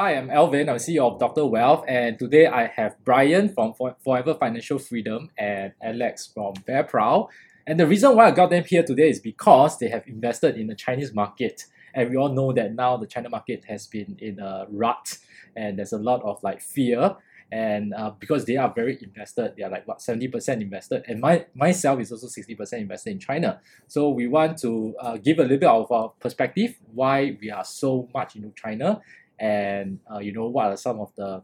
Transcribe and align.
Hi, 0.00 0.14
I'm 0.14 0.30
Alvin, 0.30 0.68
I'm 0.68 0.76
CEO 0.76 1.10
of 1.12 1.18
Dr. 1.18 1.44
Wealth, 1.44 1.84
and 1.88 2.16
today 2.20 2.46
I 2.46 2.68
have 2.68 2.94
Brian 3.04 3.48
from 3.48 3.74
Forever 4.04 4.32
Financial 4.34 4.78
Freedom 4.78 5.28
and 5.36 5.72
Alex 5.82 6.30
from 6.32 6.54
Bear 6.64 6.84
Proud. 6.84 7.26
And 7.66 7.80
the 7.80 7.86
reason 7.88 8.14
why 8.14 8.28
I 8.28 8.30
got 8.30 8.50
them 8.50 8.62
here 8.62 8.84
today 8.84 9.10
is 9.10 9.18
because 9.18 9.76
they 9.80 9.88
have 9.88 10.06
invested 10.06 10.56
in 10.56 10.68
the 10.68 10.76
Chinese 10.76 11.12
market. 11.12 11.64
And 11.94 12.10
we 12.10 12.16
all 12.16 12.28
know 12.28 12.52
that 12.52 12.76
now 12.76 12.96
the 12.96 13.08
China 13.08 13.28
market 13.28 13.64
has 13.64 13.88
been 13.88 14.16
in 14.20 14.38
a 14.38 14.66
rut 14.70 15.18
and 15.56 15.76
there's 15.76 15.92
a 15.92 15.98
lot 15.98 16.22
of 16.22 16.40
like 16.44 16.62
fear. 16.62 17.16
And 17.50 17.92
uh, 17.92 18.12
because 18.20 18.44
they 18.44 18.56
are 18.56 18.72
very 18.72 18.98
invested, 19.02 19.54
they 19.56 19.64
are 19.64 19.70
like 19.70 19.88
what 19.88 19.98
70% 19.98 20.60
invested, 20.60 21.06
and 21.08 21.18
my 21.18 21.46
myself 21.54 21.98
is 21.98 22.12
also 22.12 22.26
60% 22.26 22.74
invested 22.74 23.10
in 23.10 23.18
China. 23.18 23.60
So 23.86 24.10
we 24.10 24.28
want 24.28 24.58
to 24.58 24.94
uh, 25.00 25.16
give 25.16 25.38
a 25.38 25.42
little 25.42 25.56
bit 25.56 25.68
of 25.68 25.90
our 25.90 26.10
perspective 26.20 26.76
why 26.92 27.38
we 27.40 27.50
are 27.50 27.64
so 27.64 28.06
much 28.12 28.36
into 28.36 28.52
China 28.54 29.00
and 29.38 29.98
uh, 30.12 30.18
you 30.18 30.32
know 30.32 30.48
what 30.48 30.66
are 30.66 30.76
some 30.76 31.00
of 31.00 31.14
the 31.16 31.42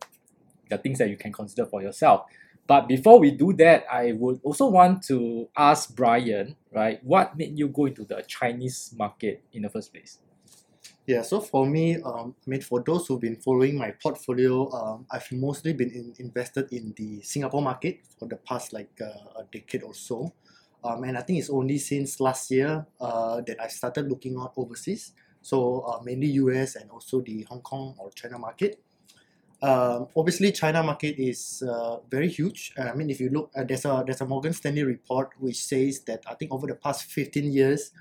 the 0.71 0.79
things 0.79 0.99
that 0.99 1.11
you 1.11 1.17
can 1.17 1.33
consider 1.33 1.67
for 1.67 1.83
yourself. 1.83 2.27
But 2.67 2.89
before 2.89 3.21
we 3.21 3.31
do 3.31 3.53
that, 3.55 3.85
I 3.93 4.13
would 4.13 4.41
also 4.43 4.67
want 4.69 5.03
to 5.05 5.49
ask 5.57 5.95
Brian, 5.95 6.57
right, 6.73 6.99
what 7.05 7.37
made 7.37 7.59
you 7.59 7.69
go 7.69 7.87
into 7.87 8.05
the 8.05 8.25
Chinese 8.27 8.95
market 8.97 9.43
in 9.53 9.63
the 9.63 9.69
first 9.69 9.93
place? 9.93 10.19
Yeah, 11.07 11.21
so 11.21 11.41
for 11.41 11.67
me, 11.67 12.01
um, 12.01 12.35
I 12.47 12.51
mean, 12.51 12.63
for 12.63 12.83
those 12.83 13.07
who've 13.07 13.21
been 13.21 13.37
following 13.37 13.77
my 13.77 13.91
portfolio, 14.03 14.73
um, 14.73 15.07
I've 15.11 15.31
mostly 15.33 15.75
been 15.75 15.91
in, 15.91 16.15
invested 16.19 16.73
in 16.73 16.95
the 16.97 17.21
Singapore 17.21 17.61
market 17.61 18.01
for 18.19 18.27
the 18.27 18.37
past 18.37 18.73
like 18.73 18.91
uh, 19.03 19.41
a 19.41 19.45
decade 19.53 19.83
or 19.83 19.93
so. 19.93 20.33
Um, 20.83 21.05
and 21.05 21.19
I 21.19 21.21
think 21.21 21.41
it's 21.41 21.51
only 21.51 21.77
since 21.77 22.21
last 22.21 22.51
year 22.51 22.87
uh, 22.99 23.43
that 23.43 23.61
I 23.61 23.69
started 23.69 24.09
looking 24.09 24.39
out 24.39 24.55
overseas 24.57 25.13
so 25.45 25.81
uh, 25.81 26.01
mainly 26.03 26.29
US 26.41 26.77
and 26.77 26.91
also 26.91 27.21
the 27.21 27.43
Hong 27.51 27.61
Kong 27.61 27.95
or 27.99 28.11
China 28.13 28.39
market. 28.39 28.81
Um, 29.61 30.09
obviously, 30.17 30.53
China 30.53 30.83
market 30.83 31.21
is 31.21 31.63
uh, 31.69 31.99
very 32.11 32.29
huge. 32.29 32.73
I 32.79 32.95
mean, 32.95 33.11
if 33.11 33.21
you 33.21 33.29
look, 33.29 33.51
uh, 33.55 33.65
there's 33.65 33.85
a 33.85 34.03
there's 34.07 34.23
a 34.23 34.27
Morgan 34.27 34.55
Stanley 34.55 34.85
report 34.85 35.31
which 35.39 35.63
says 35.63 36.01
that 36.05 36.25
I 36.27 36.35
think 36.35 36.53
over 36.53 36.67
the 36.67 36.75
past 36.75 37.05
15 37.13 37.53
years, 37.53 37.93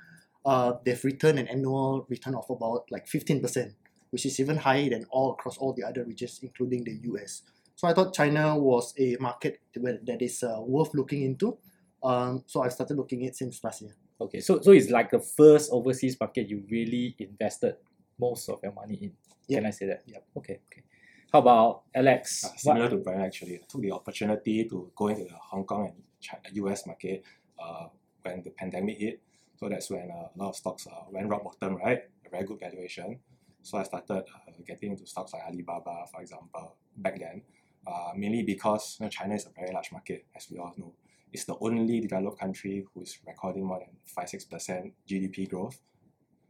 uh, 0.45 0.73
they've 0.86 1.04
returned 1.04 1.40
an 1.40 1.48
annual 1.48 2.06
return 2.09 2.36
of 2.36 2.50
about 2.50 2.88
like 2.92 3.08
15%, 3.08 3.73
which 4.12 4.26
is 4.26 4.39
even 4.39 4.58
higher 4.58 4.89
than 4.89 5.06
all 5.10 5.32
across 5.32 5.58
all 5.58 5.73
the 5.73 5.84
other 5.84 6.04
regions, 6.06 6.39
including 6.42 6.86
the 6.86 6.95
US. 7.12 7.44
So 7.76 7.88
I 7.89 7.94
thought 7.94 8.14
China 8.14 8.58
was 8.58 8.94
a 8.98 9.17
market 9.20 9.60
that 9.76 10.22
is 10.22 10.44
uh, 10.44 10.62
worth 10.62 10.94
looking 10.94 11.23
into. 11.23 11.58
Um, 12.04 12.44
so 12.48 12.64
I 12.64 12.70
started 12.70 12.95
looking 12.95 13.23
at 13.23 13.30
it 13.30 13.36
since 13.36 13.64
last 13.64 13.82
year. 13.82 13.95
Okay, 14.19 14.39
so 14.39 14.61
so 14.61 14.72
it's 14.72 14.89
like 14.89 15.09
the 15.09 15.19
first 15.19 15.72
overseas 15.72 16.17
market 16.19 16.47
you 16.47 16.64
really 16.69 17.16
invested 17.19 17.75
most 18.20 18.50
of 18.50 18.59
your 18.64 18.73
money 18.73 18.95
in. 18.95 19.11
Yep. 19.47 19.59
Can 19.59 19.66
I 19.67 19.72
say 19.72 19.86
that? 19.88 20.03
Yep. 20.05 20.23
Okay, 20.38 20.59
okay. 20.72 20.83
How 21.31 21.39
about 21.39 21.83
Alex? 21.94 22.45
Uh, 22.45 22.50
similar 22.55 22.86
what? 22.86 22.92
to 22.92 22.97
Brian, 22.97 23.22
actually, 23.22 23.55
I 23.55 23.61
took 23.67 23.81
the 23.81 23.92
opportunity 23.92 24.66
to 24.66 24.92
go 24.95 25.08
into 25.08 25.25
the 25.25 25.36
Hong 25.36 25.66
Kong 25.66 25.88
and 25.88 26.03
China, 26.22 26.44
US 26.67 26.86
market 26.86 27.23
uh, 27.59 27.88
when 28.22 28.42
the 28.44 28.52
pandemic 28.52 29.00
hit. 29.00 29.22
So 29.59 29.67
that's 29.67 29.89
when 29.89 30.09
uh, 30.11 30.30
a 30.30 30.38
lot 30.38 30.50
of 30.50 30.55
stocks 30.55 30.88
uh, 30.88 31.05
went 31.09 31.27
rock 31.27 31.44
bottom, 31.44 31.77
right? 31.77 32.03
A 32.25 32.30
very 32.30 32.45
good 32.45 32.59
valuation. 32.59 33.20
So 33.61 33.77
I 33.77 33.83
started 33.83 34.23
uh, 34.30 34.52
getting 34.66 34.92
into 34.92 35.05
stocks 35.08 35.33
like 35.33 35.44
Alibaba, 35.44 36.05
for 36.11 36.22
example, 36.22 36.75
back 36.98 37.20
then. 37.20 37.42
Uh, 37.86 38.11
mainly 38.16 38.44
because 38.44 38.98
you 39.00 39.05
know, 39.05 39.09
China 39.09 39.36
is 39.36 39.45
a 39.45 39.50
very 39.50 39.73
large 39.73 39.92
market, 39.92 40.25
as 40.36 40.48
we 40.50 40.58
all 40.58 40.73
know 40.77 40.94
is 41.34 41.45
the 41.45 41.56
only 41.59 42.00
developed 42.00 42.39
country 42.39 42.86
who 42.94 43.02
is 43.02 43.17
recording 43.28 43.66
more 43.66 43.80
than 43.80 43.89
5 44.06 44.26
6% 44.26 44.92
GDP 45.09 45.50
growth. 45.50 45.80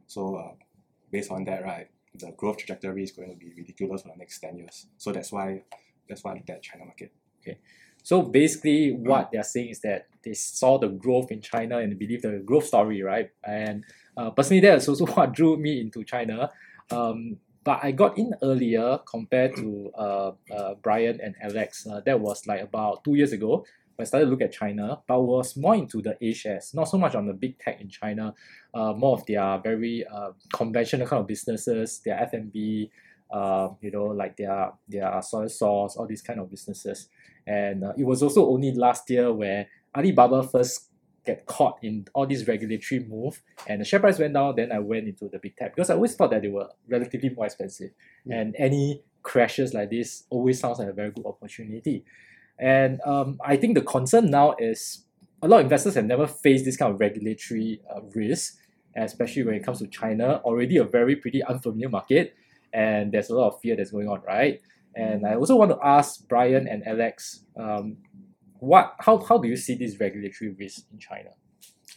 So, 0.06 0.36
uh, 0.36 0.52
based 1.10 1.30
on 1.30 1.44
that, 1.44 1.64
right, 1.64 1.88
the 2.14 2.32
growth 2.36 2.58
trajectory 2.58 3.02
is 3.02 3.12
going 3.12 3.30
to 3.30 3.36
be 3.36 3.52
ridiculous 3.56 4.02
for 4.02 4.08
the 4.08 4.16
next 4.16 4.38
10 4.40 4.58
years. 4.58 4.86
So, 4.98 5.12
that's 5.12 5.32
why 5.32 5.62
that's 6.08 6.22
why 6.22 6.32
I 6.32 6.34
looked 6.34 6.50
at 6.50 6.62
China 6.62 6.84
market. 6.84 7.12
Okay. 7.40 7.58
So 8.02 8.22
basically, 8.22 8.92
what 8.92 9.30
they're 9.32 9.42
saying 9.42 9.70
is 9.70 9.80
that 9.80 10.08
they 10.22 10.34
saw 10.34 10.78
the 10.78 10.88
growth 10.88 11.30
in 11.30 11.40
China 11.40 11.78
and 11.78 11.98
believe 11.98 12.22
the 12.22 12.42
growth 12.44 12.66
story, 12.66 13.02
right? 13.02 13.30
And 13.42 13.84
uh, 14.16 14.30
personally, 14.30 14.60
that's 14.60 14.88
also 14.88 15.06
what 15.14 15.32
drew 15.32 15.56
me 15.56 15.80
into 15.80 16.04
China. 16.04 16.50
Um, 16.90 17.38
but 17.64 17.80
I 17.82 17.92
got 17.92 18.18
in 18.18 18.34
earlier 18.42 18.98
compared 19.08 19.56
to 19.56 19.90
uh, 19.96 20.32
uh, 20.54 20.74
Brian 20.82 21.18
and 21.22 21.34
Alex. 21.42 21.86
Uh, 21.86 22.00
that 22.04 22.20
was 22.20 22.46
like 22.46 22.60
about 22.60 23.04
two 23.04 23.14
years 23.14 23.32
ago. 23.32 23.64
I 23.98 24.04
started 24.04 24.26
to 24.26 24.30
look 24.30 24.42
at 24.42 24.52
China, 24.52 25.00
but 25.06 25.22
was 25.22 25.56
more 25.56 25.74
into 25.74 26.02
the 26.02 26.16
A 26.20 26.32
shares, 26.32 26.72
not 26.74 26.84
so 26.84 26.98
much 26.98 27.14
on 27.14 27.26
the 27.26 27.32
big 27.32 27.58
tech 27.58 27.80
in 27.80 27.88
China, 27.88 28.34
uh, 28.74 28.92
more 28.92 29.16
of 29.16 29.26
their 29.26 29.58
very 29.58 30.04
uh, 30.06 30.32
conventional 30.52 31.06
kind 31.06 31.20
of 31.20 31.26
businesses, 31.26 32.00
their 32.04 32.18
F&B, 32.20 32.90
uh, 33.30 33.68
you 33.80 33.90
know, 33.90 34.06
like 34.06 34.36
their 34.36 34.72
their 34.88 35.20
soy 35.22 35.46
sauce, 35.46 35.96
all 35.96 36.06
these 36.06 36.22
kind 36.22 36.40
of 36.40 36.50
businesses. 36.50 37.08
And 37.46 37.84
uh, 37.84 37.92
it 37.96 38.04
was 38.04 38.22
also 38.22 38.48
only 38.48 38.72
last 38.72 39.08
year 39.10 39.32
where 39.32 39.66
Alibaba 39.96 40.42
first 40.42 40.90
get 41.24 41.46
caught 41.46 41.78
in 41.82 42.06
all 42.12 42.26
these 42.26 42.46
regulatory 42.46 43.04
move 43.08 43.42
and 43.66 43.80
the 43.80 43.84
share 43.84 44.00
price 44.00 44.18
went 44.18 44.34
down, 44.34 44.54
then 44.56 44.70
I 44.70 44.78
went 44.78 45.08
into 45.08 45.28
the 45.28 45.38
big 45.38 45.56
tech 45.56 45.74
because 45.74 45.90
I 45.90 45.94
always 45.94 46.14
thought 46.14 46.30
that 46.30 46.42
they 46.42 46.48
were 46.48 46.68
relatively 46.86 47.30
more 47.30 47.46
expensive. 47.46 47.90
Mm. 48.28 48.40
And 48.40 48.56
any 48.58 49.02
crashes 49.22 49.72
like 49.72 49.90
this 49.90 50.24
always 50.30 50.60
sounds 50.60 50.78
like 50.78 50.88
a 50.88 50.92
very 50.92 51.10
good 51.10 51.26
opportunity. 51.26 52.04
And 52.58 53.00
um, 53.04 53.38
I 53.44 53.56
think 53.56 53.74
the 53.74 53.82
concern 53.82 54.30
now 54.30 54.54
is 54.58 55.04
a 55.42 55.48
lot 55.48 55.58
of 55.58 55.66
investors 55.66 55.94
have 55.94 56.06
never 56.06 56.26
faced 56.26 56.64
this 56.64 56.76
kind 56.76 56.92
of 56.92 57.00
regulatory 57.00 57.80
uh, 57.94 58.00
risk, 58.14 58.56
especially 58.96 59.42
when 59.42 59.54
it 59.54 59.64
comes 59.64 59.80
to 59.80 59.86
China, 59.88 60.40
already 60.44 60.76
a 60.76 60.84
very 60.84 61.16
pretty 61.16 61.42
unfamiliar 61.42 61.88
market, 61.88 62.34
and 62.72 63.12
there's 63.12 63.30
a 63.30 63.34
lot 63.34 63.48
of 63.48 63.60
fear 63.60 63.76
that's 63.76 63.90
going 63.90 64.08
on, 64.08 64.22
right? 64.26 64.60
And 64.94 65.26
I 65.26 65.34
also 65.34 65.56
want 65.56 65.72
to 65.72 65.78
ask 65.82 66.26
Brian 66.28 66.68
and 66.68 66.86
Alex, 66.86 67.44
um, 67.56 67.96
what 68.60 68.94
how, 69.00 69.18
how 69.18 69.38
do 69.38 69.48
you 69.48 69.56
see 69.56 69.74
this 69.74 69.98
regulatory 69.98 70.50
risk 70.58 70.84
in 70.92 70.98
China? 70.98 71.30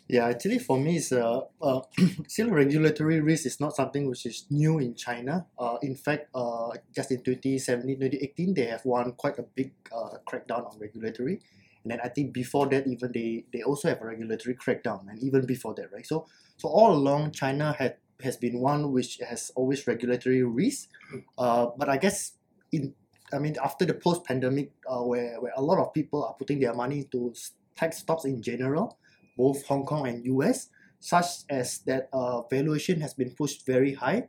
Yeah, 0.09 0.28
actually, 0.28 0.59
for 0.59 0.79
me, 0.79 0.97
it's 0.97 1.12
uh, 1.12 1.41
uh, 1.62 1.81
still 2.28 2.50
regulatory 2.50 3.19
risk 3.19 3.45
is 3.45 3.59
not 3.59 3.75
something 3.75 4.07
which 4.07 4.25
is 4.25 4.45
new 4.50 4.79
in 4.79 4.95
China. 4.95 5.45
Uh, 5.59 5.78
in 5.81 5.95
fact, 5.95 6.29
uh, 6.34 6.69
just 6.95 7.12
in 7.12 7.22
2017, 7.23 8.00
2018, 8.00 8.53
they 8.53 8.66
have 8.66 8.85
won 8.85 9.12
quite 9.13 9.38
a 9.38 9.44
big 9.44 9.73
uh, 9.91 10.18
crackdown 10.25 10.66
on 10.72 10.79
regulatory. 10.79 11.41
And 11.84 11.91
then 11.91 12.00
I 12.01 12.07
think 12.07 12.34
before 12.34 12.68
that, 12.68 12.88
even 12.88 13.12
they, 13.12 13.45
they 13.51 13.63
also 13.63 13.90
have 13.90 14.01
a 14.01 14.06
regulatory 14.06 14.56
crackdown, 14.56 15.09
and 15.09 15.22
even 15.22 15.45
before 15.45 15.73
that, 15.75 15.91
right? 15.91 16.06
So, 16.06 16.28
so 16.56 16.69
all 16.69 16.94
along, 16.94 17.31
China 17.31 17.75
had 17.78 17.97
has 18.24 18.35
been 18.35 18.59
one 18.59 18.91
which 18.91 19.19
has 19.29 19.51
always 19.56 19.85
regulatory 19.85 20.44
risk. 20.44 20.89
Uh, 21.38 21.68
but 21.78 21.88
I 21.88 21.97
guess 21.97 22.34
in 22.72 22.95
I 23.34 23.39
mean, 23.39 23.56
after 23.63 23.85
the 23.85 23.94
post-pandemic, 23.94 24.72
uh, 24.88 25.01
where, 25.03 25.39
where 25.41 25.51
a 25.56 25.62
lot 25.62 25.79
of 25.79 25.94
people 25.94 26.24
are 26.24 26.34
putting 26.34 26.59
their 26.59 26.74
money 26.74 27.00
into 27.00 27.34
tech 27.75 27.94
stocks 27.94 28.24
in 28.24 28.41
general, 28.41 28.97
both 29.38 29.66
Hong 29.66 29.86
Kong 29.86 30.08
and 30.08 30.25
US, 30.25 30.70
such 31.00 31.25
as 31.50 31.80
that 31.80 32.09
uh, 32.12 32.42
valuation 32.50 33.02
has 33.02 33.14
been 33.14 33.31
pushed 33.31 33.66
very 33.66 33.94
high. 33.94 34.28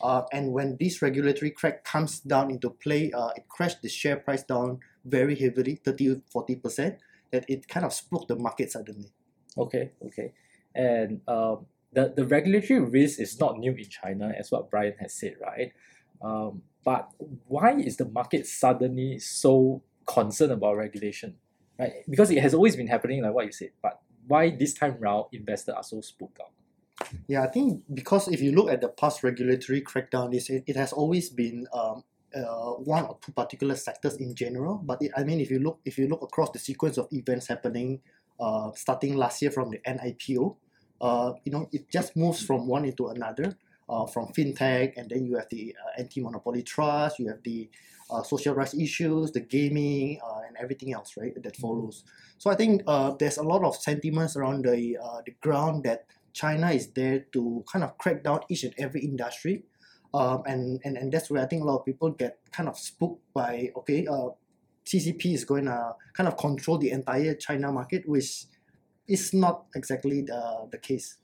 Uh, 0.00 0.22
and 0.32 0.52
when 0.52 0.76
this 0.80 1.02
regulatory 1.02 1.50
crack 1.50 1.84
comes 1.84 2.20
down 2.20 2.50
into 2.50 2.70
play, 2.70 3.12
uh, 3.12 3.30
it 3.36 3.48
crashed 3.48 3.82
the 3.82 3.88
share 3.88 4.16
price 4.16 4.42
down 4.42 4.78
very 5.04 5.34
heavily, 5.34 5.76
30 5.84 6.22
40%, 6.34 6.96
that 7.32 7.44
it 7.48 7.68
kind 7.68 7.84
of 7.84 7.92
spooked 7.92 8.28
the 8.28 8.36
market 8.36 8.72
suddenly. 8.72 9.12
Okay, 9.58 9.92
okay. 10.06 10.32
And 10.74 11.20
um, 11.28 11.66
the, 11.92 12.12
the 12.16 12.24
regulatory 12.24 12.80
risk 12.80 13.20
is 13.20 13.38
not 13.38 13.58
new 13.58 13.72
in 13.72 13.88
China, 13.88 14.32
as 14.38 14.50
what 14.50 14.70
Brian 14.70 14.94
has 15.00 15.12
said, 15.12 15.34
right? 15.40 15.72
Um, 16.22 16.62
but 16.84 17.10
why 17.46 17.74
is 17.74 17.96
the 17.96 18.06
market 18.06 18.46
suddenly 18.46 19.18
so 19.18 19.82
concerned 20.06 20.52
about 20.52 20.76
regulation? 20.76 21.36
Right? 21.78 21.92
Because 22.08 22.30
it 22.30 22.42
has 22.42 22.54
always 22.54 22.76
been 22.76 22.86
happening, 22.86 23.22
like 23.22 23.34
what 23.34 23.46
you 23.46 23.52
said, 23.52 23.70
but 23.82 24.00
why 24.26 24.50
this 24.50 24.74
time 24.74 24.96
round 24.98 25.26
investors 25.32 25.74
are 25.76 25.82
so 25.82 26.00
spooked 26.00 26.40
out? 26.40 26.52
Yeah, 27.26 27.42
I 27.42 27.48
think 27.48 27.82
because 27.92 28.28
if 28.28 28.40
you 28.40 28.52
look 28.52 28.70
at 28.70 28.80
the 28.80 28.88
past 28.88 29.22
regulatory 29.22 29.80
crackdown, 29.82 30.34
it, 30.34 30.64
it 30.66 30.76
has 30.76 30.92
always 30.92 31.30
been 31.30 31.66
um, 31.72 32.04
uh, 32.34 32.72
one 32.72 33.04
or 33.04 33.18
two 33.24 33.32
particular 33.32 33.74
sectors 33.74 34.16
in 34.16 34.34
general. 34.34 34.80
But 34.82 35.02
it, 35.02 35.12
I 35.16 35.24
mean, 35.24 35.40
if 35.40 35.50
you 35.50 35.60
look 35.60 35.80
if 35.84 35.98
you 35.98 36.08
look 36.08 36.22
across 36.22 36.50
the 36.50 36.58
sequence 36.58 36.98
of 36.98 37.08
events 37.10 37.48
happening, 37.48 38.00
uh, 38.38 38.70
starting 38.74 39.16
last 39.16 39.40
year 39.42 39.50
from 39.50 39.70
the 39.70 39.80
Ant 39.86 40.00
IPO, 40.00 40.56
uh, 41.00 41.32
you 41.44 41.52
know, 41.52 41.68
it 41.72 41.90
just 41.90 42.16
moves 42.16 42.44
from 42.44 42.66
one 42.66 42.84
into 42.84 43.08
another. 43.08 43.56
Uh, 43.88 44.06
from 44.06 44.28
fintech, 44.28 44.92
and 44.96 45.10
then 45.10 45.26
you 45.26 45.34
have 45.34 45.48
the 45.50 45.74
uh, 45.84 45.98
anti-monopoly 46.00 46.62
trust, 46.62 47.18
you 47.18 47.26
have 47.26 47.42
the 47.42 47.68
uh, 48.10 48.22
social 48.22 48.54
rights 48.54 48.74
issues, 48.74 49.32
the 49.32 49.40
gaming, 49.40 50.20
uh, 50.24 50.40
and 50.46 50.56
everything 50.60 50.92
else, 50.92 51.14
right, 51.16 51.34
that 51.34 51.54
mm-hmm. 51.54 51.62
follows. 51.62 52.04
So 52.38 52.50
I 52.50 52.54
think 52.54 52.82
uh, 52.86 53.12
there's 53.18 53.38
a 53.38 53.42
lot 53.42 53.64
of 53.64 53.76
sentiments 53.76 54.36
around 54.36 54.64
the 54.64 54.98
uh, 55.02 55.20
the 55.24 55.32
ground 55.40 55.84
that 55.84 56.06
China 56.32 56.70
is 56.70 56.88
there 56.88 57.20
to 57.32 57.64
kind 57.70 57.84
of 57.84 57.98
crack 57.98 58.22
down 58.24 58.40
each 58.48 58.64
and 58.64 58.74
every 58.78 59.02
industry, 59.02 59.64
um, 60.14 60.42
and, 60.46 60.80
and 60.84 60.96
and 60.96 61.12
that's 61.12 61.30
where 61.30 61.42
I 61.42 61.46
think 61.46 61.62
a 61.62 61.66
lot 61.66 61.80
of 61.80 61.84
people 61.84 62.10
get 62.10 62.38
kind 62.52 62.68
of 62.68 62.78
spooked 62.78 63.22
by 63.34 63.70
okay, 63.76 64.06
uh, 64.06 64.30
CCP 64.84 65.34
is 65.34 65.44
going 65.44 65.66
to 65.66 65.94
kind 66.14 66.28
of 66.28 66.36
control 66.36 66.78
the 66.78 66.90
entire 66.90 67.34
China 67.34 67.70
market, 67.70 68.08
which 68.08 68.46
is 69.06 69.34
not 69.34 69.66
exactly 69.74 70.22
the 70.22 70.68
the 70.70 70.78
case. 70.78 71.16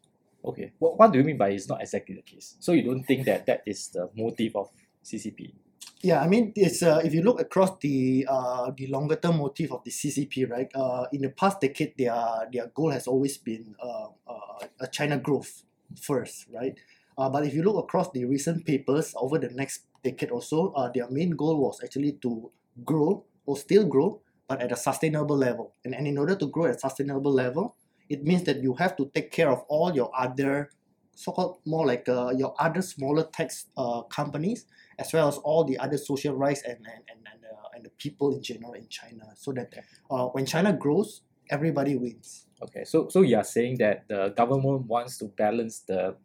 Okay, 0.44 0.72
what, 0.78 0.96
what 0.96 1.12
do 1.12 1.18
you 1.18 1.24
mean 1.24 1.38
by 1.38 1.48
it's 1.50 1.68
not 1.68 1.80
exactly 1.80 2.14
the 2.14 2.22
case? 2.22 2.56
So 2.60 2.72
you 2.72 2.82
don't 2.82 3.02
think 3.02 3.26
that 3.26 3.46
that 3.46 3.62
is 3.66 3.88
the 3.88 4.08
motive 4.14 4.54
of 4.54 4.70
CCP? 5.04 5.65
Yeah, 6.06 6.22
I 6.22 6.28
mean, 6.28 6.52
it's 6.54 6.84
uh, 6.86 7.02
if 7.02 7.12
you 7.12 7.22
look 7.22 7.40
across 7.40 7.82
the 7.82 8.28
uh, 8.30 8.70
the 8.70 8.86
longer 8.86 9.16
term 9.16 9.38
motive 9.42 9.72
of 9.72 9.82
the 9.82 9.90
CCP, 9.90 10.48
right? 10.48 10.70
Uh, 10.72 11.10
in 11.10 11.22
the 11.22 11.30
past 11.34 11.58
decade, 11.58 11.98
their 11.98 12.14
their 12.52 12.70
goal 12.70 12.94
has 12.94 13.08
always 13.10 13.34
been 13.42 13.74
uh, 13.82 14.14
uh, 14.22 14.70
a 14.78 14.86
China 14.86 15.18
growth 15.18 15.66
first, 15.98 16.46
right? 16.54 16.78
Uh, 17.18 17.28
but 17.28 17.42
if 17.42 17.54
you 17.58 17.64
look 17.66 17.74
across 17.82 18.12
the 18.14 18.24
recent 18.24 18.62
papers 18.64 19.18
over 19.18 19.36
the 19.36 19.50
next 19.50 19.90
decade 20.06 20.30
or 20.30 20.40
so, 20.40 20.70
uh, 20.78 20.86
their 20.94 21.10
main 21.10 21.34
goal 21.34 21.58
was 21.58 21.82
actually 21.82 22.12
to 22.22 22.52
grow 22.84 23.24
or 23.44 23.56
still 23.56 23.82
grow, 23.84 24.22
but 24.46 24.62
at 24.62 24.70
a 24.70 24.76
sustainable 24.76 25.36
level. 25.36 25.74
And, 25.84 25.92
and 25.92 26.06
in 26.06 26.18
order 26.18 26.36
to 26.36 26.46
grow 26.46 26.66
at 26.70 26.76
a 26.76 26.78
sustainable 26.78 27.34
level, 27.34 27.74
it 28.08 28.22
means 28.22 28.44
that 28.44 28.62
you 28.62 28.74
have 28.78 28.94
to 28.98 29.10
take 29.12 29.32
care 29.32 29.50
of 29.50 29.66
all 29.66 29.90
your 29.92 30.12
other 30.14 30.70
so-called 31.16 31.58
more 31.64 31.86
like 31.86 32.08
uh, 32.08 32.32
your 32.36 32.54
other 32.60 32.82
smaller 32.82 33.24
tech 33.32 33.50
uh, 33.76 34.02
companies 34.02 34.66
as 34.98 35.12
well 35.12 35.28
as 35.28 35.38
all 35.38 35.64
the 35.64 35.76
other 35.78 35.98
social 35.98 36.34
rights 36.34 36.62
and 36.62 36.76
and, 36.76 37.02
and, 37.10 37.20
and, 37.32 37.44
uh, 37.44 37.68
and 37.74 37.84
the 37.84 37.90
people 37.90 38.32
in 38.32 38.42
general 38.42 38.74
in 38.74 38.86
China 38.88 39.24
so 39.34 39.52
that 39.52 39.72
uh, 40.10 40.26
when 40.26 40.46
China 40.46 40.72
grows 40.72 41.22
everybody 41.50 41.96
wins. 41.96 42.46
Okay, 42.62 42.84
so 42.84 43.08
so 43.08 43.22
you 43.22 43.36
are 43.36 43.44
saying 43.44 43.78
that 43.78 44.04
the 44.08 44.32
government 44.36 44.86
wants 44.86 45.18
to 45.18 45.26
balance 45.26 45.80
the 45.80 46.16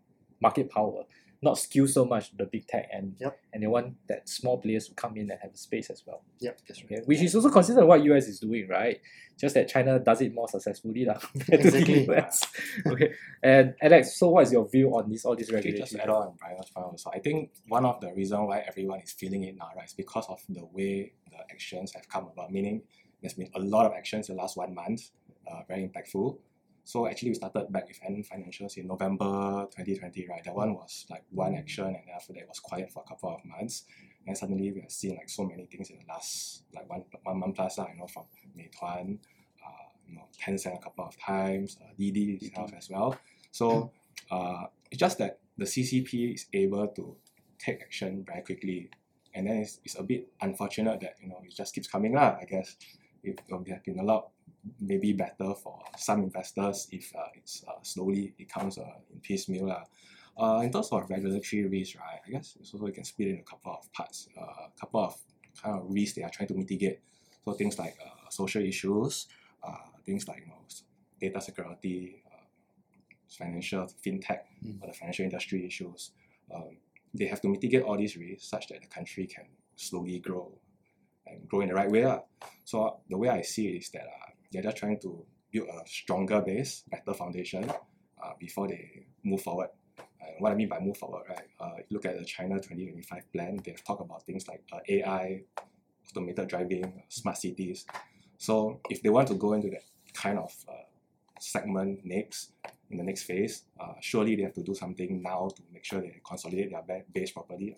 market 0.41 0.69
power, 0.69 1.03
not 1.43 1.57
skew 1.57 1.87
so 1.87 2.05
much 2.05 2.35
the 2.37 2.45
big 2.45 2.67
tech, 2.67 2.87
and 2.93 3.15
Yep. 3.19 3.39
and 3.53 3.63
they 3.63 3.67
want 3.67 3.95
that 4.07 4.29
small 4.29 4.57
players 4.59 4.87
to 4.87 4.93
come 4.93 5.17
in 5.17 5.29
and 5.31 5.39
have 5.41 5.55
space 5.57 5.89
as 5.89 6.03
well. 6.05 6.21
yep 6.39 6.59
that's 6.67 6.81
right 6.83 6.91
Okay, 6.99 7.01
which 7.05 7.21
is 7.21 7.33
also 7.35 7.49
considered 7.49 7.85
what 7.85 8.03
US 8.03 8.27
is 8.27 8.39
doing, 8.39 8.67
right? 8.67 8.99
Just 9.39 9.55
that 9.55 9.67
China 9.67 9.97
does 9.97 10.21
it 10.21 10.33
more 10.35 10.47
successfully, 10.47 11.03
lah. 11.05 11.17
compared 11.33 11.61
to 11.63 11.71
the 11.71 11.77
Exactly. 11.77 12.15
US. 12.15 12.45
okay, 12.91 13.13
and 13.41 13.73
Alex, 13.81 14.17
so 14.19 14.29
what 14.29 14.43
is 14.43 14.51
your 14.53 14.67
view 14.69 14.95
on 14.95 15.09
this 15.09 15.25
all 15.25 15.35
these 15.35 15.49
Okay, 15.49 15.71
just 15.71 15.93
regulations? 15.93 15.97
to 15.97 16.03
add 16.03 16.09
on 16.09 16.35
Brian's 16.37 16.69
point 16.69 16.85
also, 16.85 17.09
I 17.11 17.19
think 17.19 17.49
one 17.67 17.85
of 17.85 17.99
the 18.01 18.13
reasons 18.13 18.41
why 18.47 18.59
everyone 18.67 18.99
is 19.01 19.11
feeling 19.11 19.43
it 19.45 19.57
now, 19.57 19.69
right, 19.75 19.85
is 19.87 19.93
because 19.93 20.27
of 20.29 20.39
the 20.49 20.63
way 20.65 21.13
the 21.31 21.39
actions 21.49 21.93
have 21.95 22.07
come 22.07 22.27
about. 22.31 22.51
Meaning, 22.51 22.83
there's 23.21 23.33
been 23.33 23.49
a 23.55 23.59
lot 23.59 23.85
of 23.87 23.93
actions 23.93 24.29
in 24.29 24.35
the 24.35 24.41
last 24.41 24.57
one 24.57 24.73
month, 24.75 25.09
uh, 25.49 25.61
very 25.67 25.87
impactful. 25.89 26.37
So 26.83 27.07
actually, 27.07 27.29
we 27.29 27.35
started 27.35 27.71
back 27.71 27.87
with 27.87 27.99
Ant 28.05 28.25
Financials 28.27 28.77
in 28.77 28.87
November 28.87 29.67
2020, 29.75 30.27
right? 30.27 30.43
That 30.43 30.55
one 30.55 30.73
was 30.73 31.05
like 31.09 31.23
one 31.29 31.55
action, 31.55 31.85
and 31.85 32.03
after 32.15 32.33
that 32.33 32.41
it 32.41 32.47
was 32.47 32.59
quiet 32.59 32.91
for 32.91 33.03
a 33.05 33.07
couple 33.07 33.29
of 33.29 33.45
months. 33.45 33.83
And 34.27 34.37
suddenly 34.37 34.71
we 34.71 34.81
have 34.81 34.91
seen 34.91 35.15
like 35.15 35.29
so 35.29 35.43
many 35.43 35.65
things 35.65 35.89
in 35.89 35.97
the 35.97 36.05
last 36.07 36.63
like 36.73 36.89
one 36.89 37.03
one 37.23 37.39
month 37.39 37.55
plus, 37.55 37.77
you 37.77 37.85
know, 37.97 38.07
from 38.07 38.23
Meituan, 38.57 39.17
uh, 39.65 39.87
you 40.07 40.15
know, 40.15 40.27
Tencent 40.39 40.75
a 40.75 40.79
couple 40.79 41.05
of 41.05 41.17
times, 41.17 41.77
uh, 41.81 41.87
Didi 41.97 42.39
itself 42.41 42.71
as 42.77 42.89
well. 42.89 43.17
So 43.51 43.91
uh, 44.29 44.65
it's 44.91 44.99
just 44.99 45.17
that 45.19 45.39
the 45.57 45.65
CCP 45.65 46.35
is 46.35 46.45
able 46.53 46.87
to 46.87 47.15
take 47.59 47.81
action 47.81 48.23
very 48.27 48.41
quickly, 48.41 48.89
and 49.33 49.47
then 49.47 49.57
it's, 49.57 49.79
it's 49.85 49.95
a 49.99 50.03
bit 50.03 50.27
unfortunate 50.41 50.99
that 51.01 51.15
you 51.21 51.29
know 51.29 51.41
it 51.43 51.55
just 51.55 51.73
keeps 51.73 51.87
coming 51.87 52.15
up. 52.15 52.39
I 52.41 52.45
guess 52.45 52.75
it 53.23 53.41
would 53.49 53.67
have 53.67 53.83
been 53.83 53.99
a 53.99 54.03
lot 54.03 54.29
maybe 54.79 55.13
better 55.13 55.53
for 55.55 55.79
some 55.97 56.23
investors 56.23 56.87
if 56.91 57.13
uh, 57.15 57.27
it's 57.35 57.63
uh, 57.67 57.79
slowly 57.81 58.33
it 58.37 58.49
comes 58.51 58.77
uh, 58.77 58.85
in 59.13 59.19
piecemeal. 59.19 59.67
lah. 59.67 59.83
Uh, 60.37 60.61
in 60.63 60.71
terms 60.71 60.89
of 60.91 61.09
regulatory 61.09 61.67
risk, 61.67 61.99
right, 61.99 62.21
I 62.25 62.29
guess 62.31 62.55
it's 62.59 62.73
also 62.73 62.87
you 62.87 62.93
can 62.93 63.03
split 63.03 63.27
it 63.27 63.31
in 63.31 63.39
a 63.39 63.43
couple 63.43 63.73
of 63.73 63.91
parts, 63.91 64.29
uh, 64.39 64.67
a 64.69 64.79
couple 64.79 65.01
of 65.03 65.15
kind 65.61 65.75
of 65.77 65.85
risks 65.89 66.15
they 66.15 66.23
are 66.23 66.29
trying 66.29 66.47
to 66.47 66.55
mitigate. 66.55 66.99
So 67.43 67.53
things 67.53 67.77
like 67.77 67.97
uh, 67.99 68.29
social 68.29 68.61
issues, 68.63 69.27
uh, 69.63 69.91
things 70.05 70.27
like 70.27 70.39
you 70.39 70.47
know 70.47 70.61
data 71.19 71.41
security, 71.41 72.23
uh, 72.31 72.45
financial 73.29 73.87
fintech, 74.03 74.47
Mm. 74.63 74.77
or 74.81 74.87
the 74.87 74.93
financial 74.93 75.25
industry 75.25 75.65
issues. 75.65 76.11
Um, 76.53 76.77
they 77.13 77.25
have 77.25 77.41
to 77.41 77.49
mitigate 77.49 77.81
all 77.81 77.97
these 77.97 78.15
risks 78.15 78.47
such 78.47 78.67
that 78.69 78.79
the 78.81 78.87
country 78.87 79.25
can 79.25 79.45
slowly 79.75 80.19
grow 80.19 80.53
and 81.25 81.47
grow 81.49 81.61
in 81.61 81.69
the 81.69 81.75
right 81.75 81.89
way. 81.89 82.05
lah. 82.05 82.21
So 82.63 82.83
uh, 82.85 82.93
the 83.09 83.17
way 83.17 83.29
I 83.29 83.41
see 83.41 83.67
it 83.73 83.81
is 83.81 83.89
that 83.89 84.05
uh, 84.05 84.30
they're 84.51 84.63
just 84.63 84.77
trying 84.77 84.99
to 85.01 85.25
build 85.51 85.67
a 85.69 85.87
stronger 85.87 86.41
base, 86.41 86.83
better 86.89 87.13
foundation 87.13 87.69
uh, 88.23 88.33
before 88.39 88.67
they 88.67 89.05
move 89.23 89.41
forward. 89.41 89.69
And 89.97 90.35
what 90.39 90.51
I 90.51 90.55
mean 90.55 90.69
by 90.69 90.79
move 90.79 90.97
forward, 90.97 91.23
right? 91.29 91.47
Uh, 91.59 91.81
look 91.89 92.05
at 92.05 92.17
the 92.17 92.25
China 92.25 92.55
2025 92.55 93.31
plan, 93.31 93.59
they've 93.63 93.83
talked 93.83 94.01
about 94.01 94.25
things 94.25 94.47
like 94.47 94.63
uh, 94.71 94.79
AI, 94.87 95.41
automated 96.09 96.47
driving, 96.47 97.03
smart 97.09 97.37
cities. 97.37 97.85
So 98.37 98.79
if 98.89 99.01
they 99.01 99.09
want 99.09 99.27
to 99.29 99.35
go 99.35 99.53
into 99.53 99.69
that 99.69 99.83
kind 100.13 100.39
of 100.39 100.53
uh, 100.67 100.73
segment 101.39 102.01
next, 102.03 102.53
in 102.89 102.97
the 102.97 103.03
next 103.03 103.23
phase, 103.23 103.63
uh, 103.79 103.93
surely 104.01 104.35
they 104.35 104.43
have 104.43 104.53
to 104.53 104.63
do 104.63 104.75
something 104.75 105.21
now 105.21 105.49
to 105.55 105.61
make 105.71 105.85
sure 105.85 106.01
they 106.01 106.19
consolidate 106.27 106.71
their 106.87 107.03
base 107.13 107.31
properly. 107.31 107.77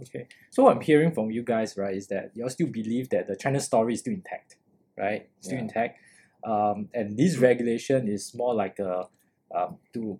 Okay, 0.00 0.26
so 0.50 0.62
what 0.62 0.74
I'm 0.76 0.80
hearing 0.80 1.12
from 1.12 1.30
you 1.30 1.42
guys, 1.42 1.76
right, 1.76 1.94
is 1.94 2.06
that 2.08 2.30
you 2.34 2.42
all 2.44 2.50
still 2.50 2.68
believe 2.68 3.10
that 3.10 3.28
the 3.28 3.36
China 3.36 3.60
story 3.60 3.94
is 3.94 4.00
still 4.00 4.14
intact, 4.14 4.56
right? 4.96 5.28
Still 5.40 5.58
Yeah. 5.58 5.62
intact. 5.64 5.98
Um, 6.44 6.88
and 6.92 7.16
this 7.16 7.36
regulation 7.36 8.08
is 8.08 8.34
more 8.34 8.54
like 8.54 8.78
a 8.78 9.08
um, 9.54 9.78
to 9.92 10.18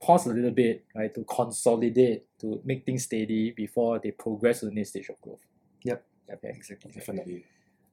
pause 0.00 0.26
a 0.26 0.32
little 0.32 0.50
bit, 0.50 0.84
right, 0.94 1.12
to 1.14 1.24
consolidate, 1.24 2.26
to 2.40 2.60
make 2.64 2.84
things 2.84 3.04
steady 3.04 3.50
before 3.52 3.98
they 3.98 4.10
progress 4.10 4.60
to 4.60 4.66
the 4.66 4.72
next 4.72 4.90
stage 4.90 5.08
of 5.08 5.20
growth. 5.20 5.44
Yep. 5.84 6.04
Okay. 6.32 6.52
exactly 6.54 6.92
Definitely. 6.92 7.44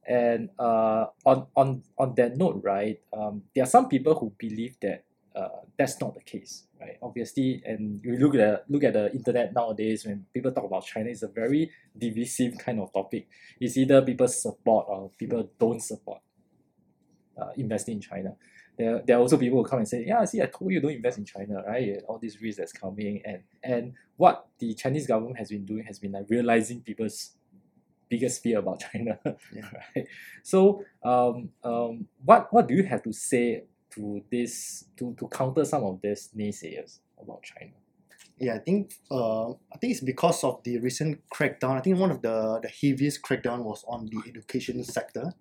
And 0.06 0.50
uh, 0.58 1.06
on 1.26 1.46
on 1.56 1.82
on 1.98 2.14
that 2.16 2.36
note, 2.36 2.60
right, 2.64 3.00
um, 3.12 3.42
there 3.54 3.64
are 3.64 3.68
some 3.68 3.88
people 3.88 4.14
who 4.14 4.32
believe 4.38 4.76
that 4.80 5.04
uh, 5.36 5.48
that's 5.76 6.00
not 6.00 6.14
the 6.14 6.22
case, 6.22 6.66
right? 6.80 6.96
Obviously, 7.02 7.62
and 7.66 8.00
you 8.02 8.16
look 8.16 8.34
at 8.36 8.64
look 8.70 8.84
at 8.84 8.94
the 8.94 9.12
internet 9.12 9.52
nowadays 9.52 10.06
when 10.06 10.24
people 10.32 10.52
talk 10.52 10.64
about 10.64 10.86
China, 10.86 11.10
it's 11.10 11.22
a 11.22 11.28
very 11.28 11.70
divisive 11.96 12.56
kind 12.58 12.80
of 12.80 12.92
topic. 12.92 13.28
It's 13.60 13.76
either 13.76 14.00
people 14.00 14.28
support 14.28 14.86
or 14.88 15.10
people 15.18 15.50
don't 15.58 15.82
support 15.82 16.20
uh, 17.40 17.50
investing 17.56 17.96
in 17.96 18.00
China. 18.00 18.34
There, 18.76 19.02
there 19.06 19.16
are 19.16 19.20
also 19.20 19.36
people 19.36 19.58
who 19.62 19.68
come 19.68 19.80
and 19.80 19.88
say, 19.88 20.04
"Yeah, 20.06 20.24
see, 20.24 20.40
I 20.42 20.46
told 20.46 20.70
you 20.72 20.80
don't 20.80 20.92
invest 20.92 21.18
in 21.18 21.24
China, 21.24 21.62
right? 21.66 22.00
All 22.08 22.18
these 22.18 22.40
risks 22.40 22.58
that's 22.58 22.72
coming." 22.72 23.22
And 23.24 23.42
and 23.62 23.94
what 24.16 24.46
the 24.58 24.74
Chinese 24.74 25.06
government 25.06 25.38
has 25.38 25.48
been 25.50 25.64
doing 25.64 25.84
has 25.84 25.98
been 25.98 26.12
like 26.12 26.26
realizing 26.28 26.80
people's 26.82 27.32
biggest 28.08 28.42
fear 28.42 28.58
about 28.58 28.80
China, 28.92 29.18
Yeah. 29.54 29.62
right? 29.96 30.06
So, 30.42 30.84
um, 31.04 31.50
um, 31.64 32.06
what 32.24 32.52
what 32.52 32.68
do 32.68 32.74
you 32.74 32.84
have 32.84 33.02
to 33.02 33.12
say 33.12 33.64
to 33.90 34.22
this 34.30 34.84
to 34.96 35.14
to 35.18 35.28
counter 35.28 35.64
some 35.64 35.84
of 35.84 36.00
these 36.02 36.30
naysayers 36.36 37.00
about 37.20 37.42
China? 37.42 37.72
Yeah, 38.40 38.54
I 38.54 38.58
think 38.60 38.94
uh, 39.10 39.50
I 39.50 39.78
think 39.80 39.92
it's 39.92 40.00
because 40.00 40.44
of 40.44 40.62
the 40.62 40.78
recent 40.78 41.20
crackdown. 41.34 41.76
I 41.76 41.80
think 41.80 41.98
one 41.98 42.12
of 42.12 42.22
the 42.22 42.60
the 42.62 42.68
heaviest 42.68 43.22
crackdown 43.22 43.64
was 43.64 43.84
on 43.88 44.06
the 44.06 44.18
education 44.28 44.84
sector. 44.84 45.32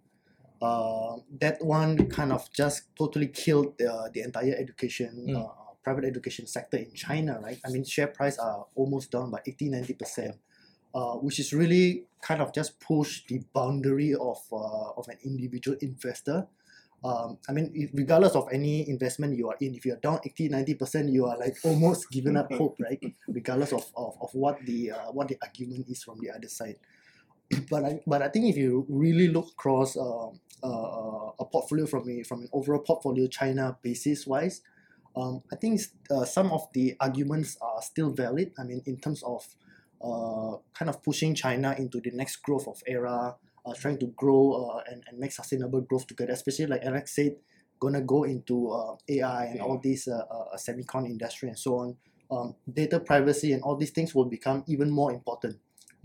Uh, 0.61 1.17
that 1.39 1.63
one 1.63 2.09
kind 2.09 2.31
of 2.31 2.51
just 2.51 2.83
totally 2.97 3.27
killed 3.27 3.77
the, 3.77 4.09
the 4.13 4.21
entire 4.21 4.55
education 4.57 5.27
Mm. 5.29 5.45
uh, 5.45 5.53
private 5.83 6.05
education 6.05 6.45
sector 6.47 6.77
in 6.77 6.91
China, 6.93 7.39
right? 7.41 7.59
I 7.65 7.69
mean, 7.69 7.85
share 7.85 8.07
price 8.07 8.37
are 8.37 8.65
almost 8.75 9.11
down 9.11 9.31
by 9.31 9.39
80 9.45 9.69
90 9.69 9.93
percent, 9.93 10.35
uh, 10.93 11.13
which 11.15 11.39
is 11.39 11.53
really 11.53 12.03
kind 12.21 12.41
of 12.41 12.53
just 12.53 12.79
push 12.81 13.23
the 13.29 13.39
boundary 13.53 14.13
of 14.13 14.37
uh, 14.51 14.91
of 14.99 15.07
an 15.07 15.17
individual 15.23 15.77
investor. 15.81 16.47
Um, 17.05 17.37
I 17.47 17.53
mean, 17.53 17.71
if, 17.75 17.91
regardless 17.93 18.33
of 18.33 18.49
any 18.51 18.89
investment 18.89 19.37
you 19.37 19.47
are 19.49 19.55
in, 19.61 19.75
if 19.75 19.85
you're 19.85 19.97
down 20.01 20.19
80 20.25 20.49
90 20.49 20.73
percent, 20.73 21.09
you 21.09 21.25
are 21.27 21.37
like 21.37 21.55
almost 21.63 22.09
given 22.11 22.35
up 22.35 22.51
hope, 22.51 22.75
right? 22.81 22.99
Regardless 23.27 23.71
of, 23.71 23.85
of, 23.95 24.17
of 24.19 24.29
what 24.33 24.59
the 24.65 24.91
uh, 24.91 25.11
what 25.13 25.27
the 25.29 25.37
argument 25.41 25.85
is 25.87 26.03
from 26.03 26.19
the 26.19 26.31
other 26.31 26.49
side. 26.49 26.75
but 27.69 27.83
I 27.85 27.99
but 28.05 28.21
I 28.21 28.29
think 28.29 28.45
if 28.45 28.57
you 28.57 28.85
really 28.89 29.27
look 29.27 29.49
across 29.53 29.97
um, 29.97 30.39
uh, 30.63 31.31
a 31.39 31.45
portfolio 31.51 31.85
from 31.85 32.09
a 32.09 32.23
from 32.23 32.41
an 32.41 32.49
overall 32.53 32.81
portfolio 32.81 33.27
China 33.27 33.77
basis 33.81 34.27
wise, 34.27 34.61
um, 35.15 35.43
I 35.51 35.55
think 35.55 35.81
uh, 36.11 36.25
some 36.25 36.51
of 36.51 36.67
the 36.73 36.95
arguments 36.99 37.57
are 37.61 37.81
still 37.81 38.11
valid. 38.11 38.51
I 38.59 38.63
mean, 38.63 38.81
in 38.85 38.97
terms 38.97 39.23
of 39.23 39.45
uh, 40.01 40.57
kind 40.73 40.89
of 40.89 41.01
pushing 41.03 41.35
China 41.35 41.75
into 41.77 41.99
the 42.01 42.11
next 42.11 42.37
growth 42.37 42.67
of 42.67 42.81
era, 42.85 43.35
uh, 43.65 43.73
trying 43.73 43.97
to 43.99 44.07
grow 44.15 44.53
uh, 44.53 44.91
and, 44.91 45.03
and 45.07 45.19
make 45.19 45.31
sustainable 45.31 45.81
growth 45.81 46.07
together, 46.07 46.33
especially 46.33 46.67
like 46.67 46.83
Alex 46.83 47.15
said, 47.15 47.35
gonna 47.79 48.01
go 48.01 48.23
into 48.23 48.69
uh, 48.69 48.95
AI 49.09 49.45
and 49.45 49.61
all 49.61 49.79
these 49.79 50.07
uh, 50.07 50.17
uh, 50.17 50.57
semicon 50.57 51.05
industry 51.05 51.49
and 51.49 51.57
so 51.57 51.75
on. 51.75 51.97
Um, 52.29 52.55
data 52.71 52.99
privacy 52.99 53.53
and 53.53 53.63
all 53.63 53.77
these 53.77 53.91
things 53.91 54.13
will 54.13 54.25
become 54.25 54.63
even 54.67 54.89
more 54.89 55.11
important, 55.11 55.57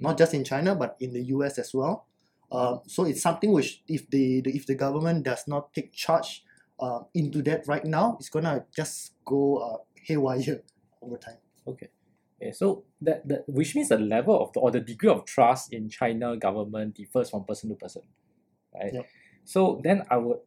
not 0.02 0.18
just 0.18 0.34
in 0.34 0.44
China 0.44 0.74
but 0.74 0.96
in 1.00 1.12
the 1.12 1.22
US 1.36 1.58
as 1.58 1.72
well. 1.74 2.06
Uh, 2.50 2.78
so 2.86 3.04
it's 3.04 3.22
something 3.22 3.50
which 3.52 3.82
if 3.88 4.08
the, 4.10 4.42
the 4.42 4.54
if 4.54 4.66
the 4.66 4.74
government 4.74 5.24
does 5.24 5.48
not 5.48 5.72
take 5.72 5.92
charge 5.92 6.44
uh, 6.80 7.00
into 7.14 7.42
that 7.42 7.66
right 7.66 7.84
now, 7.84 8.16
it's 8.20 8.28
gonna 8.28 8.64
just 8.74 9.14
go 9.24 9.56
uh, 9.56 9.76
haywire 9.94 10.62
over 11.02 11.16
time. 11.16 11.38
Okay. 11.66 11.88
Okay, 12.42 12.50
so 12.50 12.82
that, 13.00 13.26
that 13.28 13.44
which 13.46 13.76
means 13.76 13.88
the 13.88 13.98
level 13.98 14.42
of 14.42 14.52
the, 14.52 14.58
or 14.58 14.72
the 14.72 14.80
degree 14.80 15.08
of 15.08 15.24
trust 15.24 15.72
in 15.72 15.88
China 15.88 16.36
government 16.36 16.96
differs 16.96 17.30
from 17.30 17.44
person 17.44 17.70
to 17.70 17.76
person, 17.76 18.02
right? 18.74 18.92
Yep. 18.92 19.06
So 19.44 19.80
then 19.84 20.02
I 20.10 20.16
would 20.16 20.38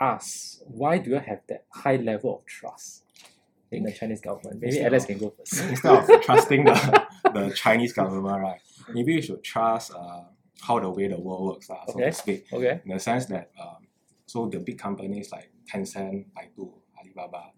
ask, 0.00 0.60
why 0.64 0.98
do 0.98 1.10
you 1.10 1.18
have 1.18 1.40
that 1.48 1.66
high 1.70 1.96
level 1.96 2.38
of 2.38 2.46
trust 2.46 3.04
in 3.70 3.82
the 3.82 3.92
Chinese 3.98 4.22
government? 4.22 4.60
Maybe 4.60 4.78
Instead 4.78 4.86
Alex 4.86 5.04
can 5.04 5.18
go 5.18 5.34
first. 5.36 5.60
Instead 5.64 6.10
of 6.10 6.22
trusting 6.22 6.64
the, 6.64 7.06
the 7.34 7.52
Chinese 7.54 7.92
government, 7.92 8.42
right? 8.42 8.60
Maybe 8.92 9.14
you 9.14 9.22
should 9.22 9.42
trust 9.42 9.92
uh, 9.94 10.24
how 10.60 10.78
the 10.80 10.88
way 10.90 11.08
the 11.08 11.18
world 11.20 11.44
works, 11.46 11.70
uh, 11.70 11.84
so 11.86 11.94
Okay. 11.94 12.06
to 12.10 12.12
speak, 12.12 12.46
Okay. 12.52 12.80
in 12.84 12.92
the 12.92 12.98
sense 13.00 13.26
that 13.26 13.50
um, 13.60 13.86
so 14.26 14.46
the 14.48 14.58
big 14.58 14.78
companies 14.78 15.30
like 15.32 15.50
Tencent, 15.70 16.26
Baidu, 16.34 16.72
Alibaba, 16.98 17.52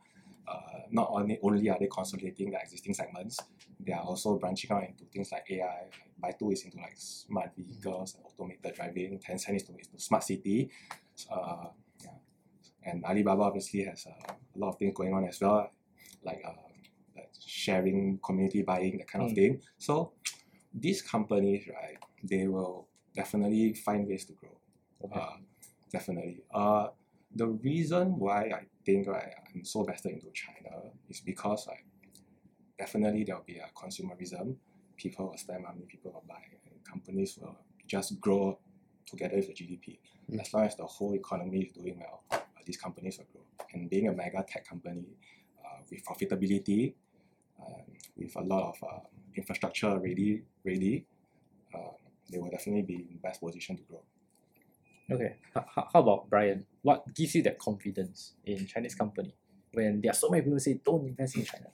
uh, 0.48 0.80
not 0.90 1.08
only 1.10 1.38
only 1.42 1.68
are 1.70 1.78
they 1.78 1.88
consolidating 1.88 2.50
the 2.50 2.58
existing 2.60 2.94
segments, 2.94 3.38
they 3.80 3.92
are 3.92 4.02
also 4.04 4.36
branching 4.38 4.70
out 4.72 4.84
into 4.84 5.04
things 5.06 5.30
like 5.32 5.44
AI. 5.50 5.84
Baidu 6.22 6.52
is 6.52 6.64
into 6.64 6.78
like 6.78 6.94
smart 6.96 7.50
vehicles 7.56 8.14
and 8.14 8.24
automated 8.24 8.74
driving. 8.74 9.18
Tencent 9.18 9.56
is 9.56 9.62
into, 9.62 9.72
into 9.74 9.98
smart 9.98 10.22
city. 10.24 10.70
Uh, 11.30 11.66
yeah. 12.02 12.10
And 12.84 13.04
Alibaba 13.04 13.42
obviously 13.42 13.84
has 13.84 14.06
uh, 14.06 14.32
a 14.32 14.58
lot 14.58 14.70
of 14.70 14.78
things 14.78 14.94
going 14.94 15.12
on 15.12 15.24
as 15.26 15.40
well, 15.40 15.70
like 16.22 16.42
uh, 16.46 16.52
like 17.16 17.30
sharing, 17.44 18.18
community 18.24 18.62
buying, 18.62 18.98
that 18.98 19.08
kind 19.10 19.24
of 19.24 19.30
Mm. 19.32 19.34
thing. 19.34 19.60
So 19.78 20.12
these 20.78 21.02
companies, 21.02 21.68
right, 21.68 21.96
they 22.22 22.46
will 22.46 22.86
definitely 23.14 23.72
find 23.74 24.06
ways 24.06 24.24
to 24.26 24.32
grow. 24.34 24.56
Okay. 25.04 25.20
Uh, 25.20 25.36
definitely. 25.90 26.42
Uh, 26.52 26.88
the 27.34 27.46
reason 27.46 28.18
why 28.18 28.44
I 28.44 28.66
think 28.84 29.08
right, 29.08 29.32
I'm 29.54 29.64
so 29.64 29.82
vested 29.82 30.12
into 30.12 30.28
China 30.32 30.76
is 31.08 31.20
because 31.20 31.66
like 31.66 31.84
definitely 32.78 33.24
there 33.24 33.36
will 33.36 33.44
be 33.44 33.58
a 33.58 33.68
consumerism. 33.74 34.56
People 34.96 35.28
will 35.28 35.36
spend 35.36 35.62
money, 35.62 35.82
people 35.88 36.12
will 36.12 36.24
buy, 36.28 36.42
and 36.70 36.84
companies 36.84 37.38
will 37.40 37.56
just 37.86 38.20
grow 38.20 38.58
together 39.06 39.36
with 39.36 39.48
the 39.48 39.54
GDP. 39.54 39.98
Mm. 40.30 40.40
As 40.40 40.52
long 40.52 40.64
as 40.64 40.76
the 40.76 40.84
whole 40.84 41.14
economy 41.14 41.62
is 41.62 41.72
doing 41.72 41.98
well, 41.98 42.24
uh, 42.30 42.38
these 42.64 42.76
companies 42.76 43.18
will 43.18 43.26
grow. 43.32 43.66
And 43.72 43.90
being 43.90 44.08
a 44.08 44.12
mega 44.12 44.44
tech 44.48 44.66
company 44.66 45.04
uh, 45.64 45.80
with 45.90 46.04
profitability, 46.04 46.94
um, 47.60 47.82
with 48.16 48.34
a 48.36 48.42
lot 48.42 48.70
of 48.70 48.88
uh, 48.88 49.00
infrastructure 49.36 49.98
ready, 49.98 50.42
ready, 50.64 51.04
uh, 51.74 51.92
they 52.30 52.38
will 52.38 52.50
definitely 52.50 52.82
be 52.82 52.94
in 52.94 53.08
the 53.12 53.18
best 53.22 53.40
position 53.40 53.76
to 53.76 53.82
grow. 53.84 54.02
Okay. 55.10 55.36
H- 55.56 55.64
h- 55.76 55.84
how 55.92 56.00
about 56.00 56.28
Brian? 56.30 56.66
What 56.82 57.14
gives 57.14 57.34
you 57.34 57.42
that 57.44 57.58
confidence 57.58 58.34
in 58.44 58.66
Chinese 58.66 58.94
company 58.94 59.34
when 59.72 60.00
there 60.00 60.10
are 60.10 60.14
so 60.14 60.28
many 60.28 60.42
people 60.42 60.54
who 60.54 60.60
say 60.60 60.80
don't 60.84 61.06
invest 61.06 61.36
in 61.36 61.44
China? 61.44 61.66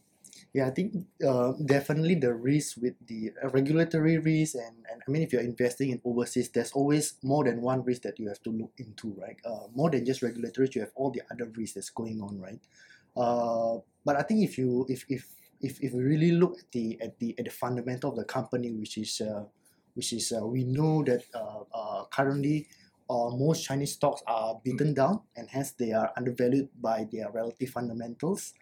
Yeah, 0.52 0.66
I 0.66 0.70
think 0.70 1.06
uh, 1.26 1.52
definitely 1.64 2.16
the 2.16 2.34
risk 2.34 2.76
with 2.76 2.94
the 3.06 3.32
uh, 3.42 3.48
regulatory 3.48 4.18
risk 4.18 4.54
and, 4.56 4.84
and 4.90 5.02
I 5.06 5.10
mean 5.10 5.22
if 5.22 5.32
you're 5.32 5.42
investing 5.42 5.90
in 5.90 6.00
overseas, 6.04 6.50
there's 6.50 6.72
always 6.72 7.14
more 7.22 7.44
than 7.44 7.62
one 7.62 7.82
risk 7.84 8.02
that 8.02 8.18
you 8.18 8.28
have 8.28 8.42
to 8.42 8.50
look 8.50 8.72
into, 8.76 9.14
right? 9.18 9.36
Uh, 9.44 9.68
more 9.74 9.90
than 9.90 10.04
just 10.04 10.22
regulatory, 10.22 10.68
you 10.74 10.82
have 10.82 10.92
all 10.94 11.10
the 11.10 11.22
other 11.30 11.50
risks 11.56 11.74
that's 11.74 11.90
going 11.90 12.20
on, 12.20 12.38
right? 12.38 12.60
Uh, 13.16 13.78
but 14.04 14.16
I 14.16 14.22
think 14.22 14.42
if 14.42 14.58
you 14.58 14.84
if 14.88 15.04
if 15.08 15.26
if, 15.62 15.80
if 15.80 15.92
we 15.92 16.02
really 16.02 16.32
look 16.32 16.58
at 16.58 16.72
the 16.72 17.00
at 17.00 17.18
the 17.18 17.34
at 17.38 17.44
the 17.44 17.50
fundamental 17.50 18.10
of 18.10 18.16
the 18.16 18.24
company, 18.24 18.72
which 18.72 18.98
is 18.98 19.20
uh, 19.20 19.44
which 19.94 20.12
is 20.12 20.32
uh, 20.32 20.46
we 20.46 20.64
know 20.64 21.02
that 21.04 21.22
uh, 21.34 21.62
uh, 21.72 22.04
currently 22.06 22.68
uh, 23.10 23.30
most 23.30 23.64
Chinese 23.64 23.92
stocks 23.92 24.22
are 24.26 24.60
beaten 24.64 24.94
down 24.94 25.20
and 25.36 25.48
hence 25.50 25.72
they 25.72 25.92
are 25.92 26.12
undervalued 26.16 26.68
by 26.80 27.06
their 27.12 27.30
relative 27.30 27.70
fundamentals. 27.70 28.54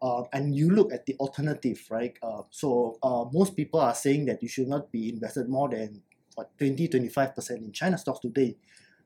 Uh, 0.00 0.24
and 0.32 0.56
you 0.56 0.70
look 0.70 0.92
at 0.92 1.06
the 1.06 1.14
alternative, 1.20 1.80
right? 1.90 2.16
Uh, 2.22 2.42
so 2.50 2.98
most 3.32 3.54
people 3.54 3.78
are 3.78 3.94
saying 3.94 4.24
that 4.26 4.42
you 4.42 4.48
should 4.48 4.66
not 4.66 4.90
be 4.90 5.08
invested 5.08 5.48
more 5.48 5.68
than 5.68 6.02
what, 6.34 6.50
20 6.58 6.88
25% 6.88 7.50
in 7.58 7.72
China 7.72 7.96
stocks 7.96 8.18
today. 8.18 8.56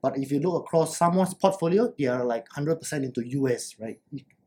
But 0.01 0.17
if 0.17 0.31
you 0.31 0.41
look 0.41 0.65
across 0.65 0.97
someone's 0.97 1.35
portfolio, 1.35 1.93
they 1.99 2.07
are 2.07 2.25
like 2.25 2.49
100% 2.49 3.05
into 3.05 3.27
US, 3.27 3.77
right? 3.79 4.01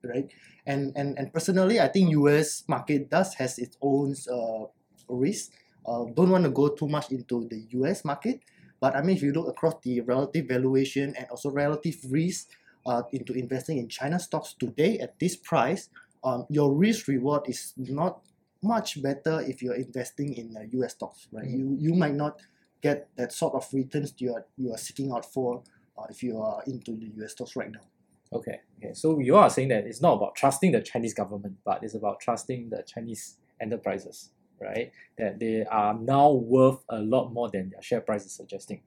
Right? 0.04 0.32
And, 0.66 0.94
and, 0.96 1.18
and 1.18 1.34
personally, 1.34 1.80
I 1.80 1.88
think 1.88 2.12
US 2.12 2.64
market 2.68 3.10
does 3.10 3.34
has 3.36 3.60
its 3.60 3.78
own 3.82 4.16
uh, 4.32 4.66
risk. 5.10 5.52
Uh, 5.86 6.06
don't 6.14 6.30
want 6.30 6.44
to 6.44 6.52
go 6.52 6.70
too 6.70 6.88
much 6.88 7.12
into 7.12 7.48
the 7.50 7.66
US 7.72 8.06
market. 8.06 8.42
But 8.80 8.96
I 8.96 9.02
mean, 9.02 9.18
if 9.18 9.24
you 9.24 9.34
look 9.34 9.48
across 9.48 9.76
the 9.84 10.00
relative 10.02 10.48
valuation 10.48 11.16
and 11.16 11.28
also 11.30 11.52
relative 11.52 11.98
risk 12.10 12.48
uh, 12.86 13.04
into 13.12 13.34
investing 13.34 13.78
in 13.78 13.90
China 13.90 14.20
stocks 14.20 14.54
today 14.58 15.00
at 15.00 15.20
this 15.20 15.36
price, 15.36 15.90
um, 16.24 16.46
your 16.50 16.74
risk 16.74 17.08
reward 17.08 17.44
is 17.48 17.74
not 17.78 18.22
much 18.62 19.02
better 19.02 19.42
if 19.42 19.62
you're 19.62 19.76
investing 19.76 20.34
in 20.34 20.56
uh, 20.56 20.62
US 20.80 20.94
stocks, 20.94 21.28
right? 21.32 21.46
Mhm. 21.46 21.58
You 21.58 21.78
you 21.80 21.94
might 21.94 22.16
not 22.16 22.40
get 22.82 23.10
that 23.16 23.32
sort 23.34 23.54
of 23.56 23.68
returns 23.74 24.14
you 24.20 24.34
are 24.34 24.46
you 24.58 24.72
are 24.74 24.78
seeking 24.78 25.12
out 25.12 25.26
for 25.26 25.64
uh, 25.98 26.06
if 26.10 26.24
you 26.24 26.40
are 26.42 26.64
into 26.68 26.96
the 26.96 27.08
US 27.20 27.32
stocks 27.32 27.56
right 27.56 27.72
now. 27.72 27.84
Okay. 28.32 28.60
Okay. 28.78 28.94
So 28.94 29.20
you 29.20 29.36
are 29.36 29.50
saying 29.50 29.70
that 29.70 29.86
it's 29.86 30.02
not 30.02 30.14
about 30.14 30.36
trusting 30.36 30.72
the 30.72 30.82
Chinese 30.82 31.14
government, 31.14 31.56
but 31.66 31.84
it's 31.84 31.96
about 31.96 32.20
trusting 32.20 32.70
the 32.70 32.84
Chinese 32.86 33.38
enterprises, 33.62 34.32
right? 34.62 34.92
That 35.18 35.40
they 35.40 35.66
are 35.66 35.94
now 35.94 36.32
worth 36.32 36.84
a 36.90 37.00
lot 37.00 37.34
more 37.34 37.50
than 37.50 37.72
their 37.72 37.82
share 37.82 38.02
price 38.02 38.26
is 38.26 38.34
suggesting. 38.34 38.82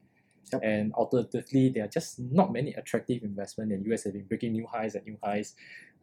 Yep. 0.53 0.63
And 0.65 0.93
alternatively, 0.93 1.71
there 1.71 1.85
are 1.85 1.89
just 1.89 2.21
not 2.21 2.53
many 2.53 2.75
attractive 2.75 3.23
investment 3.23 3.73
and 3.73 3.87
US 3.93 4.05
have 4.05 4.13
been 4.13 4.27
breaking 4.27 4.53
new 4.53 4.67
highs 4.71 4.95
and 4.95 5.05
new 5.07 5.19
highs. 5.23 5.55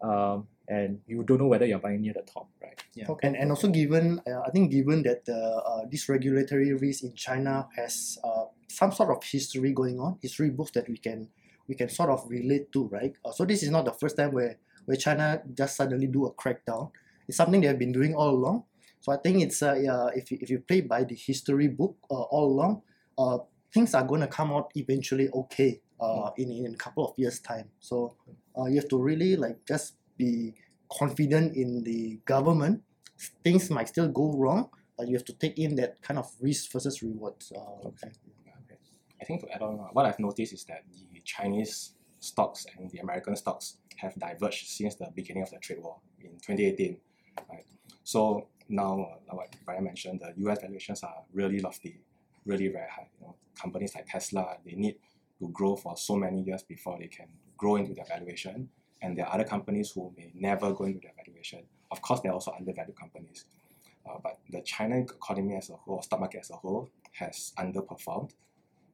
Um, 0.01 0.47
and 0.67 0.99
you 1.07 1.23
don't 1.23 1.39
know 1.39 1.47
whether 1.47 1.65
you're 1.65 1.79
buying 1.79 2.01
near 2.01 2.13
the 2.13 2.21
top, 2.21 2.49
right? 2.61 2.81
Yeah. 2.95 3.07
And, 3.21 3.35
and 3.35 3.51
also 3.51 3.67
given 3.67 4.21
uh, 4.27 4.41
I 4.45 4.49
think 4.51 4.71
given 4.71 5.03
that 5.03 5.25
the 5.25 5.37
uh, 5.37 5.85
this 5.89 6.09
regulatory 6.09 6.73
risk 6.73 7.03
in 7.03 7.13
China 7.15 7.67
has 7.75 8.17
uh, 8.23 8.45
some 8.69 8.91
sort 8.91 9.09
of 9.11 9.23
history 9.23 9.73
going 9.73 9.99
on, 9.99 10.17
history 10.21 10.49
books 10.49 10.71
that 10.71 10.87
we 10.89 10.97
can 10.97 11.29
we 11.69 11.75
can 11.75 11.87
sort 11.87 12.09
of 12.09 12.25
relate 12.27 12.71
to, 12.73 12.87
right? 12.87 13.13
Uh, 13.23 13.31
so 13.31 13.45
this 13.45 13.61
is 13.61 13.69
not 13.69 13.85
the 13.85 13.93
first 13.93 14.17
time 14.17 14.33
where 14.33 14.57
where 14.85 14.97
China 14.97 15.39
just 15.53 15.77
suddenly 15.77 16.07
do 16.07 16.25
a 16.25 16.33
crackdown. 16.33 16.91
It's 17.27 17.37
something 17.37 17.61
they 17.61 17.67
have 17.67 17.77
been 17.77 17.91
doing 17.91 18.15
all 18.15 18.31
along. 18.31 18.63
So 18.99 19.13
I 19.13 19.17
think 19.17 19.41
it's 19.43 19.61
uh, 19.61 19.77
uh 19.77 20.09
if 20.15 20.31
you, 20.31 20.39
if 20.41 20.49
you 20.49 20.59
play 20.59 20.81
by 20.81 21.03
the 21.03 21.15
history 21.15 21.67
book 21.67 21.95
uh, 22.09 22.25
all 22.33 22.51
along, 22.51 22.81
uh, 23.17 23.37
things 23.71 23.93
are 23.93 24.03
going 24.03 24.21
to 24.21 24.27
come 24.27 24.51
out 24.51 24.71
eventually 24.75 25.29
okay 25.29 25.79
uh, 26.01 26.31
in, 26.37 26.51
in 26.51 26.73
a 26.73 26.77
couple 26.77 27.05
of 27.05 27.13
years 27.17 27.39
time. 27.39 27.69
So 27.79 28.15
uh, 28.57 28.65
you 28.65 28.75
have 28.77 28.89
to 28.89 28.97
really 28.97 29.35
like 29.35 29.59
just 29.67 29.93
be 30.17 30.55
confident 30.91 31.55
in 31.55 31.83
the 31.83 32.19
government. 32.25 32.81
Things 33.43 33.69
might 33.69 33.89
still 33.89 34.07
go 34.07 34.33
wrong, 34.33 34.69
but 34.97 35.07
you 35.07 35.15
have 35.15 35.25
to 35.25 35.33
take 35.33 35.59
in 35.59 35.75
that 35.75 36.01
kind 36.01 36.17
of 36.17 36.31
risk 36.41 36.71
versus 36.71 37.03
rewards. 37.03 37.53
Uh, 37.55 37.89
Okay. 37.89 38.09
I 39.21 39.25
think 39.25 39.41
to 39.41 39.51
add 39.53 39.61
on, 39.61 39.75
what 39.93 40.05
I've 40.05 40.19
noticed 40.19 40.53
is 40.53 40.63
that 40.65 40.83
the 40.91 41.08
Chinese 41.23 41.93
stocks 42.19 42.65
and 42.77 42.89
the 42.91 42.99
American 42.99 43.35
stocks 43.35 43.77
have 43.97 44.15
diverged 44.15 44.67
since 44.67 44.95
the 44.95 45.09
beginning 45.15 45.43
of 45.43 45.49
the 45.51 45.57
trade 45.57 45.79
war 45.81 45.97
in 46.19 46.31
2018. 46.31 46.97
Right? 47.49 47.65
So 48.03 48.47
now, 48.67 49.17
uh, 49.31 49.35
like 49.35 49.53
Brian 49.65 49.83
mentioned, 49.83 50.21
the 50.21 50.33
US 50.49 50.61
valuations 50.61 51.03
are 51.03 51.23
really 51.33 51.59
lofty, 51.59 52.01
really 52.45 52.67
very 52.67 52.89
high. 52.89 53.09
You 53.19 53.27
know, 53.27 53.35
companies 53.59 53.95
like 53.95 54.07
Tesla, 54.07 54.57
they 54.65 54.73
need 54.73 54.95
to 55.39 55.49
grow 55.49 55.75
for 55.75 55.97
so 55.97 56.15
many 56.15 56.41
years 56.41 56.63
before 56.63 56.97
they 56.99 57.07
can 57.07 57.27
grow 57.57 57.75
into 57.75 57.93
their 57.93 58.05
valuation. 58.05 58.69
And 59.01 59.17
there 59.17 59.25
are 59.25 59.33
other 59.33 59.45
companies 59.45 59.91
who 59.91 60.13
may 60.17 60.31
never 60.35 60.73
go 60.73 60.85
into 60.85 60.99
their 60.99 61.13
valuation. 61.15 61.63
Of 61.91 62.01
course, 62.01 62.19
they're 62.21 62.33
also 62.33 62.51
undervalued 62.51 62.97
companies. 62.97 63.45
Uh, 64.07 64.17
but 64.21 64.39
the 64.49 64.61
China 64.61 64.99
economy 64.99 65.55
as 65.55 65.69
a 65.69 65.73
whole, 65.73 66.01
stock 66.01 66.19
market 66.19 66.41
as 66.41 66.49
a 66.51 66.55
whole, 66.55 66.89
has 67.13 67.53
underperformed. 67.57 68.31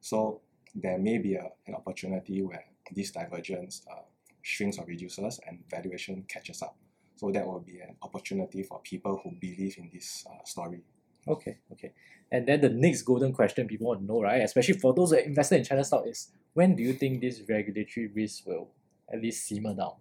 So 0.00 0.40
there 0.76 0.98
may 0.98 1.18
be 1.18 1.34
a, 1.34 1.48
an 1.66 1.74
opportunity 1.74 2.42
where 2.42 2.64
this 2.94 3.10
divergence 3.10 3.82
uh, 3.90 4.02
shrinks 4.42 4.78
or 4.78 4.84
reduces 4.84 5.40
and 5.46 5.58
valuation 5.68 6.24
catches 6.28 6.62
up. 6.62 6.76
So 7.16 7.30
that 7.32 7.46
will 7.46 7.60
be 7.60 7.80
an 7.80 7.96
opportunity 8.02 8.62
for 8.62 8.80
people 8.80 9.20
who 9.24 9.32
believe 9.40 9.76
in 9.78 9.90
this 9.92 10.24
uh, 10.30 10.44
story. 10.44 10.82
Okay, 11.26 11.58
okay. 11.72 11.92
And 12.30 12.46
then 12.46 12.60
the 12.60 12.68
next 12.68 13.02
golden 13.02 13.32
question 13.32 13.66
people 13.66 13.88
want 13.88 14.00
to 14.00 14.06
know, 14.06 14.22
right? 14.22 14.42
Especially 14.42 14.74
for 14.74 14.92
those 14.94 15.10
that 15.10 15.24
invested 15.24 15.58
in 15.58 15.64
China 15.64 15.82
stock 15.82 16.04
is 16.06 16.28
when 16.52 16.76
do 16.76 16.82
you 16.82 16.92
think 16.92 17.20
this 17.20 17.42
regulatory 17.48 18.08
risk 18.08 18.46
will 18.46 18.68
at 19.12 19.20
least 19.20 19.46
simmer 19.46 19.74
down? 19.74 19.94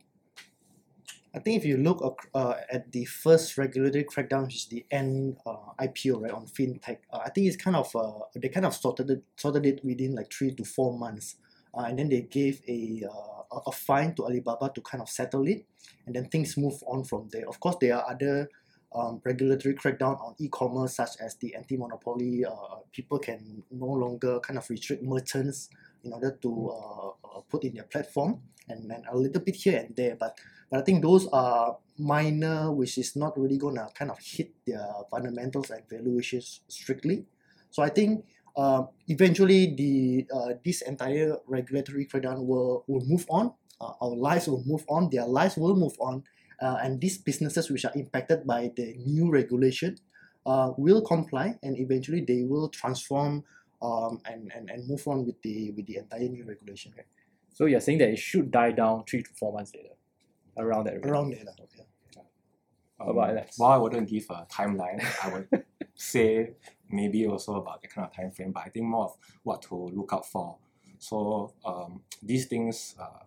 I 1.35 1.39
think 1.39 1.57
if 1.57 1.65
you 1.65 1.75
look 1.75 2.01
uh, 2.33 2.53
at 2.71 2.93
the 2.93 3.03
first 3.03 3.57
regulatory 3.57 4.05
crackdown, 4.05 4.45
which 4.45 4.55
is 4.55 4.65
the 4.67 4.85
Ant 4.89 5.37
uh, 5.45 5.73
IPO 5.81 6.21
right 6.21 6.31
on 6.31 6.45
fintech, 6.47 6.99
uh, 7.11 7.19
I 7.25 7.29
think 7.29 7.47
it's 7.47 7.57
kind 7.57 7.75
of 7.75 7.93
uh, 7.93 8.19
they 8.33 8.47
kind 8.47 8.65
of 8.65 8.73
sorted 8.73 9.09
it 9.09 9.21
sorted 9.35 9.65
it 9.65 9.83
within 9.83 10.15
like 10.15 10.31
three 10.31 10.51
to 10.55 10.63
four 10.63 10.97
months, 10.97 11.35
uh, 11.77 11.81
and 11.81 11.99
then 11.99 12.07
they 12.07 12.21
gave 12.21 12.61
a, 12.69 13.03
uh, 13.05 13.57
a 13.57 13.61
a 13.67 13.71
fine 13.73 14.15
to 14.15 14.23
Alibaba 14.23 14.71
to 14.75 14.79
kind 14.79 15.01
of 15.01 15.09
settle 15.09 15.45
it, 15.45 15.65
and 16.05 16.15
then 16.15 16.29
things 16.29 16.55
move 16.55 16.81
on 16.87 17.03
from 17.03 17.27
there. 17.33 17.49
Of 17.49 17.59
course, 17.59 17.75
there 17.81 17.97
are 17.97 18.09
other 18.09 18.49
um, 18.95 19.21
regulatory 19.25 19.75
crackdown 19.75 20.17
on 20.23 20.35
e-commerce 20.39 20.95
such 20.95 21.17
as 21.19 21.35
the 21.35 21.53
anti-monopoly. 21.53 22.45
People 22.93 23.19
can 23.19 23.61
no 23.71 23.87
longer 23.87 24.39
kind 24.39 24.57
of 24.57 24.69
restrict 24.69 25.03
merchants 25.03 25.67
in 26.05 26.13
order 26.13 26.37
to 26.41 26.69
uh, 26.69 27.09
uh, 27.25 27.41
put 27.49 27.63
in 27.63 27.73
their 27.73 27.89
platform, 27.89 28.41
and 28.69 28.89
then 28.89 29.03
a 29.11 29.17
little 29.17 29.41
bit 29.41 29.55
here 29.55 29.79
and 29.79 29.95
there, 29.95 30.15
but 30.15 30.37
but 30.69 30.79
I 30.79 30.83
think 30.83 31.03
those 31.03 31.27
are 31.27 31.77
minor, 31.97 32.71
which 32.71 32.97
is 32.97 33.15
not 33.15 33.37
really 33.37 33.57
gonna 33.57 33.87
kind 33.93 34.09
of 34.09 34.17
hit 34.19 34.53
their 34.65 34.85
fundamentals 35.11 35.69
and 35.69 35.83
valuations 35.89 36.61
strictly. 36.67 37.25
So 37.69 37.83
I 37.83 37.89
think 37.89 38.25
uh, 38.55 38.83
eventually 39.07 39.75
the 39.75 40.25
uh, 40.33 40.53
this 40.63 40.81
entire 40.81 41.37
regulatory 41.47 42.05
crackdown 42.05 42.45
will 42.45 42.83
will 42.87 43.05
move 43.05 43.25
on. 43.29 43.53
Uh, 43.81 43.93
our 44.01 44.15
lives 44.15 44.47
will 44.47 44.63
move 44.65 44.85
on. 44.87 45.09
Their 45.11 45.25
lives 45.25 45.57
will 45.57 45.75
move 45.75 45.93
on, 45.99 46.23
uh, 46.61 46.77
and 46.81 47.01
these 47.01 47.17
businesses 47.17 47.69
which 47.69 47.85
are 47.85 47.93
impacted 47.95 48.47
by 48.47 48.71
the 48.75 48.95
new 49.05 49.29
regulation 49.29 49.97
uh, 50.45 50.71
will 50.77 51.01
comply 51.01 51.57
and 51.63 51.77
eventually 51.77 52.21
they 52.21 52.43
will 52.43 52.69
transform 52.69 53.43
um, 53.81 54.21
and, 54.25 54.51
and, 54.55 54.69
and 54.69 54.87
move 54.87 55.07
on 55.07 55.25
with 55.25 55.41
the 55.41 55.71
with 55.71 55.85
the 55.87 55.97
entire 55.97 56.27
new 56.29 56.45
regulation 56.45 56.93
right? 56.95 57.05
So 57.53 57.65
you're 57.65 57.79
saying 57.79 57.99
that 57.99 58.09
it 58.09 58.19
should 58.19 58.51
die 58.51 58.71
down 58.71 59.03
three 59.05 59.23
to 59.23 59.29
four 59.39 59.53
months 59.53 59.71
later, 59.75 59.95
around 60.57 60.85
that. 60.85 60.93
range. 60.95 61.05
around 61.05 61.29
there. 61.31 61.43
lah. 61.45 61.53
Okay. 61.63 61.83
How 62.99 63.07
about 63.09 63.29
Alex? 63.31 63.57
While 63.57 63.71
I 63.71 63.77
wouldn't 63.77 64.09
give 64.09 64.25
a 64.29 64.45
timeline, 64.51 65.03
I 65.23 65.33
would 65.33 65.65
say 65.95 66.51
maybe 66.89 67.25
also 67.27 67.55
about 67.55 67.81
the 67.81 67.87
kind 67.87 68.07
of 68.07 68.15
time 68.15 68.31
frame, 68.31 68.51
but 68.51 68.63
I 68.65 68.69
think 68.69 68.85
more 68.85 69.05
of 69.05 69.17
what 69.43 69.61
to 69.63 69.75
look 69.75 70.11
out 70.13 70.25
for. 70.25 70.57
So 70.97 71.53
um, 71.65 72.01
these 72.23 72.45
things 72.45 72.95
uh, 72.99 73.23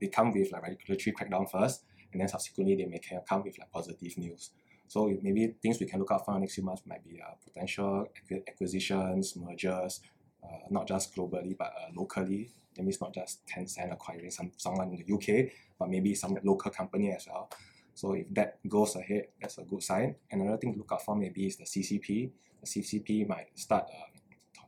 they 0.00 0.08
come 0.08 0.32
with 0.32 0.52
like 0.52 0.62
regulatory 0.62 1.14
crackdown 1.14 1.50
first, 1.50 1.84
and 2.12 2.20
then 2.20 2.28
subsequently 2.28 2.76
they 2.76 2.86
may 2.86 2.98
ca- 2.98 3.20
come 3.28 3.42
with 3.44 3.58
like 3.58 3.70
positive 3.70 4.16
news. 4.18 4.50
So 4.92 5.10
maybe 5.22 5.54
things 5.62 5.80
we 5.80 5.86
can 5.86 6.00
look 6.00 6.10
out 6.10 6.26
for 6.26 6.38
next 6.38 6.54
few 6.54 6.64
months 6.64 6.82
might 6.84 7.02
be 7.02 7.18
uh, 7.18 7.32
potential 7.42 8.06
acquisitions, 8.46 9.34
mergers, 9.36 10.02
uh, 10.44 10.66
not 10.68 10.86
just 10.86 11.16
globally 11.16 11.56
but 11.56 11.68
uh, 11.68 11.88
locally. 11.96 12.50
That 12.76 12.82
means 12.82 13.00
not 13.00 13.14
just 13.14 13.40
Tencent 13.46 13.90
acquiring 13.90 14.30
some 14.30 14.52
someone 14.58 14.90
in 14.92 15.02
the 15.02 15.14
UK, 15.14 15.50
but 15.78 15.88
maybe 15.88 16.14
some 16.14 16.36
local 16.44 16.70
company 16.70 17.10
as 17.10 17.26
well. 17.26 17.48
So 17.94 18.12
if 18.12 18.26
that 18.34 18.58
goes 18.68 18.94
ahead, 18.94 19.28
that's 19.40 19.56
a 19.56 19.62
good 19.62 19.82
sign. 19.82 20.14
Another 20.30 20.58
thing 20.58 20.74
to 20.74 20.78
look 20.80 20.92
out 20.92 21.02
for 21.02 21.16
maybe 21.16 21.46
is 21.46 21.56
the 21.56 21.64
CCP. 21.64 22.30
The 22.60 22.66
CCP 22.66 23.26
might 23.26 23.58
start 23.58 23.84
uh, 23.84 24.18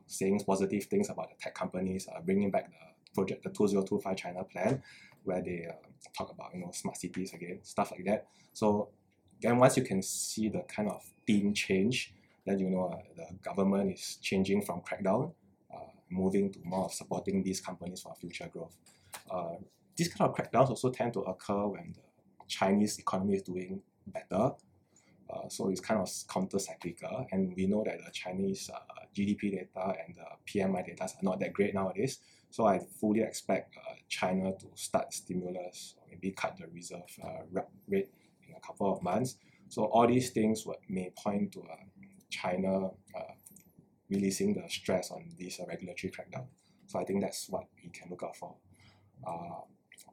saying 0.07 0.41
positive 0.43 0.85
things 0.85 1.11
about 1.11 1.29
the 1.29 1.35
tech 1.39 1.53
companies, 1.53 2.07
uh, 2.11 2.19
bringing 2.21 2.49
back 2.49 2.71
the 2.71 3.13
project, 3.13 3.43
the 3.43 3.49
2025 3.49 4.17
China 4.17 4.43
plan, 4.43 4.81
where 5.23 5.43
they 5.43 5.67
uh, 5.69 5.75
talk 6.17 6.31
about 6.31 6.49
you 6.55 6.61
know 6.61 6.71
smart 6.71 6.97
cities 6.97 7.31
again, 7.35 7.59
stuff 7.61 7.91
like 7.91 8.05
that. 8.05 8.25
So 8.53 8.89
then 9.45 9.57
once 9.57 9.77
you 9.77 9.83
can 9.83 10.01
see 10.01 10.49
the 10.49 10.61
kind 10.61 10.89
of 10.89 11.03
theme 11.27 11.53
change, 11.53 12.13
then 12.45 12.57
you 12.59 12.69
know 12.69 12.87
uh, 12.87 12.97
the 13.15 13.27
government 13.43 13.93
is 13.93 14.17
changing 14.21 14.63
from 14.63 14.81
crackdown, 14.81 15.33
uh, 15.73 15.77
moving 16.09 16.51
to 16.51 16.59
more 16.63 16.85
of 16.85 16.93
supporting 16.93 17.43
these 17.43 17.61
companies 17.61 18.01
for 18.01 18.15
future 18.15 18.49
growth. 18.51 18.75
Uh, 19.29 19.55
these 19.95 20.11
kind 20.13 20.29
of 20.29 20.35
crackdowns 20.35 20.69
also 20.69 20.89
tend 20.89 21.13
to 21.13 21.19
occur 21.21 21.67
when 21.67 21.93
the 21.93 22.01
Chinese 22.47 22.97
economy 22.97 23.35
is 23.35 23.43
doing 23.43 23.81
better. 24.07 24.51
Uh, 25.29 25.49
so 25.49 25.69
it's 25.69 25.81
kind 25.81 25.99
of 25.99 26.09
counter-cyclical, 26.27 27.25
and 27.31 27.53
we 27.55 27.65
know 27.65 27.83
that 27.83 27.97
the 28.03 28.11
Chinese 28.11 28.69
uh, 28.73 28.79
GDP 29.15 29.51
data 29.51 29.95
and 30.05 30.15
the 30.15 30.25
PMI 30.47 30.85
data 30.85 31.03
are 31.03 31.23
not 31.23 31.39
that 31.39 31.53
great 31.53 31.73
nowadays. 31.73 32.19
So 32.49 32.65
I 32.65 32.79
fully 32.99 33.21
expect 33.21 33.75
uh, 33.77 33.95
China 34.07 34.53
to 34.53 34.67
start 34.75 35.13
stimulus, 35.13 35.95
or 35.97 36.07
maybe 36.09 36.31
cut 36.31 36.57
the 36.57 36.67
reserve 36.67 37.09
uh, 37.23 37.61
rate 37.87 38.09
couple 38.65 38.91
of 38.91 39.01
months. 39.03 39.37
So 39.69 39.85
all 39.85 40.07
these 40.07 40.29
things 40.29 40.65
would, 40.65 40.77
may 40.89 41.11
point 41.17 41.51
to 41.53 41.61
uh, 41.61 41.75
China 42.29 42.87
uh, 43.15 43.33
releasing 44.09 44.53
the 44.53 44.63
stress 44.69 45.11
on 45.11 45.25
this 45.39 45.59
uh, 45.59 45.65
regulatory 45.67 46.11
crackdown. 46.11 46.45
So 46.87 46.99
I 46.99 47.03
think 47.03 47.21
that's 47.21 47.49
what 47.49 47.65
we 47.83 47.89
can 47.89 48.09
look 48.09 48.23
out 48.23 48.35
for. 48.35 48.55
Uh, 49.25 49.61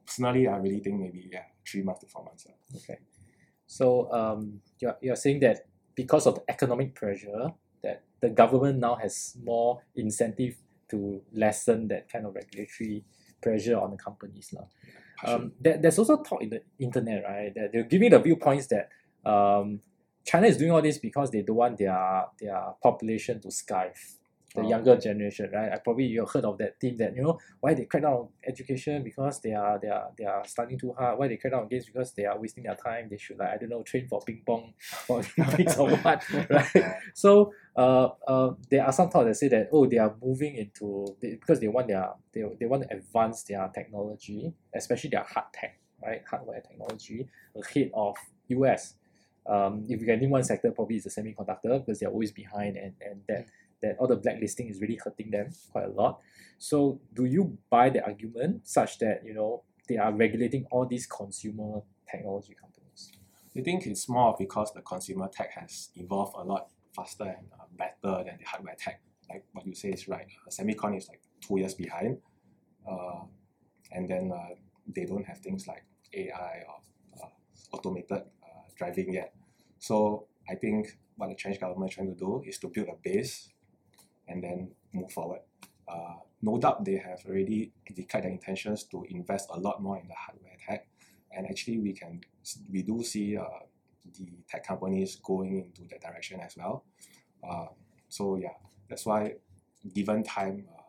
personally, 0.05 0.47
I 0.47 0.57
really 0.57 0.79
think 0.79 0.99
maybe 0.99 1.29
yeah, 1.31 1.43
three 1.67 1.83
months 1.83 2.01
to 2.01 2.07
four 2.07 2.23
months. 2.23 2.47
yeah. 2.47 2.77
Okay. 2.77 2.99
So 3.67 4.11
um, 4.11 4.61
you're, 4.79 4.97
you're 5.01 5.15
saying 5.15 5.39
that 5.41 5.67
because 5.95 6.25
of 6.27 6.35
the 6.35 6.43
economic 6.49 6.95
pressure, 6.95 7.51
that 7.83 8.03
the 8.21 8.29
government 8.29 8.79
now 8.79 8.95
has 8.95 9.37
more 9.43 9.81
incentive 9.95 10.55
to 10.89 11.21
lessen 11.33 11.87
that 11.89 12.09
kind 12.11 12.25
of 12.25 12.35
regulatory 12.35 13.03
pressure 13.41 13.79
on 13.79 13.91
the 13.91 13.97
companies. 13.97 14.53
lah. 14.53 14.65
Um, 15.25 15.51
there, 15.59 15.77
there's 15.77 15.99
also 15.99 16.21
talk 16.23 16.41
in 16.41 16.49
the 16.49 16.61
internet, 16.79 17.23
right, 17.23 17.53
that 17.55 17.71
they're 17.71 17.83
giving 17.83 18.11
the 18.11 18.19
viewpoints 18.19 18.67
that 18.67 18.89
um, 19.29 19.79
China 20.25 20.47
is 20.47 20.57
doing 20.57 20.71
all 20.71 20.81
this 20.81 20.97
because 20.97 21.31
they 21.31 21.41
don't 21.41 21.55
want 21.57 21.77
their 21.77 22.25
their 22.39 22.61
population 22.81 23.39
to 23.41 23.47
skive, 23.49 23.95
the 24.55 24.61
Oh. 24.61 24.69
younger 24.69 24.95
generation, 24.97 25.49
right? 25.51 25.71
I 25.73 25.77
probably 25.77 26.05
you've 26.05 26.29
heard 26.29 26.45
of 26.45 26.57
that 26.59 26.79
theme 26.79 26.95
that 26.97 27.15
you 27.15 27.23
know 27.23 27.39
why 27.59 27.73
they 27.73 27.85
crack 27.85 28.03
down 28.03 28.13
on 28.13 28.27
education 28.45 29.03
because 29.03 29.39
they 29.41 29.53
are 29.53 29.79
they 29.81 29.89
are 29.89 30.11
they 30.17 30.25
are 30.25 30.45
studying 30.45 30.79
too 30.79 30.93
hard. 30.93 31.17
Why 31.17 31.27
they 31.27 31.37
crack 31.37 31.53
down 31.53 31.63
on 31.63 31.67
games 31.69 31.87
because 31.87 32.11
they 32.13 32.25
are 32.25 32.39
wasting 32.39 32.63
their 32.65 32.75
time. 32.75 33.07
They 33.09 33.17
should 33.17 33.39
like 33.39 33.49
I 33.49 33.57
don't 33.57 33.69
know 33.69 33.81
train 33.83 34.07
for 34.07 34.21
ping 34.21 34.43
pong 34.45 34.73
or 35.07 35.23
Olympics 35.39 35.77
or 35.77 35.89
what, 35.89 36.23
right? 36.49 36.95
So 37.15 37.51
uh, 37.75 38.09
uh, 38.27 38.53
there 38.69 38.85
are 38.85 38.91
some 38.91 39.09
thoughts 39.09 39.25
that 39.25 39.35
say 39.35 39.47
that 39.47 39.69
oh 39.71 39.85
they 39.87 39.97
are 39.97 40.15
moving 40.21 40.55
into 40.55 41.15
they, 41.19 41.31
because 41.31 41.59
they 41.59 41.67
want 41.67 41.87
their 41.87 42.09
they, 42.31 42.43
they 42.59 42.65
want 42.65 42.83
to 42.83 42.95
advance 42.95 43.43
their 43.43 43.67
technology, 43.73 44.53
especially 44.75 45.09
their 45.09 45.23
hard 45.23 45.47
tech, 45.53 45.79
right? 46.03 46.21
Hardware 46.29 46.61
technology 46.61 47.27
ahead 47.55 47.89
of 47.93 48.15
US. 48.49 48.95
Um, 49.45 49.85
if 49.89 49.99
you 49.99 50.05
can 50.05 50.19
name 50.19 50.29
one 50.29 50.43
sector, 50.43 50.71
probably 50.71 50.97
it's 50.97 51.13
the 51.13 51.21
semiconductor 51.21 51.83
because 51.83 51.99
they're 51.99 52.09
always 52.09 52.31
behind 52.31 52.77
and, 52.77 52.93
and 53.01 53.21
that 53.27 53.47
that 53.81 53.97
all 53.99 54.07
the 54.07 54.15
blacklisting 54.15 54.69
is 54.69 54.79
really 54.79 54.99
hurting 55.03 55.31
them 55.31 55.49
quite 55.71 55.85
a 55.85 55.89
lot. 55.89 56.19
So 56.59 57.01
do 57.13 57.25
you 57.25 57.57
buy 57.69 57.89
the 57.89 58.05
argument 58.05 58.67
such 58.67 58.99
that 58.99 59.21
you 59.25 59.33
know 59.33 59.63
they 59.89 59.97
are 59.97 60.13
regulating 60.13 60.67
all 60.71 60.85
these 60.85 61.07
consumer 61.07 61.81
technology 62.09 62.55
companies? 62.59 63.11
I 63.57 63.61
think 63.61 63.85
it's 63.85 64.07
more 64.07 64.35
because 64.37 64.71
the 64.73 64.81
consumer 64.81 65.27
tech 65.31 65.51
has 65.53 65.89
evolved 65.95 66.33
a 66.37 66.43
lot 66.43 66.69
faster 66.95 67.23
and 67.23 67.47
uh, 67.59 67.65
better 67.77 68.23
than 68.23 68.37
the 68.37 68.45
hardware 68.45 68.75
tech. 68.77 69.01
Like 69.29 69.45
what 69.53 69.65
you 69.65 69.73
say 69.73 69.89
is 69.89 70.07
right. 70.07 70.27
Uh, 70.45 70.49
Semicon 70.49 70.97
is 70.97 71.07
like 71.07 71.21
two 71.41 71.57
years 71.57 71.73
behind, 71.73 72.17
uh, 72.89 73.21
and 73.91 74.09
then 74.09 74.31
uh, 74.33 74.55
they 74.87 75.05
don't 75.05 75.25
have 75.25 75.39
things 75.39 75.67
like 75.67 75.85
AI 76.13 76.63
or 76.67 77.23
uh, 77.23 77.29
automated 77.71 78.11
uh, 78.43 78.63
driving 78.77 79.13
yet. 79.13 79.33
So 79.79 80.27
I 80.49 80.55
think 80.55 80.97
what 81.15 81.29
the 81.29 81.35
Chinese 81.35 81.59
government 81.59 81.91
is 81.91 81.95
trying 81.95 82.13
to 82.13 82.19
do 82.19 82.43
is 82.45 82.57
to 82.59 82.67
build 82.67 82.87
a 82.89 82.95
base, 83.01 83.49
and 84.27 84.43
then 84.43 84.71
move 84.93 85.11
forward. 85.11 85.41
No 86.45 86.57
doubt 86.57 86.83
they 86.83 86.97
have 86.97 87.23
already 87.25 87.71
declared 87.95 88.25
their 88.25 88.31
intentions 88.31 88.83
to 88.91 89.05
invest 89.09 89.47
a 89.49 89.57
lot 89.57 89.81
more 89.81 89.97
in 89.97 90.09
the 90.09 90.13
hardware 90.13 90.57
tech, 90.67 90.87
and 91.31 91.47
actually 91.47 91.79
we 91.79 91.93
can 91.93 92.19
we 92.69 92.81
do 92.81 93.01
see 93.01 93.37
the 94.17 94.27
tech 94.49 94.65
companies 94.67 95.17
going 95.23 95.57
into 95.57 95.87
that 95.89 96.01
direction 96.01 96.39
as 96.39 96.55
well. 96.57 96.83
Uh, 97.43 97.67
so 98.09 98.35
yeah, 98.35 98.53
that's 98.89 99.05
why 99.05 99.35
given 99.93 100.23
time, 100.23 100.65
uh, 100.77 100.81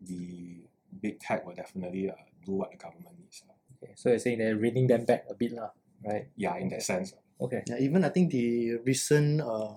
the 0.00 0.62
big 1.00 1.18
tech 1.20 1.46
will 1.46 1.54
definitely 1.54 2.10
uh, 2.10 2.14
do 2.44 2.52
what 2.52 2.70
the 2.70 2.76
government 2.76 3.18
needs. 3.18 3.42
uh. 3.48 3.52
Okay, 3.82 3.92
so 3.96 4.10
you're 4.10 4.18
saying 4.18 4.38
they're 4.38 4.56
reining 4.56 4.86
them 4.86 5.04
back 5.04 5.24
a 5.28 5.34
bit, 5.34 5.52
lah, 5.52 5.70
right? 6.04 6.28
yeah, 6.36 6.56
in 6.56 6.68
that 6.70 6.82
sense. 6.82 7.14
Okay. 7.40 7.62
Yeah, 7.66 7.78
even 7.80 8.04
I 8.04 8.10
think 8.10 8.30
the 8.30 8.76
recent 8.86 9.40
uh, 9.40 9.74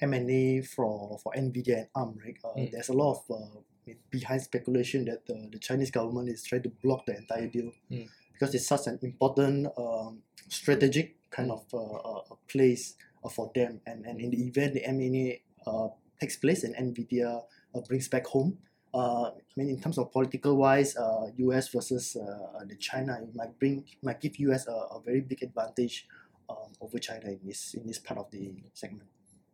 M&A 0.00 0.60
for, 0.62 1.18
for 1.22 1.32
NVIDIA 1.32 1.78
and 1.78 1.88
ARM, 1.94 2.18
right? 2.24 2.36
Uh, 2.44 2.48
Mm. 2.56 2.70
There's 2.70 2.90
a 2.90 2.92
lot 2.92 3.16
of 3.16 3.36
uh, 3.36 3.92
behind 4.10 4.42
speculation 4.42 5.06
that 5.06 5.24
the, 5.26 5.48
the 5.50 5.58
Chinese 5.58 5.90
government 5.90 6.28
is 6.28 6.42
trying 6.44 6.62
to 6.64 6.72
block 6.82 7.06
the 7.06 7.16
entire 7.16 7.46
deal 7.48 7.72
Mm. 7.90 8.08
Because 8.40 8.54
it's 8.54 8.66
such 8.66 8.86
an 8.86 8.98
important 9.02 9.68
um, 9.76 10.22
strategic 10.48 11.30
kind 11.30 11.50
of 11.50 11.62
uh, 11.74 11.76
uh, 11.78 12.22
place 12.48 12.94
uh, 13.22 13.28
for 13.28 13.52
them. 13.54 13.80
And, 13.86 14.06
and 14.06 14.18
in 14.18 14.30
the 14.30 14.46
event 14.46 14.74
the 14.74 14.84
M&A 14.86 15.42
uh, 15.66 15.88
takes 16.18 16.36
place 16.36 16.64
and 16.64 16.74
NVIDIA 16.74 17.42
brings 17.86 18.08
back 18.08 18.26
home, 18.26 18.56
I 18.94 19.30
mean, 19.56 19.68
in 19.68 19.80
terms 19.80 19.98
of 19.98 20.10
political 20.10 20.56
wise, 20.56 20.96
US 21.36 21.68
versus 21.68 22.14
the 22.14 22.76
China, 22.76 23.18
it 23.22 23.34
might 23.34 23.56
bring 23.58 23.84
might 24.02 24.20
give 24.20 24.36
US 24.38 24.66
a, 24.66 24.72
a 24.72 25.00
very 25.04 25.20
big 25.20 25.42
advantage 25.42 26.08
um, 26.48 26.72
over 26.80 26.98
China 26.98 27.26
in 27.26 27.40
this 27.44 27.74
in 27.74 27.86
this 27.86 27.98
part 27.98 28.18
of 28.18 28.30
the 28.32 28.54
segment. 28.72 29.08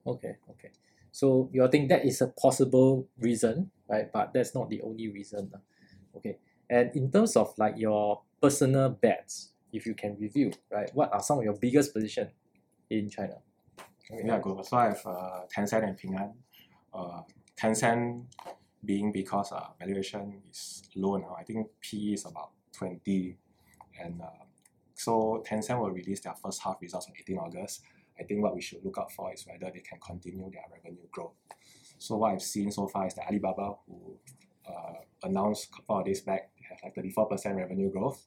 Okay, 0.06 0.36
okay. 0.50 0.70
So 1.12 1.50
you 1.52 1.66
think 1.68 1.90
that 1.90 2.06
is 2.06 2.22
a 2.22 2.28
possible 2.28 3.08
reason, 3.18 3.70
right? 3.88 4.10
But 4.10 4.32
that's 4.32 4.54
not 4.54 4.70
the 4.70 4.80
only 4.80 5.08
reason. 5.08 5.50
Okay. 6.16 6.38
And 6.70 6.90
in 6.96 7.10
terms 7.12 7.36
of 7.36 7.52
like 7.58 7.74
your 7.76 8.22
personal 8.46 8.90
bets, 8.90 9.50
if 9.72 9.86
you 9.86 9.94
can 9.94 10.16
review, 10.20 10.52
right? 10.70 10.90
What 10.94 11.12
are 11.12 11.20
some 11.20 11.38
of 11.38 11.44
your 11.44 11.54
biggest 11.54 11.92
position 11.92 12.30
in 12.90 13.10
China? 13.10 13.38
Yeah, 14.10 14.38
go. 14.38 14.62
So 14.62 14.76
I 14.76 14.84
have 14.86 15.02
uh, 15.04 15.40
Tencent 15.54 15.82
and 15.82 15.96
Ping 15.98 16.14
An. 16.14 16.32
Uh, 16.94 17.22
Tencent 17.60 18.24
being 18.84 19.10
because 19.10 19.50
uh, 19.50 19.66
valuation 19.80 20.42
is 20.48 20.84
low 20.94 21.16
now. 21.16 21.36
I 21.38 21.42
think 21.42 21.66
P 21.80 22.14
is 22.14 22.24
about 22.24 22.50
20. 22.72 23.36
And 24.00 24.20
uh, 24.22 24.44
so 24.94 25.42
Tencent 25.44 25.80
will 25.80 25.90
release 25.90 26.20
their 26.20 26.34
first 26.34 26.62
half 26.62 26.76
results 26.80 27.06
on 27.08 27.14
18 27.18 27.38
August. 27.38 27.82
I 28.18 28.22
think 28.22 28.42
what 28.42 28.54
we 28.54 28.62
should 28.62 28.84
look 28.84 28.96
out 28.98 29.10
for 29.10 29.32
is 29.32 29.44
whether 29.46 29.72
they 29.72 29.80
can 29.80 29.98
continue 29.98 30.48
their 30.50 30.64
revenue 30.72 31.08
growth. 31.10 31.34
So 31.98 32.16
what 32.16 32.32
I've 32.32 32.42
seen 32.42 32.70
so 32.70 32.86
far 32.86 33.08
is 33.08 33.14
that 33.14 33.26
Alibaba, 33.26 33.74
who 33.88 34.16
uh, 34.68 34.94
announced 35.24 35.68
a 35.70 35.76
couple 35.76 35.98
of 35.98 36.06
days 36.06 36.20
back, 36.20 36.50
they 36.58 36.66
have 36.70 36.78
like 36.84 36.94
34% 36.94 37.56
revenue 37.56 37.90
growth. 37.90 38.24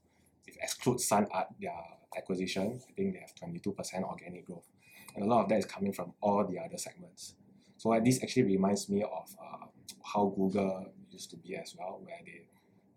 If 0.49 0.57
exclude 0.61 0.99
Sun 0.99 1.27
Art, 1.31 1.47
their 1.61 1.71
acquisition, 2.17 2.79
I 2.89 2.91
think 2.93 3.13
they 3.13 3.19
have 3.19 3.33
22% 3.35 4.03
organic 4.03 4.45
growth 4.45 4.67
and 5.15 5.25
a 5.25 5.27
lot 5.27 5.43
of 5.43 5.49
that 5.49 5.59
is 5.59 5.65
coming 5.65 5.93
from 5.93 6.13
all 6.21 6.45
the 6.45 6.59
other 6.59 6.77
segments. 6.77 7.35
So 7.77 7.93
uh, 7.93 7.99
this 7.99 8.21
actually 8.21 8.43
reminds 8.43 8.89
me 8.89 9.03
of 9.03 9.35
uh, 9.41 9.65
how 10.13 10.33
Google 10.35 10.87
used 11.09 11.29
to 11.31 11.37
be 11.37 11.55
as 11.55 11.75
well, 11.77 11.99
where 12.03 12.19
they 12.25 12.45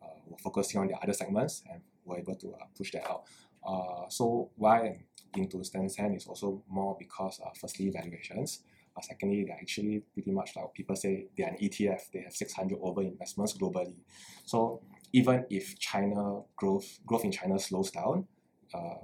uh, 0.02 0.06
were 0.26 0.38
focusing 0.38 0.80
on 0.80 0.88
the 0.88 0.94
other 0.94 1.12
segments 1.12 1.62
and 1.70 1.80
were 2.04 2.18
able 2.18 2.34
to 2.36 2.52
uh, 2.54 2.64
push 2.76 2.92
that 2.92 3.08
out. 3.08 3.24
Uh, 3.66 4.08
so 4.08 4.50
why 4.56 4.98
into 5.36 5.58
Tencent 5.58 6.16
is 6.16 6.26
also 6.26 6.62
more 6.68 6.96
because 6.98 7.40
firstly 7.60 7.90
valuations. 7.90 8.64
Uh, 8.94 9.00
secondly, 9.00 9.44
they're 9.44 9.56
actually 9.56 10.02
pretty 10.12 10.30
much 10.30 10.54
like 10.54 10.74
people 10.74 10.94
say 10.94 11.26
they're 11.36 11.48
an 11.48 11.56
ETF. 11.56 12.10
They 12.12 12.20
have 12.20 12.34
600 12.34 12.78
over 12.82 13.02
investments 13.02 13.56
globally. 13.56 13.96
So 14.44 14.82
even 15.12 15.44
if 15.51 15.79
China 15.79 16.40
growth 16.57 16.98
growth 17.07 17.25
in 17.25 17.33
China 17.33 17.59
slows 17.59 17.90
down, 17.90 18.27
uh, 18.75 18.94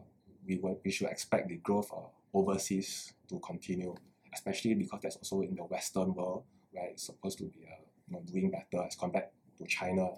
we 0.46 0.56
will, 0.58 0.80
we 0.84 0.90
should 0.90 1.08
expect 1.08 1.48
the 1.48 1.56
growth 1.56 1.90
uh, 1.92 2.08
overseas 2.34 3.12
to 3.28 3.38
continue, 3.40 3.94
especially 4.34 4.74
because 4.74 5.00
that's 5.02 5.16
also 5.16 5.42
in 5.42 5.54
the 5.54 5.62
Western 5.64 6.14
world 6.14 6.44
where 6.72 6.86
it's 6.86 7.04
supposed 7.04 7.38
to 7.38 7.44
be 7.44 7.60
uh, 7.66 7.82
you 8.08 8.14
know, 8.14 8.22
doing 8.24 8.50
better 8.50 8.84
as 8.84 8.94
compared 8.94 9.26
to 9.58 9.66
China 9.66 10.08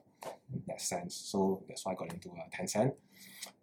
in 0.52 0.62
that 0.68 0.80
sense. 0.80 1.14
So 1.16 1.64
that's 1.68 1.84
why 1.84 1.92
I 1.92 1.94
got 1.96 2.12
into 2.12 2.30
uh, 2.30 2.56
Tencent. 2.56 2.92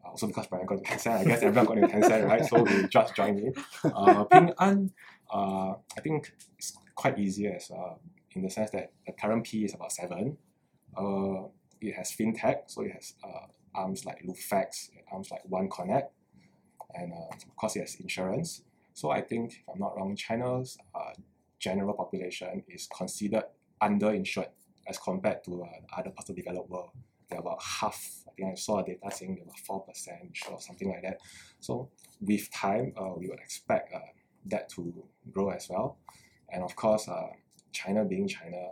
Uh, 0.04 0.10
also 0.10 0.28
because 0.28 0.48
Brian 0.48 0.66
got 0.66 0.80
into 0.80 0.92
Tencent, 0.92 1.20
I 1.20 1.24
guess 1.26 1.44
everyone 1.44 1.66
got 1.66 1.78
into 1.78 1.96
Tencent, 1.96 2.28
right? 2.28 2.46
So 2.46 2.64
we 2.64 2.88
just 2.88 3.16
joined 3.16 3.40
in. 3.40 3.54
Uh, 3.84 4.24
Ping 4.26 4.52
An, 4.60 4.92
uh, 5.32 5.74
I 5.96 6.02
think 6.02 6.34
it's 6.58 6.78
quite 6.96 7.20
easy 7.20 7.48
as 7.48 7.72
uh, 7.72 7.96
in 8.32 8.42
the 8.42 8.50
sense 8.50 8.72
that 8.72 8.92
the 9.06 9.14
current 9.14 9.46
P 9.46 9.64
is 9.66 9.74
about 9.74 9.92
seven. 9.92 10.38
Uh, 10.96 11.44
it 11.82 11.94
has 11.96 12.12
fintech, 12.12 12.58
so 12.68 12.82
it 12.82 12.92
has 12.92 13.14
uh, 13.24 13.48
arms 13.74 14.06
like 14.06 14.24
Lufax, 14.24 14.90
arms 15.12 15.30
like 15.32 15.42
One 15.46 15.70
Connect, 15.70 16.12
and 16.96 17.14
uh, 17.14 17.36
of 17.36 17.56
course 17.56 17.76
it 17.76 17.82
has 17.82 17.96
insurance. 17.96 18.64
So 18.94 19.12
I 19.12 19.22
think, 19.22 19.54
if 19.54 19.70
I'm 19.72 19.80
not 19.80 19.96
wrong, 19.96 20.16
China's 20.16 20.78
uh, 20.96 21.14
general 21.60 21.94
population 21.94 22.64
is 22.68 22.88
considered 22.96 23.44
underinsured 23.82 24.50
as 24.88 24.98
compared 24.98 25.44
to 25.44 25.64
uh, 25.64 26.00
other 26.00 26.10
parts 26.10 26.30
of 26.30 26.36
the 26.36 26.42
developed 26.42 26.70
world. 26.70 26.90
They're 27.30 27.40
about 27.40 27.62
half. 27.62 28.00
I 28.28 28.32
think 28.36 28.52
I 28.54 28.56
saw 28.56 28.82
data 28.82 29.00
saying 29.12 29.36
they're 29.36 29.44
about 29.44 29.60
four 29.60 29.82
percent 29.82 30.38
or 30.50 30.62
something 30.62 30.90
like 30.90 31.02
that. 31.04 31.20
So 31.60 31.90
with 32.22 32.52
time, 32.52 32.94
uh, 32.98 33.14
we 33.18 33.28
would 33.28 33.40
expect 33.40 33.94
uh, 33.94 34.00
that 34.46 34.70
to 34.70 34.94
grow 35.32 35.50
as 35.50 35.68
well. 35.70 35.98
And 36.50 36.64
of 36.64 36.76
course, 36.76 37.08
uh, 37.10 37.28
China 37.74 38.06
being 38.06 38.28
China, 38.28 38.70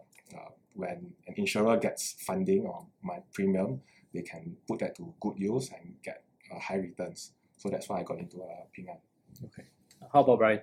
when 0.76 1.14
an 1.28 1.34
insurer 1.38 1.78
gets 1.78 2.16
funding 2.26 2.66
or 2.66 2.86
my 3.02 3.20
premium, 3.34 3.82
they 4.14 4.22
can 4.22 4.56
put 4.68 4.80
that 4.80 4.96
to 4.98 5.14
good 5.20 5.36
use 5.38 5.70
and 5.72 5.96
get 6.04 6.24
uh, 6.54 6.60
high 6.60 6.76
returns. 6.78 7.32
So 7.58 7.70
that's 7.70 7.90
why 7.90 8.00
I 8.02 8.04
got 8.04 8.20
into 8.20 8.38
uh, 8.42 8.66
Ping 8.74 8.88
An. 8.90 8.98
How 10.14 10.22
about 10.22 10.38
Brian? 10.40 10.62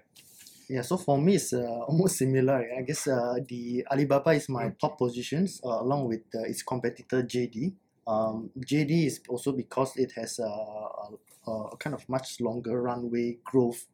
Yeah, 0.68 0.82
so 0.82 0.96
for 0.96 1.18
me, 1.18 1.34
it's 1.34 1.52
uh, 1.52 1.58
almost 1.88 2.16
similar. 2.16 2.64
I 2.78 2.82
guess 2.82 3.06
uh, 3.06 3.34
the 3.46 3.84
Alibaba 3.90 4.30
is 4.30 4.48
my 4.48 4.66
Mm. 4.66 4.78
top 4.78 4.96
positions 4.98 5.60
uh, 5.64 5.80
along 5.82 6.08
with 6.08 6.22
uh, 6.34 6.42
its 6.42 6.62
competitor 6.62 7.22
JD. 7.22 7.74
Um, 8.06 8.50
JD 8.58 9.06
is 9.06 9.20
also 9.28 9.52
because 9.52 9.96
it 9.96 10.12
has 10.16 10.38
a, 10.38 10.44
a, 10.44 11.50
a 11.50 11.76
kind 11.76 11.94
of 11.94 12.08
much 12.08 12.40
longer 12.40 12.80
runway 12.80 13.38
growth, 13.44 13.86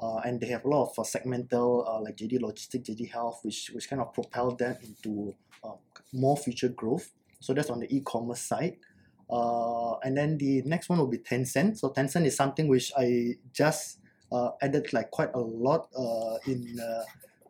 uh, 0.00 0.18
and 0.24 0.40
they 0.40 0.48
have 0.48 0.64
a 0.64 0.68
lot 0.68 0.90
of 0.90 0.98
uh, 0.98 1.02
segmental 1.02 1.86
uh, 1.88 2.00
like 2.00 2.16
JD 2.16 2.40
Logistics, 2.40 2.88
JD 2.88 3.10
Health, 3.10 3.40
which 3.42 3.70
which 3.74 3.88
kind 3.88 4.02
of 4.02 4.12
propel 4.12 4.54
them 4.54 4.76
into 4.82 5.30
uh, 5.30 5.32
more 6.12 6.36
future 6.36 6.68
growth. 6.68 7.12
So 7.40 7.54
that's 7.54 7.70
on 7.70 7.80
the 7.80 7.94
e-commerce 7.94 8.40
side. 8.40 8.78
Uh, 9.30 9.98
and 9.98 10.16
then 10.16 10.38
the 10.38 10.62
next 10.62 10.88
one 10.88 10.98
will 10.98 11.06
be 11.06 11.18
Tencent. 11.18 11.78
So 11.78 11.90
Tencent 11.90 12.24
is 12.26 12.34
something 12.34 12.66
which 12.66 12.92
I 12.96 13.36
just 13.52 14.00
uh, 14.32 14.50
added 14.62 14.92
like 14.92 15.10
quite 15.10 15.30
a 15.34 15.38
lot 15.38 15.88
uh, 15.96 16.38
in 16.46 16.78
uh, 16.80 17.04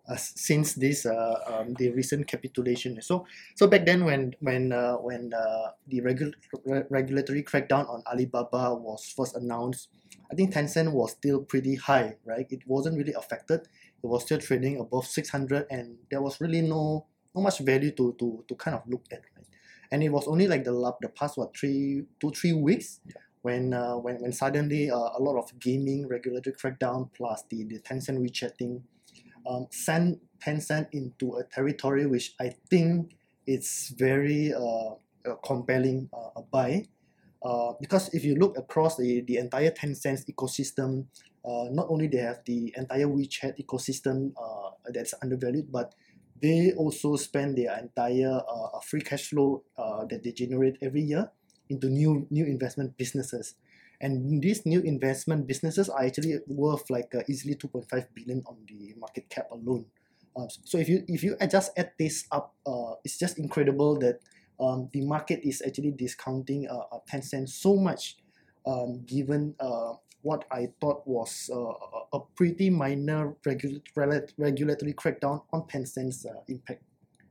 uh, 0.09 0.17
since 0.17 0.75
this 0.75 1.05
uh, 1.07 1.35
um, 1.47 1.75
the 1.75 1.91
recent 1.91 2.27
capitulation. 2.27 3.01
So 3.03 3.27
so 3.55 3.67
back 3.67 3.85
then 3.85 4.05
when 4.05 4.35
when 4.41 4.73
uh, 4.73 4.95
when 4.95 5.33
uh, 5.35 5.73
the 5.87 6.01
regu- 6.01 6.35
re- 6.65 6.85
regulatory 6.89 7.43
crackdown 7.43 7.89
on 7.89 8.03
Alibaba 8.07 8.75
was 8.75 9.13
first 9.15 9.37
announced, 9.37 9.89
I 10.33 10.35
think 10.35 10.55
Tencent 10.55 10.93
was 10.93 11.13
still 11.13 11.43
pretty 11.45 11.75
high, 11.75 12.17
right? 12.25 12.47
It 12.51 12.67
wasn't 12.67 12.97
really 12.97 13.13
affected. 13.13 13.69
It 14.03 14.07
was 14.07 14.23
still 14.25 14.39
trading 14.39 14.81
above 14.81 15.07
600, 15.07 15.67
and 15.71 15.99
there 16.11 16.23
was 16.23 16.41
really 16.41 16.63
no 16.63 17.07
not 17.39 17.43
much 17.43 17.59
value 17.61 17.93
to 17.93 18.15
to 18.19 18.45
to 18.49 18.55
kind 18.55 18.77
of 18.77 18.83
look 18.87 19.05
at, 19.13 19.23
right? 19.37 19.47
And 19.91 20.03
it 20.03 20.11
was 20.11 20.27
only 20.27 20.47
like 20.47 20.65
the 20.65 20.73
the 21.01 21.09
past 21.09 21.37
what 21.39 21.57
three 21.57 22.03
two 22.21 22.31
three 22.31 22.53
weeks 22.53 23.01
when 23.43 23.73
uh, 23.73 23.95
when 23.95 24.17
when 24.21 24.33
suddenly 24.33 24.91
uh, 24.91 24.97
a 24.97 25.21
lot 25.21 25.39
of 25.39 25.59
gaming 25.61 26.09
regulatory 26.09 26.55
crackdown 26.57 27.11
plus 27.15 27.45
the 27.51 27.65
the 27.65 27.79
Tencent 27.81 28.19
WeChat 28.19 28.59
thing 28.59 28.83
um, 29.49 29.67
sent 29.71 30.19
Tencent 30.45 30.89
into 30.93 31.37
a 31.37 31.45
territory 31.45 32.07
which 32.07 32.35
I 32.41 32.55
think 32.71 33.15
it's 33.47 33.95
very 33.97 34.53
uh, 34.53 34.95
uh, 35.25 35.35
compelling 35.45 36.09
uh, 36.13 36.41
a 36.41 36.43
buy. 36.43 36.85
Uh, 37.43 37.73
because 37.81 38.13
if 38.13 38.25
you 38.25 38.35
look 38.35 38.59
across 38.59 38.97
the, 38.97 39.23
the 39.23 39.37
entire 39.37 39.71
Tencent 39.71 40.27
ecosystem, 40.29 41.07
uh, 41.45 41.71
not 41.71 41.87
only 41.89 42.09
they 42.09 42.19
have 42.19 42.41
the 42.45 42.75
entire 42.77 43.07
WeChat 43.07 43.55
ecosystem 43.63 44.33
uh, 44.37 44.71
that's 44.93 45.15
undervalued, 45.23 45.71
but 45.71 45.95
they 46.41 46.73
also 46.73 47.17
spend 47.17 47.57
their 47.57 47.77
entire 47.79 48.41
uh, 48.49 48.81
free 48.81 49.01
cash 49.01 49.31
flow 49.31 49.63
uh, 49.77 50.05
that 50.07 50.23
they 50.23 50.33
generate 50.33 50.77
every 50.83 51.03
year 51.03 51.31
into 51.69 51.89
new 51.89 52.27
new 52.31 52.45
investment 52.45 52.97
businesses. 52.97 53.55
And 54.01 54.41
these 54.41 54.65
new 54.65 54.81
investment 54.81 55.47
businesses 55.47 55.89
are 55.89 56.05
actually 56.05 56.39
worth 56.47 56.89
like 56.89 57.13
uh, 57.15 57.27
easily 57.29 57.57
2.5 57.57 57.91
billion 58.15 58.45
on 58.47 58.57
the 58.69 58.95
market 58.97 59.29
cap 59.29 59.51
alone. 59.51 59.87
Uh, 60.37 60.47
so 60.65 60.79
if 60.79 60.89
you 60.89 61.03
if 61.09 61.23
you 61.23 61.37
just 61.51 61.73
add 61.77 61.91
this 61.99 62.25
up 62.31 62.55
uh, 62.67 62.95
it's 63.03 63.19
just 63.19 63.39
incredible 63.39 63.99
that 63.99 64.21
um, 64.61 64.89
the 64.93 65.03
market 65.03 65.41
is 65.43 65.63
actually 65.67 65.91
discounting 65.91 66.69
uh, 66.69 66.95
uh, 66.95 66.99
Tencent 67.11 67.49
so 67.49 67.77
much 67.77 68.17
um, 68.67 69.03
given 69.07 69.55
uh, 69.59 69.95
what 70.29 70.45
I 70.51 70.69
thought 70.81 71.01
was 71.07 71.49
uh, 71.49 71.73
a- 72.17 72.25
pretty 72.37 72.69
minor 72.69 73.35
regula- 73.45 74.29
regulatory 74.37 74.93
crackdown 74.93 75.43
on 75.55 75.63
Tencent's 75.73 76.27
uh, 76.27 76.41
impact. 76.49 76.83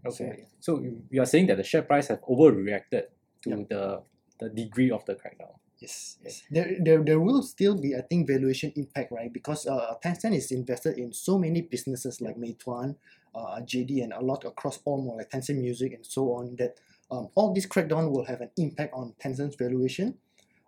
Okay. 0.05 0.47
So 0.59 0.79
you, 0.81 1.03
you 1.13 1.21
are 1.21 1.29
saying 1.33 1.47
that 1.47 1.57
the 1.57 1.63
share 1.71 1.83
price 1.83 2.07
have 2.07 2.21
overreacted 2.21 3.03
to 3.43 3.49
the 3.69 4.01
the 4.39 4.49
degree 4.49 4.91
of 4.97 5.05
the 5.05 5.13
crackdown. 5.13 5.53
Yes, 5.79 6.17
yes. 6.23 6.41
There, 6.49 6.69
there, 6.79 7.03
there 7.03 7.19
will 7.19 7.43
still 7.43 7.75
be, 7.79 7.95
I 7.95 8.01
think, 8.01 8.27
valuation 8.27 8.73
impact, 8.75 9.11
right? 9.11 9.31
Because 9.31 9.67
uh, 9.67 9.93
Tencent 10.03 10.35
is 10.35 10.51
invested 10.51 10.97
in 10.97 11.13
so 11.13 11.37
many 11.37 11.61
businesses 11.61 12.19
like 12.19 12.35
Meituan, 12.35 12.95
uh, 13.35 13.61
JD, 13.61 14.03
and 14.03 14.13
a 14.13 14.21
lot 14.21 14.43
across 14.43 14.79
all 14.85 15.01
more 15.01 15.17
like 15.17 15.29
Tencent 15.29 15.59
Music 15.61 15.93
and 15.93 16.05
so 16.05 16.33
on. 16.33 16.55
That 16.57 16.79
um, 17.11 17.29
all 17.35 17.53
this 17.53 17.67
crackdown 17.67 18.11
will 18.11 18.25
have 18.25 18.41
an 18.41 18.49
impact 18.57 18.93
on 18.93 19.13
Tencent's 19.23 19.55
valuation. 19.55 20.17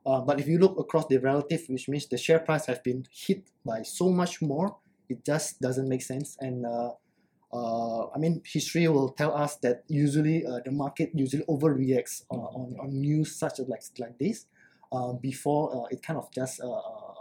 Uh, 0.09 0.21
but 0.21 0.39
if 0.39 0.47
you 0.47 0.57
look 0.57 0.79
across 0.79 1.05
the 1.05 1.19
relative, 1.19 1.61
which 1.69 1.87
means 1.87 2.07
the 2.07 2.17
share 2.17 2.39
price 2.39 2.65
has 2.65 2.79
been 2.79 3.05
hit 3.13 3.51
by 3.63 3.83
so 3.83 4.09
much 4.09 4.41
more, 4.41 4.77
it 5.07 5.23
just 5.23 5.61
doesn't 5.61 5.87
make 5.87 6.01
sense. 6.01 6.35
And 6.39 6.65
uh, 6.65 6.91
uh, 7.53 8.07
I 8.15 8.17
mean, 8.17 8.41
history 8.43 8.87
will 8.87 9.09
tell 9.09 9.35
us 9.35 9.57
that 9.57 9.83
usually 9.87 10.45
uh, 10.45 10.61
the 10.65 10.71
market 10.71 11.11
usually 11.13 11.43
overreacts 11.45 12.23
uh, 12.31 12.35
on, 12.35 12.75
on 12.81 12.89
news 12.89 13.37
such 13.37 13.59
as 13.59 13.67
like, 13.67 13.83
like 13.99 14.17
this 14.17 14.47
uh, 14.91 15.13
before 15.13 15.87
it 15.91 16.01
kind 16.01 16.17
of 16.17 16.31
just 16.33 16.59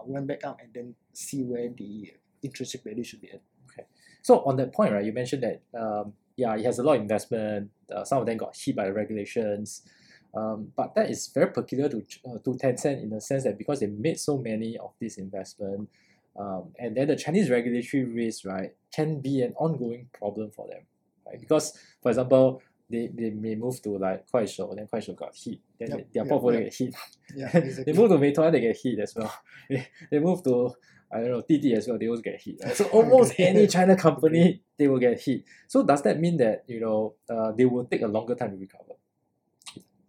went 0.07 0.27
back 0.27 0.41
up 0.45 0.59
and 0.63 0.73
then 0.73 0.95
see 1.13 1.43
where 1.43 1.69
the 1.77 2.13
intrinsic 2.43 2.83
value 2.85 3.05
should 3.05 3.21
be 3.21 3.31
at. 3.31 3.43
Okay. 3.71 3.87
So 4.23 4.41
on 4.45 4.57
that 4.57 4.73
point, 4.73 4.93
right, 4.93 5.05
you 5.05 5.13
mentioned 5.13 5.43
that 5.43 5.61
um, 5.79 6.15
yeah, 6.37 6.57
it 6.57 6.65
has 6.65 6.79
a 6.79 6.83
lot 6.83 6.97
of 6.97 7.03
investment. 7.03 7.71
Some 8.05 8.21
of 8.21 8.27
them 8.27 8.39
got 8.39 8.57
hit 8.57 8.77
by 8.77 8.87
the 8.87 8.93
regulations, 8.95 9.83
um, 10.35 10.73
but 10.77 10.95
that 10.95 11.11
is 11.11 11.29
very 11.29 11.51
peculiar 11.53 11.89
to 11.89 11.99
uh, 12.27 12.39
to 12.45 12.51
Tencent 12.55 13.03
in 13.03 13.11
the 13.11 13.21
sense 13.21 13.45
that 13.45 13.57
because 13.59 13.81
they 13.81 13.87
made 13.87 14.19
so 14.19 14.39
many 14.39 14.77
of 14.79 14.93
these 15.01 15.19
investment, 15.19 15.89
um, 16.39 16.73
and 16.79 16.97
then 16.97 17.09
the 17.09 17.17
Chinese 17.17 17.51
regulatory 17.51 18.05
risk, 18.05 18.45
right, 18.45 18.73
can 18.95 19.21
be 19.21 19.43
an 19.43 19.55
ongoing 19.57 20.09
problem 20.13 20.51
for 20.51 20.67
them, 20.69 20.83
right? 21.27 21.41
Because 21.41 21.77
for 22.03 22.11
example, 22.11 22.63
they, 22.91 23.09
they 23.13 23.31
may 23.31 23.55
move 23.55 23.81
to 23.83 23.99
like 23.99 24.27
Kuaishou, 24.31 24.75
then 24.77 24.87
Kuaishou 24.93 25.17
got 25.17 25.35
hit, 25.35 25.59
then 25.79 25.89
Yep, 25.91 25.99
they- 25.99 26.07
their 26.15 26.25
yep, 26.25 26.29
portfolio 26.29 26.61
yep. 26.61 26.71
get 26.71 26.75
hit. 26.79 26.95
Yeah, 27.35 27.51
they 27.53 27.59
exactly. 27.61 27.93
move 27.95 28.11
to 28.11 28.19
Meituan, 28.19 28.53
they 28.53 28.61
get 28.61 28.77
hit 28.83 28.99
as 29.01 29.15
well. 29.17 29.33
They, 29.69 29.87
they 30.11 30.19
move 30.19 30.43
to 30.45 30.73
I 31.11 31.21
don't 31.21 31.31
know 31.31 31.43
Didi 31.49 31.73
as 31.75 31.89
well, 31.89 31.99
they 31.99 32.07
also 32.09 32.21
get 32.23 32.41
hit. 32.41 32.57
right? 32.63 32.77
So 32.77 32.85
almost 32.93 33.33
Okay. 33.33 33.47
any 33.49 33.67
China 33.67 33.97
company 33.97 34.63
they 34.79 34.89
will 34.89 34.99
get 34.99 35.21
hit. 35.21 35.45
So 35.67 35.83
does 35.85 36.03
that 36.03 36.21
mean 36.21 36.37
that 36.39 36.65
you 36.67 36.81
know 36.81 37.15
uh, 37.31 37.53
they 37.53 37.65
will 37.65 37.85
take 37.87 38.03
a 38.03 38.07
longer 38.07 38.35
time 38.35 38.51
to 38.53 38.57
recover? 38.57 38.93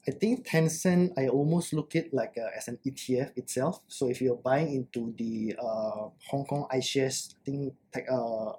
I 0.10 0.12
think 0.12 0.48
Tencent, 0.48 1.13
I 1.19 1.28
almost 1.28 1.72
look 1.72 1.93
it 1.93 2.12
like 2.12 2.34
uh, 2.36 2.50
as 2.58 2.67
an 2.67 2.80
ETF 2.84 3.38
itself. 3.38 3.82
So 3.88 4.10
if 4.10 4.22
you're 4.22 4.41
buying 4.41 4.74
into 4.74 5.13
the 5.15 5.54
uh, 5.62 6.10
Hong 6.30 6.45
Kong 6.50 6.65
iShares, 6.74 7.36
I 7.36 7.38
think 7.45 7.74
tech, 7.93 8.08
uh, 8.12 8.54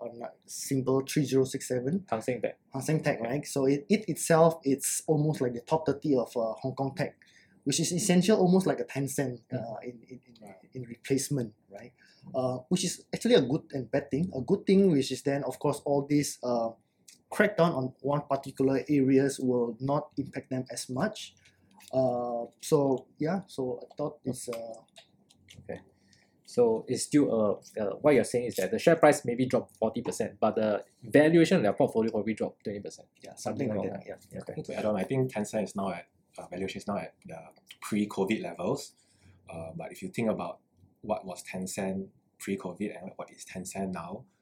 symbol 0.46 1.00
3067, 1.00 2.06
Hang 2.08 2.22
Seng 2.22 2.40
Tech. 2.40 2.56
Hang 2.72 2.82
Seng 2.82 3.02
Tech, 3.02 3.20
right? 3.20 3.44
So 3.44 3.66
it, 3.66 3.84
it 3.88 4.08
itself, 4.08 4.60
it's 4.62 5.02
almost 5.08 5.40
like 5.40 5.54
the 5.54 5.62
top 5.62 5.86
30 5.86 6.14
of 6.18 6.36
uh, 6.36 6.52
Hong 6.62 6.76
Kong 6.76 6.94
tech, 6.94 7.16
which 7.64 7.80
is 7.80 7.90
essential 7.90 8.38
almost 8.38 8.68
like 8.68 8.78
a 8.78 8.84
Tencent 8.84 9.40
uh, 9.52 9.80
in, 9.82 9.98
in, 10.08 10.20
in, 10.28 10.54
in 10.74 10.82
replacement, 10.88 11.52
right? 11.68 11.92
Uh, 12.32 12.58
which 12.68 12.84
is 12.84 13.02
actually 13.12 13.34
a 13.34 13.42
good 13.42 13.62
and 13.72 13.90
bad 13.90 14.08
thing. 14.08 14.30
A 14.36 14.40
good 14.40 14.64
thing, 14.64 14.92
which 14.92 15.10
is 15.10 15.22
then, 15.22 15.42
of 15.42 15.58
course, 15.58 15.82
all 15.84 16.06
these 16.08 16.38
uh, 16.44 16.68
crackdown 17.32 17.76
on 17.76 17.92
one 18.00 18.22
particular 18.28 18.84
areas 18.88 19.38
will 19.38 19.76
not 19.80 20.10
impact 20.16 20.50
them 20.50 20.64
as 20.70 20.88
much. 20.88 21.34
Uh, 21.92 22.46
so 22.60 23.06
yeah, 23.18 23.40
so 23.46 23.80
I 23.82 23.94
thought 23.96 24.18
it's 24.24 24.48
uh, 24.48 24.80
So 26.50 26.84
it's 26.88 27.04
still 27.04 27.30
uh, 27.30 27.80
uh 27.80 27.94
what 28.02 28.14
you're 28.14 28.26
saying 28.26 28.46
is 28.46 28.56
that 28.56 28.72
the 28.72 28.78
share 28.78 28.96
price 28.96 29.24
maybe 29.24 29.46
dropped 29.46 29.76
forty 29.76 30.02
percent, 30.02 30.34
but 30.40 30.56
the 30.56 30.82
valuation 31.00 31.58
of 31.58 31.62
their 31.62 31.72
portfolio 31.72 32.10
probably 32.10 32.34
dropped 32.34 32.64
twenty 32.64 32.80
percent. 32.80 33.06
Yeah, 33.22 33.36
something, 33.36 33.68
Something 33.68 33.86
like 33.86 33.94
like 33.94 34.06
that. 34.06 34.26
Yeah, 34.32 34.40
okay. 34.42 34.62
To 34.62 34.74
add 34.76 34.84
on, 34.84 34.96
I 34.96 35.04
think 35.04 35.32
Tencent 35.32 35.62
is 35.62 35.76
now 35.76 35.90
at 35.90 36.06
uh, 36.38 36.48
valuation 36.50 36.78
is 36.82 36.88
now 36.88 36.98
at 36.98 37.14
the 37.24 37.38
pre-COVID 37.82 38.42
levels. 38.42 38.94
Uh, 39.48 39.70
but 39.76 39.92
if 39.92 40.02
you 40.02 40.08
think 40.08 40.28
about 40.28 40.58
what 41.02 41.24
was 41.24 41.44
Tencent 41.46 42.08
pre-COVID 42.40 43.00
and 43.00 43.12
what 43.14 43.30
is 43.30 43.44
Tencent 43.46 43.92
now, 43.92 44.24
uh, 44.24 44.39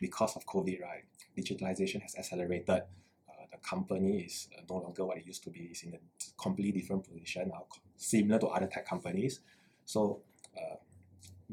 because 0.00 0.36
of 0.36 0.46
COVID, 0.46 0.80
right, 0.82 1.04
digitalization 1.36 2.02
has 2.02 2.14
accelerated. 2.16 2.68
Uh, 2.70 3.46
the 3.50 3.58
company 3.58 4.20
is 4.20 4.48
uh, 4.56 4.62
no 4.68 4.76
longer 4.76 5.04
what 5.04 5.18
it 5.18 5.26
used 5.26 5.42
to 5.44 5.50
be. 5.50 5.68
It's 5.70 5.82
in 5.82 5.94
a 5.94 5.98
completely 6.40 6.80
different 6.80 7.04
position 7.04 7.48
now, 7.48 7.66
similar 7.96 8.38
to 8.40 8.46
other 8.48 8.66
tech 8.66 8.86
companies. 8.88 9.40
So, 9.84 10.22
uh, 10.56 10.76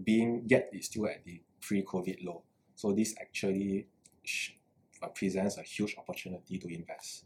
being 0.02 0.44
yet 0.48 0.70
it's 0.72 0.88
still 0.88 1.08
at 1.08 1.24
the 1.24 1.42
pre-COVID 1.62 2.26
low. 2.26 2.44
So 2.76 2.92
this 2.92 3.16
actually 3.22 3.88
sh- 4.24 4.52
uh, 5.02 5.08
presents 5.08 5.58
a 5.58 5.62
huge 5.62 5.96
opportunity 5.98 6.58
to 6.58 6.68
invest. 6.74 7.26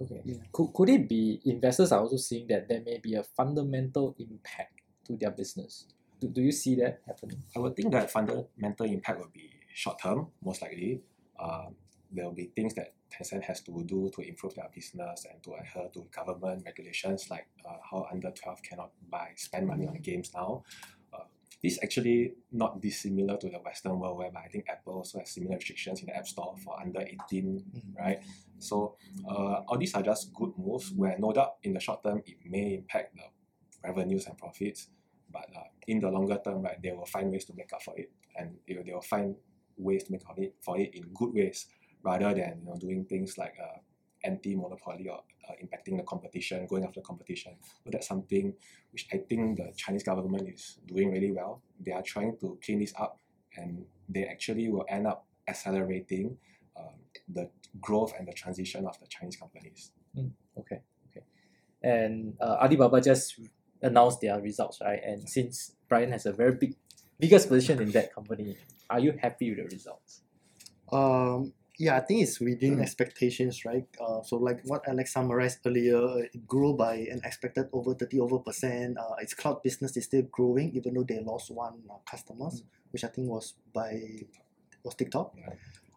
Okay. 0.00 0.20
Yeah. 0.24 0.36
Could, 0.52 0.72
could 0.74 0.88
it 0.90 1.08
be 1.08 1.40
investors 1.44 1.92
are 1.92 2.00
also 2.00 2.16
seeing 2.16 2.46
that 2.48 2.68
there 2.68 2.82
may 2.84 2.98
be 2.98 3.14
a 3.14 3.22
fundamental 3.22 4.14
impact 4.18 4.80
to 5.06 5.16
their 5.16 5.30
business? 5.30 5.86
Do, 6.20 6.28
do 6.28 6.42
you 6.42 6.52
see 6.52 6.74
that 6.76 7.00
happening? 7.06 7.42
I 7.56 7.58
would 7.60 7.76
think 7.76 7.92
that 7.92 8.10
fundamental 8.10 8.86
impact 8.86 9.20
would 9.20 9.32
be 9.32 9.50
short 9.74 10.00
term, 10.02 10.28
most 10.44 10.62
likely. 10.62 11.02
Um, 11.38 11.74
there 12.10 12.24
will 12.26 12.34
be 12.34 12.50
things 12.54 12.74
that 12.74 12.92
Tencent 13.10 13.42
has 13.44 13.60
to 13.62 13.82
do 13.84 14.10
to 14.14 14.20
improve 14.22 14.54
their 14.54 14.68
business 14.74 15.26
and 15.30 15.42
to 15.42 15.54
adhere 15.54 15.88
to 15.94 16.06
government 16.14 16.62
regulations, 16.64 17.28
like 17.30 17.46
uh, 17.66 17.76
how 17.90 18.06
under 18.12 18.30
12 18.30 18.62
cannot 18.62 18.90
buy, 19.10 19.30
spend 19.36 19.66
money 19.66 19.86
on 19.86 19.94
games 19.96 20.30
now. 20.34 20.62
Uh, 21.12 21.24
this 21.62 21.74
is 21.74 21.78
actually 21.82 22.34
not 22.50 22.80
dissimilar 22.80 23.36
to 23.38 23.48
the 23.48 23.58
Western 23.58 23.98
world, 23.98 24.18
whereby 24.18 24.40
I 24.44 24.48
think 24.48 24.66
Apple 24.68 24.94
also 24.94 25.18
has 25.20 25.30
similar 25.30 25.56
restrictions 25.56 26.00
in 26.00 26.06
the 26.06 26.16
App 26.16 26.26
Store 26.26 26.54
for 26.62 26.78
under 26.80 27.00
18, 27.00 27.60
Mhm. 27.60 27.98
right? 27.98 28.20
So, 28.58 28.96
uh, 29.26 29.62
all 29.66 29.78
these 29.78 29.94
are 29.94 30.02
just 30.02 30.32
good 30.34 30.52
moves 30.56 30.92
where 30.92 31.18
no 31.18 31.32
doubt 31.32 31.56
in 31.62 31.72
the 31.72 31.80
short 31.80 32.02
term 32.02 32.22
it 32.26 32.36
may 32.44 32.74
impact 32.74 33.16
the 33.16 33.24
revenues 33.82 34.26
and 34.26 34.36
profits, 34.38 34.88
but 35.30 35.48
uh, 35.56 35.64
in 35.86 35.98
the 36.00 36.10
longer 36.10 36.40
term, 36.44 36.62
right, 36.62 36.80
they 36.82 36.92
will 36.92 37.06
find 37.06 37.30
ways 37.30 37.44
to 37.46 37.54
make 37.54 37.72
up 37.72 37.82
for 37.82 37.94
it, 37.98 38.10
and 38.36 38.58
they 38.66 38.92
will 38.92 39.00
find 39.02 39.36
ways 39.76 40.04
to 40.04 40.12
make 40.12 40.22
it 40.36 40.54
for 40.60 40.78
it 40.78 40.94
in 40.94 41.04
good 41.14 41.32
ways, 41.34 41.66
rather 42.02 42.34
than 42.34 42.60
you 42.60 42.66
know 42.66 42.76
doing 42.78 43.04
things 43.04 43.38
like 43.38 43.54
uh, 43.62 43.78
anti-monopoly 44.24 45.08
or 45.08 45.20
uh, 45.48 45.52
impacting 45.62 45.96
the 45.96 46.04
competition, 46.04 46.66
going 46.66 46.84
after 46.84 47.00
competition. 47.00 47.52
So 47.84 47.90
that's 47.90 48.06
something 48.06 48.54
which 48.92 49.08
I 49.12 49.18
think 49.28 49.58
the 49.58 49.72
Chinese 49.76 50.04
government 50.04 50.48
is 50.48 50.78
doing 50.86 51.10
really 51.12 51.32
well. 51.32 51.62
They 51.84 51.92
are 51.92 52.02
trying 52.02 52.36
to 52.40 52.58
clean 52.64 52.78
this 52.78 52.94
up, 52.98 53.18
and 53.56 53.84
they 54.08 54.24
actually 54.24 54.68
will 54.68 54.84
end 54.88 55.06
up 55.06 55.26
accelerating 55.48 56.36
um, 56.76 56.94
the 57.28 57.50
growth 57.80 58.12
and 58.18 58.28
the 58.28 58.32
transition 58.32 58.86
of 58.86 58.98
the 59.00 59.06
Chinese 59.06 59.36
companies. 59.36 59.92
Okay, 60.58 60.80
okay. 61.08 61.24
And 61.82 62.34
uh, 62.40 62.58
Alibaba 62.62 63.00
just 63.00 63.40
announced 63.82 64.20
their 64.20 64.40
results, 64.40 64.78
right? 64.80 65.00
And 65.04 65.28
since 65.28 65.74
Brian 65.88 66.12
has 66.12 66.26
a 66.26 66.32
very 66.32 66.54
big, 66.54 66.76
biggest 67.22 67.46
position 67.48 67.80
in 67.80 67.90
that 67.96 68.12
company, 68.12 68.56
are 68.90 68.98
you 68.98 69.12
happy 69.22 69.46
with 69.50 69.58
the 69.62 69.66
results? 69.70 70.22
Um, 70.90 71.54
yeah, 71.78 71.96
I 71.96 72.00
think 72.00 72.22
it's 72.26 72.38
within 72.40 72.76
Mm. 72.76 72.82
expectations, 72.82 73.64
right? 73.64 73.86
Uh, 74.04 74.20
so 74.28 74.36
like 74.36 74.58
what 74.70 74.82
Alex 74.90 75.12
summarized 75.16 75.60
earlier, 75.64 76.02
it 76.26 76.46
grew 76.46 76.74
by 76.76 76.94
an 77.14 77.20
expected 77.24 77.66
over 77.72 77.94
30 77.94 78.18
over 78.20 78.38
percent. 78.38 78.98
Uh, 78.98 79.14
its 79.24 79.34
cloud 79.34 79.62
business 79.62 79.96
is 79.96 80.04
still 80.10 80.26
growing, 80.36 80.74
even 80.74 80.94
though 80.94 81.06
they 81.06 81.20
lost 81.20 81.50
one 81.50 81.76
uh, 81.88 81.94
customers, 82.10 82.64
which 82.90 83.04
I 83.04 83.08
think 83.14 83.30
was 83.30 83.54
by 83.72 84.02
was 84.84 84.94
TikTok. 84.94 85.32
Yeah. 85.38 85.54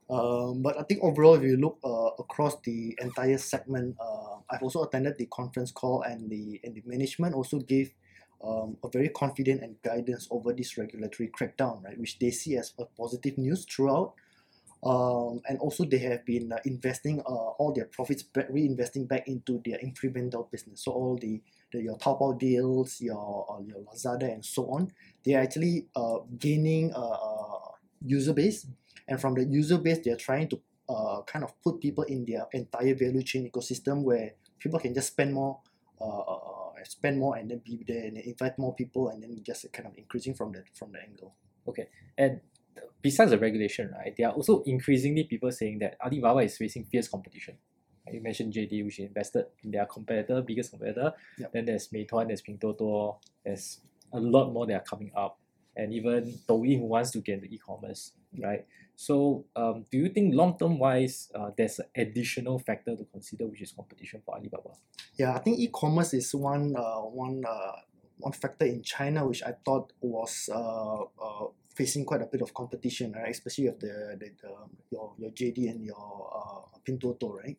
Um, 0.07 0.61
but 0.61 0.77
I 0.79 0.83
think 0.83 1.01
overall, 1.01 1.33
if 1.33 1.41
you 1.41 1.57
look 1.57 1.79
uh, 1.83 2.11
across 2.23 2.53
the 2.61 2.95
entire 3.01 3.39
segment, 3.41 3.97
uh, 3.99 4.37
I've 4.49 4.61
also 4.61 4.83
attended 4.85 5.17
the 5.17 5.25
conference 5.39 5.71
call, 5.73 6.03
and 6.05 6.29
the 6.29 6.61
and 6.63 6.71
the 6.77 6.83
management 6.85 7.33
also 7.33 7.57
gave 7.73 7.89
um, 8.43 8.77
a 8.83 8.89
very 8.89 9.09
confident 9.09 9.61
and 9.61 9.75
guidance 9.83 10.27
over 10.31 10.53
this 10.53 10.77
regulatory 10.77 11.29
crackdown, 11.29 11.83
right, 11.83 11.97
which 11.99 12.19
they 12.19 12.31
see 12.31 12.57
as 12.57 12.73
a 12.79 12.85
positive 12.85 13.37
news 13.37 13.65
throughout. 13.65 14.13
Um, 14.83 15.41
and 15.49 15.57
also 15.59 15.83
they 15.83 15.97
have 15.99 16.25
been 16.25 16.51
uh, 16.51 16.57
investing 16.65 17.19
uh, 17.21 17.57
all 17.57 17.73
their 17.73 17.85
profits 17.85 18.21
back, 18.21 18.51
reinvesting 18.51 19.07
back 19.07 19.27
into 19.27 19.59
their 19.65 19.79
incremental 19.79 20.51
business. 20.51 20.83
So 20.83 20.91
all 20.91 21.17
the, 21.17 21.41
the 21.71 21.81
your 21.81 21.97
Taobao 21.97 22.37
deals, 22.37 23.01
your 23.01 23.47
uh, 23.49 23.61
your 23.61 23.77
Lazada 23.81 24.31
and 24.31 24.45
so 24.45 24.69
on, 24.69 24.91
they 25.23 25.33
are 25.33 25.41
actually 25.41 25.87
uh, 25.95 26.17
gaining 26.37 26.91
a, 26.93 26.99
a 26.99 27.59
user 28.05 28.33
base, 28.33 28.67
and 29.07 29.19
from 29.19 29.33
the 29.33 29.43
user 29.45 29.79
base, 29.79 29.99
they 30.05 30.11
are 30.11 30.17
trying 30.17 30.49
to 30.49 30.61
uh, 30.87 31.21
kind 31.23 31.43
of 31.43 31.59
put 31.63 31.81
people 31.81 32.03
in 32.03 32.23
their 32.25 32.45
entire 32.53 32.93
value 32.93 33.23
chain 33.23 33.49
ecosystem 33.49 34.03
where 34.03 34.33
people 34.59 34.79
can 34.79 34.93
just 34.93 35.07
spend 35.07 35.33
more, 35.33 35.59
uh, 35.99 36.05
uh, 36.05 36.21
uh, 36.21 36.54
spend 36.87 37.19
more, 37.19 37.35
and 37.35 37.49
then 37.51 37.61
be 37.63 37.83
there 37.87 38.05
and 38.05 38.17
invite 38.17 38.57
more 38.57 38.73
people, 38.75 39.09
and 39.09 39.21
then 39.21 39.37
just 39.43 39.71
kind 39.73 39.87
of 39.87 39.97
increasing 39.97 40.33
from 40.33 40.51
that 40.53 40.63
from 40.73 40.91
the 40.91 40.99
angle. 41.01 41.35
Okay, 41.67 41.87
and 42.17 42.41
besides 43.01 43.31
the 43.31 43.37
regulation, 43.37 43.91
right, 43.91 44.13
there 44.17 44.27
are 44.27 44.33
also 44.33 44.63
increasingly 44.63 45.23
people 45.23 45.51
saying 45.51 45.79
that 45.79 45.97
Alibaba 46.03 46.39
is 46.39 46.57
facing 46.57 46.85
fierce 46.85 47.07
competition. 47.07 47.57
You 48.11 48.21
mentioned 48.21 48.53
JD, 48.53 48.85
which 48.85 48.99
invested 48.99 49.45
in 49.63 49.71
their 49.71 49.87
competitor, 49.87 50.41
biggest 50.41 50.69
competitor. 50.69 51.13
Yep. 51.39 51.53
Then 51.53 51.65
there's 51.65 51.87
Meituan, 51.87 52.27
there's 52.27 52.43
Pinduoduo, 52.43 53.17
there's 53.43 53.79
a 54.13 54.19
lot 54.19 54.51
more 54.51 54.67
that 54.67 54.73
are 54.75 54.83
coming 54.83 55.11
up, 55.15 55.39
and 55.75 55.91
even 55.91 56.37
Douyin 56.47 56.81
wants 56.81 57.11
to 57.11 57.19
get 57.19 57.35
into 57.35 57.47
e-commerce, 57.47 58.11
right? 58.39 58.65
So, 58.95 59.45
um, 59.55 59.85
do 59.91 59.97
you 59.97 60.09
think 60.09 60.33
long-term 60.33 60.79
wise, 60.79 61.29
uh, 61.35 61.51
there's 61.57 61.79
an 61.79 61.87
additional 61.95 62.59
factor 62.59 62.95
to 62.95 63.03
consider, 63.11 63.45
which 63.47 63.61
is 63.61 63.71
competition 63.73 64.21
for 64.25 64.35
Alibaba? 64.35 64.71
Yeah, 65.17 65.35
I 65.35 65.39
think 65.39 65.59
e-commerce 65.59 66.13
is 66.13 66.33
one 66.33 66.75
uh, 66.77 67.01
one 67.01 67.43
uh, 67.47 67.75
one 68.17 68.31
factor 68.31 68.65
in 68.65 68.81
China 68.83 69.27
which 69.27 69.43
I 69.43 69.53
thought 69.65 69.91
was 69.99 70.49
uh, 70.53 71.01
uh, 71.03 71.47
facing 71.75 72.05
quite 72.05 72.21
a 72.21 72.25
bit 72.25 72.41
of 72.41 72.53
competition, 72.53 73.11
right? 73.11 73.29
Especially 73.29 73.65
with 73.65 73.79
the, 73.79 74.17
the, 74.19 74.31
the 74.41 74.51
your 74.91 75.13
your 75.17 75.31
JD 75.31 75.69
and 75.69 75.83
your 75.83 76.31
uh, 76.31 76.79
Pinduoduo, 76.87 77.35
right? 77.35 77.57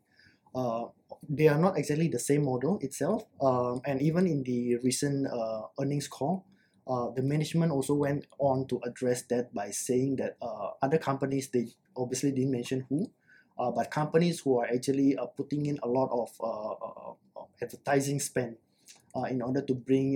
Uh, 0.55 0.89
they 1.29 1.49
are 1.49 1.59
not 1.59 1.77
exactly 1.77 2.09
the 2.09 2.19
same 2.19 2.45
model 2.45 2.79
itself, 2.81 3.25
um, 3.43 3.83
and 3.85 4.01
even 4.01 4.27
in 4.27 4.43
the 4.43 4.77
recent 4.77 5.27
uh, 5.27 5.63
earnings 5.79 6.09
call, 6.09 6.47
uh, 6.87 7.11
the 7.11 7.23
management 7.23 7.73
also 7.73 7.95
went 7.95 8.27
on 8.39 8.67
to 8.69 8.81
address 8.85 9.23
that 9.23 9.53
by 9.53 9.71
saying 9.71 10.17
that 10.17 10.37
uh, 10.41 10.71
other 10.83 10.99
companies 10.99 11.49
they 11.49 11.69
obviously 11.97 12.31
didn't 12.31 12.53
mention 12.53 12.87
who, 12.89 13.11
uh, 13.59 13.71
but 13.71 13.91
companies 13.91 14.41
who 14.41 14.59
are 14.61 14.67
actually 14.67 15.17
uh, 15.17 15.27
putting 15.27 15.67
in 15.67 15.79
a 15.83 15.89
lot 15.89 16.11
of 16.13 16.31
uh, 16.41 17.43
advertising 17.63 18.21
spend 18.21 18.57
in 19.31 19.41
order 19.41 19.63
to 19.63 19.75
bring 19.75 20.13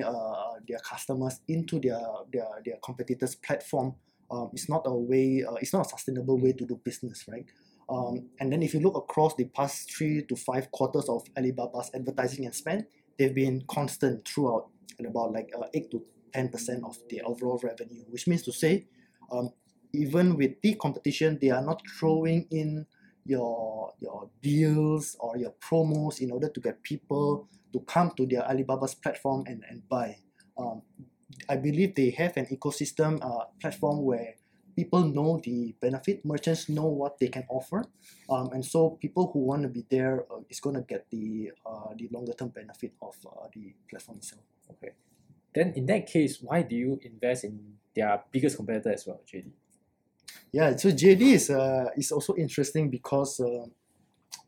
their 0.69 0.79
customers 0.85 1.41
into 1.49 1.81
their 1.81 2.01
their, 2.31 2.47
their 2.65 2.77
competitors' 2.85 3.35
platform. 3.35 3.95
Um, 4.31 4.51
it's 4.53 4.69
not 4.69 4.83
a 4.85 4.95
way. 4.95 5.43
It's 5.61 5.73
not 5.73 5.87
a 5.87 5.89
sustainable 5.89 6.39
way 6.39 6.53
to 6.53 6.67
do 6.67 6.79
business, 6.85 7.25
right? 7.27 7.47
Um, 7.89 8.29
and 8.39 8.53
then 8.53 8.63
if 8.63 8.75
you 8.75 8.81
look 8.81 8.97
across 8.97 9.35
the 9.35 9.47
past 9.47 9.91
three 9.91 10.23
to 10.23 10.37
five 10.37 10.71
quarters 10.71 11.09
of 11.09 11.27
Alibaba's 11.35 11.91
advertising 11.95 12.45
and 12.45 12.55
spend, 12.55 12.85
they've 13.19 13.35
been 13.35 13.65
constant 13.69 14.29
throughout 14.29 14.69
at 15.01 15.07
about 15.07 15.33
like 15.33 15.51
uh, 15.59 15.67
eight 15.75 15.91
to 15.91 16.03
ten 16.33 16.49
percent 16.49 16.85
of 16.85 16.97
the 17.09 17.21
overall 17.23 17.61
revenue, 17.63 18.05
which 18.09 18.27
means 18.27 18.43
to 18.43 18.53
say, 18.53 18.87
um, 19.33 19.51
even 19.93 20.37
with 20.37 20.61
the 20.63 20.75
competition, 20.75 21.39
they 21.41 21.51
are 21.51 21.63
not 21.63 21.83
throwing 21.99 22.47
in 22.51 22.87
your 23.25 23.93
your 24.01 24.31
deals 24.43 25.17
or 25.21 25.37
your 25.37 25.53
promos 25.61 26.21
in 26.21 26.31
order 26.31 26.49
to 26.49 26.61
get 26.61 26.83
people 26.83 27.49
to 27.73 27.81
come 27.81 28.11
to 28.17 28.27
their 28.27 28.43
Alibaba's 28.43 28.95
platform 28.95 29.45
and, 29.47 29.63
and 29.69 29.89
buy. 29.89 30.17
Um, 30.59 30.83
I 31.49 31.57
believe 31.57 31.95
they 31.95 32.11
have 32.11 32.37
an 32.37 32.47
ecosystem 32.47 33.23
uh, 33.23 33.45
platform 33.61 34.03
where 34.05 34.35
people 34.75 35.05
know 35.05 35.41
the 35.45 35.75
benefit, 35.81 36.25
merchants 36.25 36.69
know 36.69 36.87
what 36.87 37.19
they 37.19 37.29
can 37.29 37.45
offer, 37.49 37.85
um, 38.29 38.51
and 38.53 38.65
so 38.65 38.99
people 39.01 39.31
who 39.33 39.41
want 39.41 39.63
to 39.63 39.69
be 39.69 39.85
there 39.91 40.25
uh, 40.31 40.41
is 40.49 40.61
going 40.61 40.77
to 40.77 40.83
get 40.83 41.07
the 41.11 41.53
uh, 41.67 41.93
the 41.97 42.09
longer 42.13 42.33
term 42.33 42.49
benefit 42.49 42.93
of 43.03 43.15
uh, 43.27 43.47
the 43.55 43.75
platform 43.89 44.19
itself. 44.19 44.43
Okay. 44.71 44.93
Then 45.55 45.73
in 45.75 45.87
that 45.87 46.07
case, 46.07 46.39
why 46.41 46.63
do 46.63 46.77
you 46.77 47.01
invest 47.03 47.45
in 47.45 47.75
their 47.95 48.23
biggest 48.31 48.57
competitor 48.57 48.93
as 48.93 49.07
well, 49.07 49.21
JD? 49.27 49.51
Yeah, 50.53 50.77
so 50.77 50.91
JD 50.91 51.21
is 51.21 51.51
uh, 51.51 51.91
is 51.97 52.13
also 52.13 52.35
interesting 52.35 52.91
because 52.91 53.41
uh, 53.41 53.67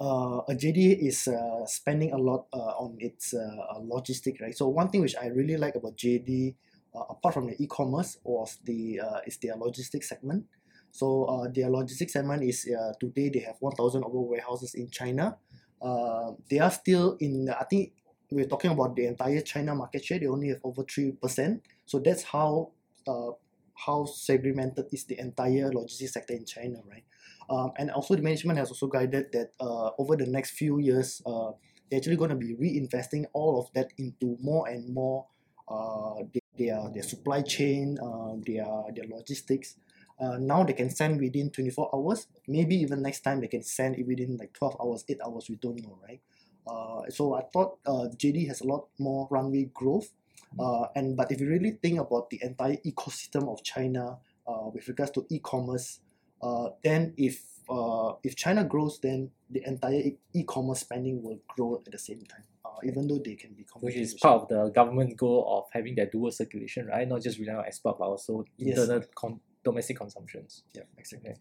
uh, 0.03 0.43
JD 0.51 0.99
is 0.99 1.29
uh, 1.29 1.67
spending 1.67 2.13
a 2.13 2.19
lot 2.19 2.47
uh, 2.53 2.75
on 2.83 2.97
its 2.99 3.35
uh, 3.35 3.79
logistic, 3.81 4.41
right? 4.41 4.57
So 4.57 4.69
one 4.69 4.91
thing 4.91 5.01
which 5.01 5.17
I 5.17 5.27
really 5.27 5.57
like 5.57 5.75
about 5.75 5.97
JD, 5.97 6.55
uh, 6.95 7.05
apart 7.11 7.35
from 7.35 7.47
the 7.47 7.57
e-commerce, 7.63 8.19
was 8.25 8.59
the 8.65 9.01
uh, 9.01 9.21
is 9.27 9.39
their 9.39 9.57
logistics 9.57 10.09
segment. 10.09 10.47
So 10.91 11.25
uh, 11.25 11.49
their 11.55 11.71
logistics 11.71 12.13
segment 12.13 12.43
is 12.43 12.67
uh, 12.67 12.93
today 13.01 13.31
they 13.31 13.41
have 13.41 13.57
one 13.61 13.75
thousand 13.75 14.05
over 14.05 14.21
warehouses 14.21 14.75
in 14.75 14.91
China. 14.91 15.37
Uh, 15.81 16.33
they 16.51 16.59
are 16.59 16.71
still 16.71 17.17
in. 17.21 17.49
I 17.49 17.65
think 17.65 17.93
we're 18.33 18.47
talking 18.47 18.71
about 18.71 18.97
the 18.97 19.07
entire 19.07 19.41
China 19.41 19.75
market 19.75 20.05
share. 20.05 20.19
They 20.19 20.27
only 20.27 20.49
have 20.49 20.61
over 20.65 20.85
three 20.85 21.13
percent. 21.13 21.63
So 21.87 21.99
that's 21.99 22.23
how 22.23 22.71
uh, 23.07 23.33
how 23.75 24.05
segmented 24.05 24.87
is 24.93 25.05
the 25.05 25.19
entire 25.19 25.71
logistics 25.73 26.13
sector 26.13 26.35
in 26.35 26.45
China, 26.45 26.79
right? 26.89 27.05
Um, 27.51 27.73
and 27.77 27.91
also 27.91 28.15
the 28.15 28.23
management 28.23 28.59
has 28.59 28.69
also 28.71 28.87
guided 28.87 29.33
that 29.33 29.53
uh, 29.61 29.91
over 29.99 30.17
the 30.17 30.27
next 30.27 30.53
few 30.53 30.79
years, 30.79 31.21
uh, 31.27 31.53
they're 31.91 31.99
actually 31.99 32.17
going 32.17 32.31
to 32.31 32.37
be 32.37 32.55
reinvesting 32.55 33.25
all 33.33 33.61
of 33.61 33.73
that 33.75 33.93
into 33.99 34.37
more 34.41 34.69
and 34.69 34.89
more 34.93 35.27
uh, 35.69 36.23
their, 36.57 36.91
their 36.95 37.03
supply 37.03 37.43
chain, 37.43 37.99
uh, 38.03 38.35
their, 38.47 38.67
their 38.95 39.07
logistics. 39.09 39.77
Uh, 40.21 40.37
now 40.39 40.63
they 40.63 40.73
can 40.73 40.89
send 40.89 41.21
within 41.21 41.51
24 41.51 41.91
hours. 41.95 42.29
Maybe 42.47 42.77
even 42.77 43.03
next 43.03 43.21
time 43.21 43.41
they 43.41 43.49
can 43.49 43.63
send 43.63 43.99
it 43.99 44.07
within 44.07 44.37
like 44.37 44.53
12 44.53 44.77
hours, 44.81 45.05
8 45.09 45.19
hours, 45.27 45.49
we 45.49 45.57
don't 45.57 45.83
know, 45.83 45.99
right? 46.07 46.21
Uh, 46.67 47.03
so 47.09 47.35
I 47.35 47.43
thought 47.53 47.79
uh, 47.87 48.09
JD 48.17 48.47
has 48.49 48.61
a 48.61 48.67
lot 48.67 48.89
more 48.99 49.29
runway 49.31 49.71
growth. 49.75 50.11
Uh, 50.59 50.87
and 50.95 51.17
but 51.17 51.33
if 51.33 51.41
you 51.41 51.49
really 51.49 51.79
think 51.83 51.99
about 51.99 52.29
the 52.31 52.39
entire 52.43 52.77
ecosystem 52.85 53.49
of 53.51 53.63
China 53.65 54.19
uh, 54.47 54.69
with 54.73 54.87
regards 54.87 55.11
to 55.13 55.25
e-commerce, 55.31 56.01
uh, 56.43 56.69
then 56.85 57.15
if 57.17 57.43
uh, 57.71 58.13
if 58.23 58.37
China 58.37 58.63
grows, 58.65 58.99
then 59.01 59.31
the 59.51 59.63
entire 59.67 60.03
e-commerce 60.35 60.81
spending 60.81 61.23
will 61.23 61.39
grow 61.49 61.81
at 61.87 61.91
the 61.91 61.99
same 61.99 62.21
time. 62.27 62.43
Uh, 62.65 62.71
even 62.85 63.09
though 63.09 63.19
they 63.25 63.35
can 63.35 63.53
be 63.55 63.65
which 63.81 63.97
is 63.97 64.15
part 64.15 64.43
of 64.43 64.49
the 64.49 64.69
government 64.71 65.17
goal 65.17 65.45
of 65.59 65.65
having 65.73 65.95
that 65.95 66.13
dual 66.13 66.31
circulation, 66.31 66.87
right? 66.87 67.09
Not 67.09 67.23
just 67.23 67.39
relying 67.39 67.59
on 67.59 67.65
export, 67.67 67.99
but 67.99 68.05
also 68.05 68.45
Yes. 68.57 68.79
internal 68.79 69.03
con- 69.15 69.41
domestic 69.65 69.97
consumptions. 69.97 70.65
Yeah, 70.75 70.83
exactly. 70.99 71.31
Okay. 71.31 71.41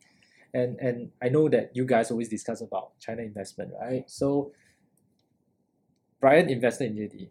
And 0.53 0.79
and 0.79 1.11
I 1.21 1.29
know 1.29 1.49
that 1.49 1.75
you 1.75 1.85
guys 1.85 2.11
always 2.11 2.29
discuss 2.29 2.61
about 2.61 2.97
China 2.99 3.21
investment, 3.23 3.71
right? 3.79 4.03
So 4.09 4.51
Brian 6.21 6.49
invested 6.49 6.91
in 6.91 6.97
JD. 6.97 7.29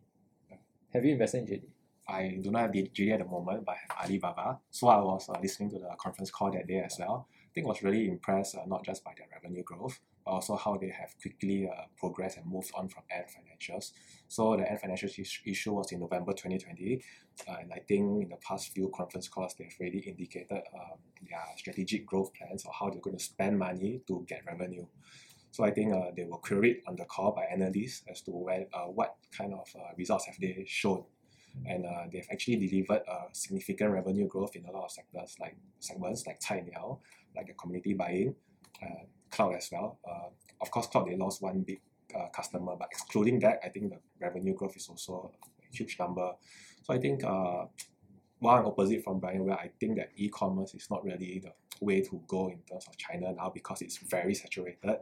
Have 0.93 1.05
you 1.05 1.13
invested 1.13 1.39
in 1.39 1.47
JD? 1.47 1.63
I 2.09 2.41
do 2.43 2.51
not 2.51 2.63
have 2.63 2.71
JD 2.73 3.13
at 3.13 3.21
the 3.21 3.25
moment, 3.25 3.65
but 3.65 3.77
I 3.77 3.79
have 3.95 4.11
Alibaba. 4.11 4.59
So 4.73 4.89
I 4.89 4.99
was 5.01 5.29
uh, 5.29 5.39
listening 5.41 5.71
to 5.71 5.79
the 5.79 5.91
conference 5.97 6.33
call 6.33 6.51
that 6.51 6.67
day 6.67 6.83
as 6.85 6.97
well. 6.99 7.29
I 7.33 7.51
think 7.55 7.67
I 7.67 7.69
was 7.69 7.85
really 7.85 8.09
impressed 8.09 8.57
uh, 8.57 8.63
not 8.67 8.85
just 8.85 9.05
by 9.05 9.13
their 9.17 9.29
revenue 9.33 9.63
growth, 9.63 10.01
but 10.25 10.33
also 10.33 10.57
how 10.57 10.77
they 10.77 10.89
have 10.89 11.15
quickly 11.23 11.71
uh, 11.73 11.83
progressed 11.99 12.39
and 12.39 12.47
moved 12.47 12.73
on 12.75 12.89
from 12.89 13.05
Ant 13.17 13.27
Financials. 13.29 13.93
So 14.27 14.57
the 14.57 14.69
Ant 14.69 14.83
Financials 14.83 15.19
is- 15.21 15.39
issue 15.47 15.73
was 15.73 15.93
in 15.93 16.01
November 16.01 16.33
2020, 16.33 17.01
uh, 17.49 17.55
and 17.61 17.73
I 17.73 17.81
think 17.87 18.25
in 18.25 18.29
the 18.31 18.39
past 18.47 18.73
few 18.73 18.91
conference 18.93 19.29
calls, 19.29 19.55
they've 19.57 19.73
already 19.81 20.01
indicated 20.01 20.63
um, 20.75 20.99
their 21.29 21.41
strategic 21.57 22.07
growth 22.07 22.33
plans 22.35 22.65
or 22.65 22.73
how 22.77 22.91
they're 22.91 23.01
going 23.01 23.17
to 23.19 23.23
spend 23.23 23.57
money 23.57 24.01
to 24.09 24.25
get 24.29 24.43
revenue. 24.47 24.87
So 25.51 25.65
I 25.65 25.71
think 25.71 25.93
uh, 25.95 26.11
they 26.17 26.25
were 26.25 26.39
queried 26.39 26.83
on 26.87 26.97
the 26.97 27.05
call 27.05 27.33
by 27.33 27.45
analysts 27.45 28.03
as 28.09 28.21
to 28.23 28.31
where, 28.31 28.67
uh, 28.73 28.85
what 28.85 29.17
kind 29.37 29.53
of 29.53 29.69
uh, 29.75 29.93
results 29.97 30.27
have 30.27 30.37
they 30.41 30.65
shown 30.67 31.05
and 31.67 31.85
uh, 31.85 32.05
they've 32.13 32.27
actually 32.31 32.57
delivered 32.69 33.03
uh, 33.09 33.25
significant 33.33 33.91
revenue 33.91 34.29
growth 34.29 34.55
in 34.55 34.65
a 34.67 34.71
lot 34.71 34.85
of 34.85 34.91
sectors 34.93 35.37
like 35.41 35.57
segments 35.81 36.25
like 36.25 36.41
Cainiao, 36.41 37.01
like 37.35 37.49
the 37.49 37.55
community 37.55 37.93
buying, 37.95 38.35
uh, 38.83 39.05
cloud 39.31 39.55
as 39.57 39.69
well. 39.73 39.99
Of 40.61 40.71
course, 40.71 40.87
cloud 40.87 41.09
they 41.09 41.17
lost 41.17 41.43
one 41.43 41.63
big 41.63 41.81
customer, 42.33 42.77
but 42.79 42.89
excluding 42.93 43.41
that, 43.41 43.61
I 43.65 43.69
think 43.69 43.91
the 43.91 43.99
revenue 44.21 44.55
growth 44.55 44.77
is 44.77 44.89
also 44.89 45.33
a 45.43 45.77
huge 45.77 45.99
number. 45.99 46.33
So 46.83 46.95
I 46.95 46.99
think 46.99 47.23
while 47.23 48.59
I'm 48.59 48.67
opposite 48.67 49.03
from 49.03 49.21
Brian, 49.21 49.45
where 49.45 49.59
I 49.59 49.71
think 49.81 49.97
that 49.97 50.11
e-commerce 50.17 50.75
is 50.75 50.89
not 50.91 51.05
really 51.05 51.43
the 51.43 51.53
way 51.85 52.01
to 52.03 52.21
go 52.27 52.49
in 52.49 52.59
terms 52.71 52.87
of 52.89 52.97
China 52.97 53.33
now 53.33 53.51
because 53.53 53.83
it's 53.83 53.99
very 53.99 54.35
saturated. 54.35 54.99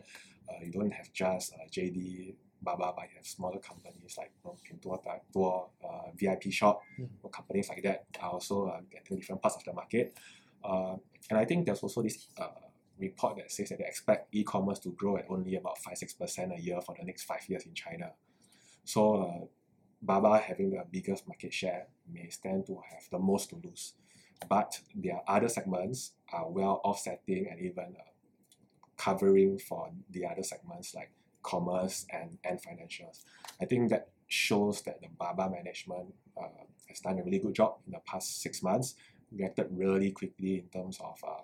Uh, 0.49 0.65
you 0.65 0.73
don't 0.73 0.91
have 0.93 1.13
just 1.13 1.53
uh, 1.55 1.59
JD, 1.71 2.35
Baba, 2.63 2.93
but 2.97 3.05
you 3.11 3.17
have 3.17 3.27
smaller 3.27 3.59
companies 3.59 4.15
like 4.19 4.33
you 4.45 4.51
know, 4.51 4.57
Pintuo, 4.67 5.01
Tuo, 5.33 5.69
uh, 5.85 6.11
VIP 6.17 6.51
Shop, 6.53 6.83
Mm. 6.99 7.09
or 7.23 7.31
companies 7.31 7.69
like 7.69 7.83
that 7.83 8.07
are 8.21 8.31
also 8.31 8.67
uh, 8.69 8.81
getting 8.91 9.19
different 9.19 9.41
parts 9.43 9.57
of 9.57 9.65
the 9.65 9.73
market. 9.73 10.17
Uh, 10.65 10.97
and 11.31 11.39
I 11.39 11.45
think 11.45 11.67
there's 11.67 11.81
also 11.83 12.03
this 12.03 12.27
uh, 12.39 12.49
report 12.99 13.37
that 13.37 13.53
says 13.53 13.69
that 13.69 13.79
they 13.79 13.85
expect 13.85 14.35
e-commerce 14.35 14.81
to 14.81 14.91
grow 14.91 15.17
at 15.19 15.27
only 15.29 15.55
about 15.55 15.79
5-6% 15.79 16.57
a 16.59 16.61
year 16.61 16.81
for 16.81 16.97
the 16.99 17.05
next 17.05 17.25
five 17.25 17.49
years 17.49 17.65
in 17.65 17.75
China. 17.75 18.11
So 18.85 19.15
uh, 19.23 19.47
Baba 20.03 20.39
having 20.39 20.71
the 20.71 20.85
biggest 20.91 21.29
market 21.29 21.53
share 21.55 21.87
may 22.13 22.29
stand 22.31 22.67
to 22.67 22.75
have 22.91 23.03
the 23.11 23.19
most 23.19 23.51
to 23.51 23.57
lose. 23.65 23.95
But 24.49 24.81
their 24.95 25.21
other 25.29 25.49
segments 25.49 26.13
are 26.33 26.49
well 26.51 26.81
offsetting 26.85 27.47
and 27.51 27.61
even 27.61 27.95
uh, 27.99 28.03
covering 28.99 29.59
for 29.59 29.91
the 30.11 30.27
other 30.27 30.43
segments 30.43 30.95
like 30.95 31.11
commerce 31.43 32.05
and, 32.13 32.39
and 32.45 32.61
financials. 32.61 33.25
I 33.61 33.65
think 33.65 33.91
that 33.91 34.09
shows 34.27 34.83
that 34.83 35.01
the 35.01 35.09
Baba 35.19 35.49
management 35.49 36.15
uh, 36.37 36.49
has 36.89 37.01
done 37.01 37.19
a 37.19 37.23
really 37.23 37.39
good 37.39 37.55
job 37.55 37.77
in 37.87 37.93
the 37.93 38.01
past 38.01 38.43
six 38.43 38.63
months, 38.63 38.95
reacted 39.33 39.69
really 39.71 40.11
quickly 40.11 40.59
in 40.59 40.69
terms 40.69 40.99
of 41.01 41.19
uh, 41.27 41.43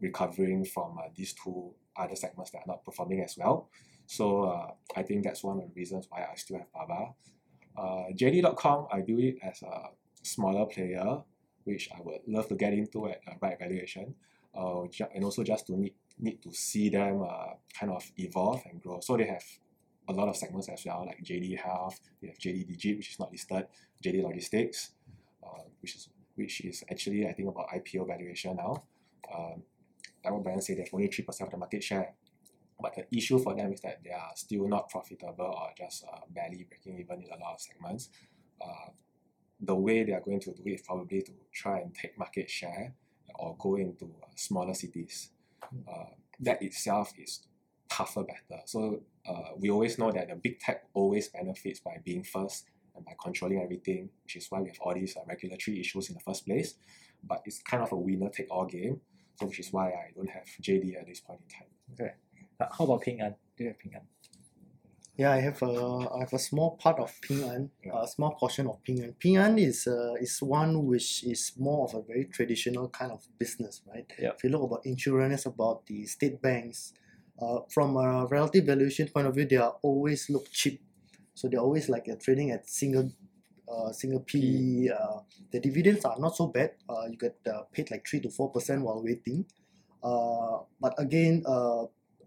recovering 0.00 0.64
from 0.64 0.98
uh, 0.98 1.08
these 1.14 1.32
two 1.32 1.72
other 1.96 2.16
segments 2.16 2.50
that 2.50 2.58
are 2.58 2.66
not 2.66 2.84
performing 2.84 3.22
as 3.22 3.36
well. 3.38 3.68
So 4.06 4.44
uh, 4.44 4.70
I 4.96 5.02
think 5.02 5.24
that's 5.24 5.42
one 5.42 5.58
of 5.58 5.64
the 5.68 5.74
reasons 5.74 6.06
why 6.08 6.26
I 6.30 6.34
still 6.36 6.58
have 6.58 6.72
Baba. 6.72 7.14
Uh, 7.76 8.12
JD.com, 8.14 8.86
I 8.92 9.02
view 9.02 9.18
it 9.18 9.38
as 9.42 9.62
a 9.62 9.90
smaller 10.22 10.66
player, 10.66 11.22
which 11.64 11.88
I 11.94 12.00
would 12.02 12.20
love 12.26 12.48
to 12.48 12.54
get 12.54 12.72
into 12.72 13.08
at 13.08 13.20
a 13.26 13.36
right 13.40 13.58
valuation, 13.58 14.14
uh, 14.56 14.82
and 15.14 15.24
also 15.24 15.42
just 15.42 15.66
to 15.66 15.76
need, 15.76 15.94
need 16.18 16.42
to 16.42 16.52
see 16.52 16.88
them 16.88 17.22
uh, 17.22 17.54
kind 17.78 17.92
of 17.92 18.04
evolve 18.16 18.62
and 18.70 18.82
grow. 18.82 19.00
So 19.00 19.16
they 19.16 19.26
have 19.26 19.44
a 20.08 20.12
lot 20.12 20.28
of 20.28 20.36
segments 20.36 20.68
as 20.68 20.84
well, 20.84 21.04
like 21.06 21.22
JD 21.22 21.58
Health, 21.58 22.00
they 22.20 22.28
have 22.28 22.38
JD 22.38 22.66
Digit, 22.68 22.96
which 22.98 23.10
is 23.10 23.18
not 23.18 23.32
listed, 23.32 23.66
JD 24.04 24.22
Logistics, 24.22 24.92
uh, 25.44 25.62
which 25.80 25.96
is 25.96 26.08
which 26.36 26.60
is 26.64 26.84
actually 26.90 27.26
I 27.26 27.32
think 27.32 27.48
about 27.48 27.68
IPO 27.68 28.06
valuation 28.06 28.56
now. 28.56 28.84
Um, 29.34 29.62
what 30.22 30.42
Brian 30.42 30.60
said, 30.60 30.76
they 30.76 30.82
have 30.82 30.90
only 30.92 31.08
three 31.08 31.24
percent 31.24 31.48
of 31.48 31.52
the 31.52 31.58
market 31.58 31.82
share. 31.82 32.14
But 32.80 32.94
the 32.94 33.16
issue 33.16 33.38
for 33.38 33.54
them 33.54 33.72
is 33.72 33.80
that 33.80 34.02
they 34.04 34.10
are 34.10 34.32
still 34.34 34.68
not 34.68 34.90
profitable 34.90 35.46
or 35.46 35.70
just 35.78 36.04
uh, 36.04 36.20
barely 36.28 36.66
breaking 36.68 36.98
even 36.98 37.22
in 37.22 37.30
a 37.30 37.42
lot 37.42 37.54
of 37.54 37.60
segments. 37.60 38.10
Uh, 38.60 38.90
the 39.60 39.74
way 39.74 40.04
they 40.04 40.12
are 40.12 40.20
going 40.20 40.40
to 40.40 40.52
do 40.52 40.62
it 40.66 40.72
is 40.72 40.82
probably 40.82 41.22
to 41.22 41.32
try 41.54 41.78
and 41.78 41.94
take 41.94 42.18
market 42.18 42.50
share 42.50 42.92
or 43.36 43.56
go 43.58 43.76
into 43.76 44.04
uh, 44.22 44.26
smaller 44.36 44.74
cities. 44.74 45.30
Uh, 45.88 46.10
that 46.40 46.62
itself 46.62 47.12
is 47.18 47.42
tougher 47.88 48.24
better. 48.24 48.62
So 48.66 49.00
uh, 49.28 49.50
we 49.56 49.70
always 49.70 49.98
know 49.98 50.10
that 50.12 50.28
the 50.28 50.34
big 50.34 50.58
tech 50.60 50.84
always 50.94 51.28
benefits 51.28 51.80
by 51.80 51.98
being 52.04 52.22
first 52.22 52.66
and 52.94 53.04
by 53.04 53.12
controlling 53.22 53.62
everything, 53.62 54.10
which 54.24 54.36
is 54.36 54.46
why 54.50 54.60
we 54.60 54.68
have 54.68 54.78
all 54.80 54.94
these 54.94 55.16
uh, 55.16 55.20
regulatory 55.26 55.80
issues 55.80 56.08
in 56.08 56.14
the 56.14 56.20
first 56.20 56.46
place. 56.46 56.74
But 57.22 57.42
it's 57.44 57.62
kind 57.62 57.82
of 57.82 57.92
a 57.92 57.96
winner 57.96 58.30
take 58.30 58.50
all 58.50 58.66
game, 58.66 59.00
so 59.36 59.46
which 59.46 59.60
is 59.60 59.72
why 59.72 59.88
I 59.88 60.10
don't 60.14 60.30
have 60.30 60.44
JD 60.62 60.98
at 61.00 61.06
this 61.06 61.20
point 61.20 61.40
in 61.42 61.56
time. 61.56 62.12
Uh, 62.60 62.66
how 62.76 62.84
about 62.84 63.02
Ping 63.02 63.20
An? 63.20 63.34
Do 63.56 63.64
you 63.64 63.70
have 63.70 63.78
Ping 63.78 63.94
An? 63.94 64.02
Yeah, 65.16 65.32
I 65.32 65.40
have 65.40 65.62
a 65.62 66.08
I 66.14 66.20
have 66.20 66.32
a 66.34 66.38
small 66.38 66.76
part 66.76 66.98
of 66.98 67.10
Ping 67.22 67.42
An, 67.42 67.70
Yeah. 67.82 68.02
a 68.02 68.06
small 68.06 68.32
portion 68.34 68.66
of 68.66 68.82
Ping 68.84 69.00
An. 69.02 69.14
Ping 69.18 69.38
An 69.38 69.58
is 69.58 69.86
uh, 69.86 70.14
is 70.20 70.42
one 70.42 70.84
which 70.84 71.24
is 71.24 71.52
more 71.58 71.88
of 71.88 71.94
a 71.94 72.02
very 72.02 72.24
traditional 72.26 72.88
kind 72.90 73.10
of 73.12 73.26
business, 73.38 73.80
right? 73.86 74.04
Yeah. 74.18 74.32
If 74.36 74.44
you 74.44 74.50
look 74.50 74.62
about 74.62 74.84
insurance, 74.84 75.46
about 75.46 75.86
the 75.86 76.04
state 76.04 76.42
banks, 76.42 76.92
uh, 77.40 77.60
from 77.70 77.96
a 77.96 78.26
relative 78.26 78.66
valuation 78.66 79.08
point 79.08 79.26
of 79.26 79.34
view, 79.34 79.46
they 79.46 79.56
are 79.56 79.76
always 79.82 80.28
look 80.28 80.50
cheap. 80.50 80.82
So 81.34 81.48
they're 81.48 81.60
always 81.60 81.88
like 81.88 82.08
uh, 82.10 82.16
trading 82.20 82.50
at 82.50 82.68
single, 82.68 83.10
uh, 83.68 83.92
single 83.92 84.20
P. 84.20 84.90
Uh, 84.90 85.20
the 85.50 85.60
dividends 85.60 86.04
are 86.04 86.18
not 86.18 86.36
so 86.36 86.46
bad. 86.48 86.72
Uh, 86.88 87.06
you 87.10 87.16
get 87.16 87.36
uh, 87.46 87.62
paid 87.72 87.90
like 87.90 88.06
three 88.06 88.20
to 88.20 88.30
four 88.30 88.50
percent 88.52 88.82
while 88.82 89.02
waiting. 89.02 89.46
Uh, 90.02 90.58
but 90.80 90.94
again, 90.98 91.42
uh, 91.46 91.84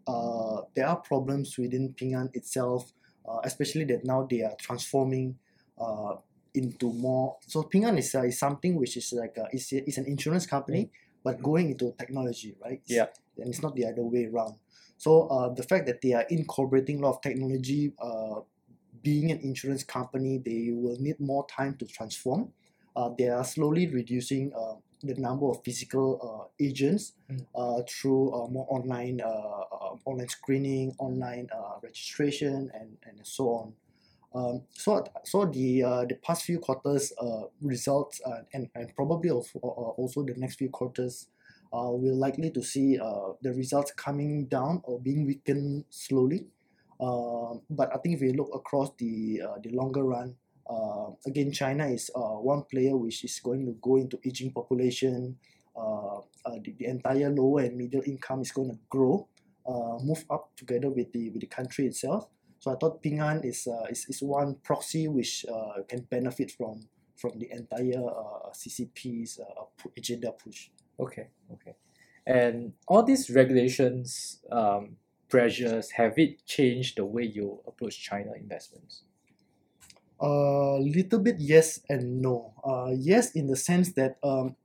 uh, 0.09 0.61
there 0.75 0.87
are 0.87 0.97
problems 1.11 1.57
within 1.57 1.93
Ping 1.93 2.15
An 2.15 2.29
itself, 2.33 2.91
uh, 3.27 3.39
especially 3.43 3.85
that 3.91 4.01
now 4.03 4.27
they 4.29 4.41
are 4.41 4.55
transforming 4.59 5.37
uh, 5.79 6.15
into 6.53 6.91
more. 6.93 7.37
So 7.45 7.63
Ping 7.63 7.85
An 7.85 7.97
is, 7.97 8.15
uh, 8.15 8.23
is 8.23 8.39
something 8.39 8.75
which 8.75 8.97
is 8.97 9.13
like 9.13 9.37
a, 9.37 9.45
is, 9.55 9.71
is 9.71 9.97
an 9.97 10.05
insurance 10.05 10.45
company, 10.45 10.89
but 11.23 11.41
going 11.41 11.69
into 11.71 11.93
technology, 11.97 12.55
right? 12.63 12.81
Yeah. 12.87 13.07
And 13.37 13.49
it's 13.49 13.62
not 13.62 13.75
the 13.75 13.85
other 13.85 14.03
way 14.03 14.25
around. 14.25 14.55
So 14.97 15.27
uh, 15.27 15.53
the 15.53 15.63
fact 15.63 15.85
that 15.87 16.01
they 16.01 16.13
are 16.13 16.25
incorporating 16.29 16.99
a 16.99 17.01
lot 17.05 17.15
of 17.15 17.21
technology, 17.21 17.93
uh, 18.01 18.41
being 19.01 19.31
an 19.31 19.39
insurance 19.39 19.83
company, 19.83 20.41
they 20.43 20.71
will 20.73 20.97
need 20.99 21.19
more 21.19 21.45
time 21.47 21.75
to 21.79 21.85
transform. 21.85 22.51
Uh, 22.95 23.10
they 23.17 23.29
are 23.29 23.45
slowly 23.45 23.87
reducing 23.87 24.51
uh, 24.53 24.75
the 25.02 25.15
number 25.15 25.47
of 25.50 25.63
physical 25.63 26.19
uh, 26.21 26.63
agents 26.63 27.13
Mm. 27.29 27.45
uh, 27.54 27.83
through 27.87 28.33
uh, 28.33 28.47
more 28.47 28.65
online 28.69 29.21
uh, 29.21 29.27
uh, 29.27 29.95
online 30.06 30.27
screening, 30.29 30.95
online 30.97 31.47
uh, 31.54 31.77
registration, 31.83 32.71
and, 32.73 32.97
and 33.06 33.21
so 33.25 33.43
on. 33.50 33.73
Um, 34.33 34.62
so 34.69 35.04
so 35.25 35.45
the 35.45 35.83
uh, 35.83 36.06
the 36.06 36.15
past 36.15 36.43
few 36.43 36.60
quarters 36.60 37.13
uh, 37.19 37.43
results 37.62 38.21
uh, 38.25 38.41
and 38.54 38.69
and 38.75 38.95
probably 38.95 39.29
also, 39.31 39.60
uh, 39.63 39.67
also 39.97 40.23
the 40.23 40.35
next 40.37 40.56
few 40.58 40.69
quarters 40.69 41.27
uh, 41.73 41.89
we're 41.91 42.13
likely 42.13 42.52
to 42.52 42.62
see 42.63 43.00
uh, 43.00 43.33
the 43.41 43.54
results 43.54 43.91
coming 43.91 44.45
down 44.45 44.81
or 44.85 45.00
being 45.00 45.25
weakened 45.25 45.85
slowly. 45.89 46.47
Um, 47.00 47.62
but 47.69 47.93
I 47.93 47.97
think 48.00 48.15
if 48.15 48.21
we 48.21 48.33
look 48.33 48.50
across 48.54 48.91
the 48.97 49.41
uh, 49.47 49.58
the 49.63 49.69
longer 49.71 50.04
run, 50.04 50.35
uh, 50.69 51.09
again 51.25 51.51
China 51.51 51.87
is 51.87 52.11
uh, 52.15 52.37
one 52.39 52.63
player 52.69 52.95
which 52.95 53.23
is 53.23 53.39
going 53.39 53.65
to 53.65 53.73
go 53.81 53.97
into 53.97 54.19
aging 54.25 54.51
population. 54.51 55.37
uh, 55.79 56.17
uh, 56.45 56.57
the, 56.63 56.73
the 56.77 56.85
entire 56.85 57.29
lower 57.29 57.61
and 57.61 57.77
middle 57.77 58.01
income 58.05 58.41
is 58.41 58.51
going 58.51 58.69
to 58.69 58.77
grow, 58.89 59.27
uh, 59.67 59.97
move 60.03 60.25
up 60.29 60.51
together 60.55 60.89
with 60.89 61.11
the 61.13 61.29
with 61.29 61.41
the 61.41 61.47
country 61.47 61.85
itself. 61.85 62.27
So 62.59 62.71
I 62.71 62.75
thought 62.75 63.01
Ping 63.01 63.19
An 63.19 63.41
is, 63.43 63.67
uh, 63.67 63.85
is, 63.89 64.05
is 64.09 64.21
one 64.21 64.55
proxy 64.63 65.07
which 65.07 65.45
can 65.87 66.01
benefit 66.09 66.51
from 66.51 66.87
from 67.15 67.37
the 67.39 67.51
entire 67.51 68.03
CCP's 68.53 69.39
agenda 69.97 70.31
push. 70.31 70.69
Okay, 70.99 71.27
okay. 71.53 71.75
And 72.25 72.73
all 72.87 73.03
these 73.03 73.29
regulations, 73.29 74.39
um, 74.51 74.97
pressures, 75.29 75.91
have 75.91 76.17
it 76.17 76.45
changed 76.45 76.97
the 76.97 77.05
way 77.05 77.23
you 77.23 77.59
approach 77.67 78.01
China 78.01 78.31
investments? 78.35 79.03
A 80.19 80.79
little 80.81 81.19
bit 81.19 81.37
yes 81.39 81.79
and 81.89 82.21
no. 82.21 82.53
Uh, 82.63 82.91
yes, 82.95 83.31
in 83.35 83.47
the 83.47 83.55
sense 83.55 83.93
that 83.93 84.17
um, 84.23 84.55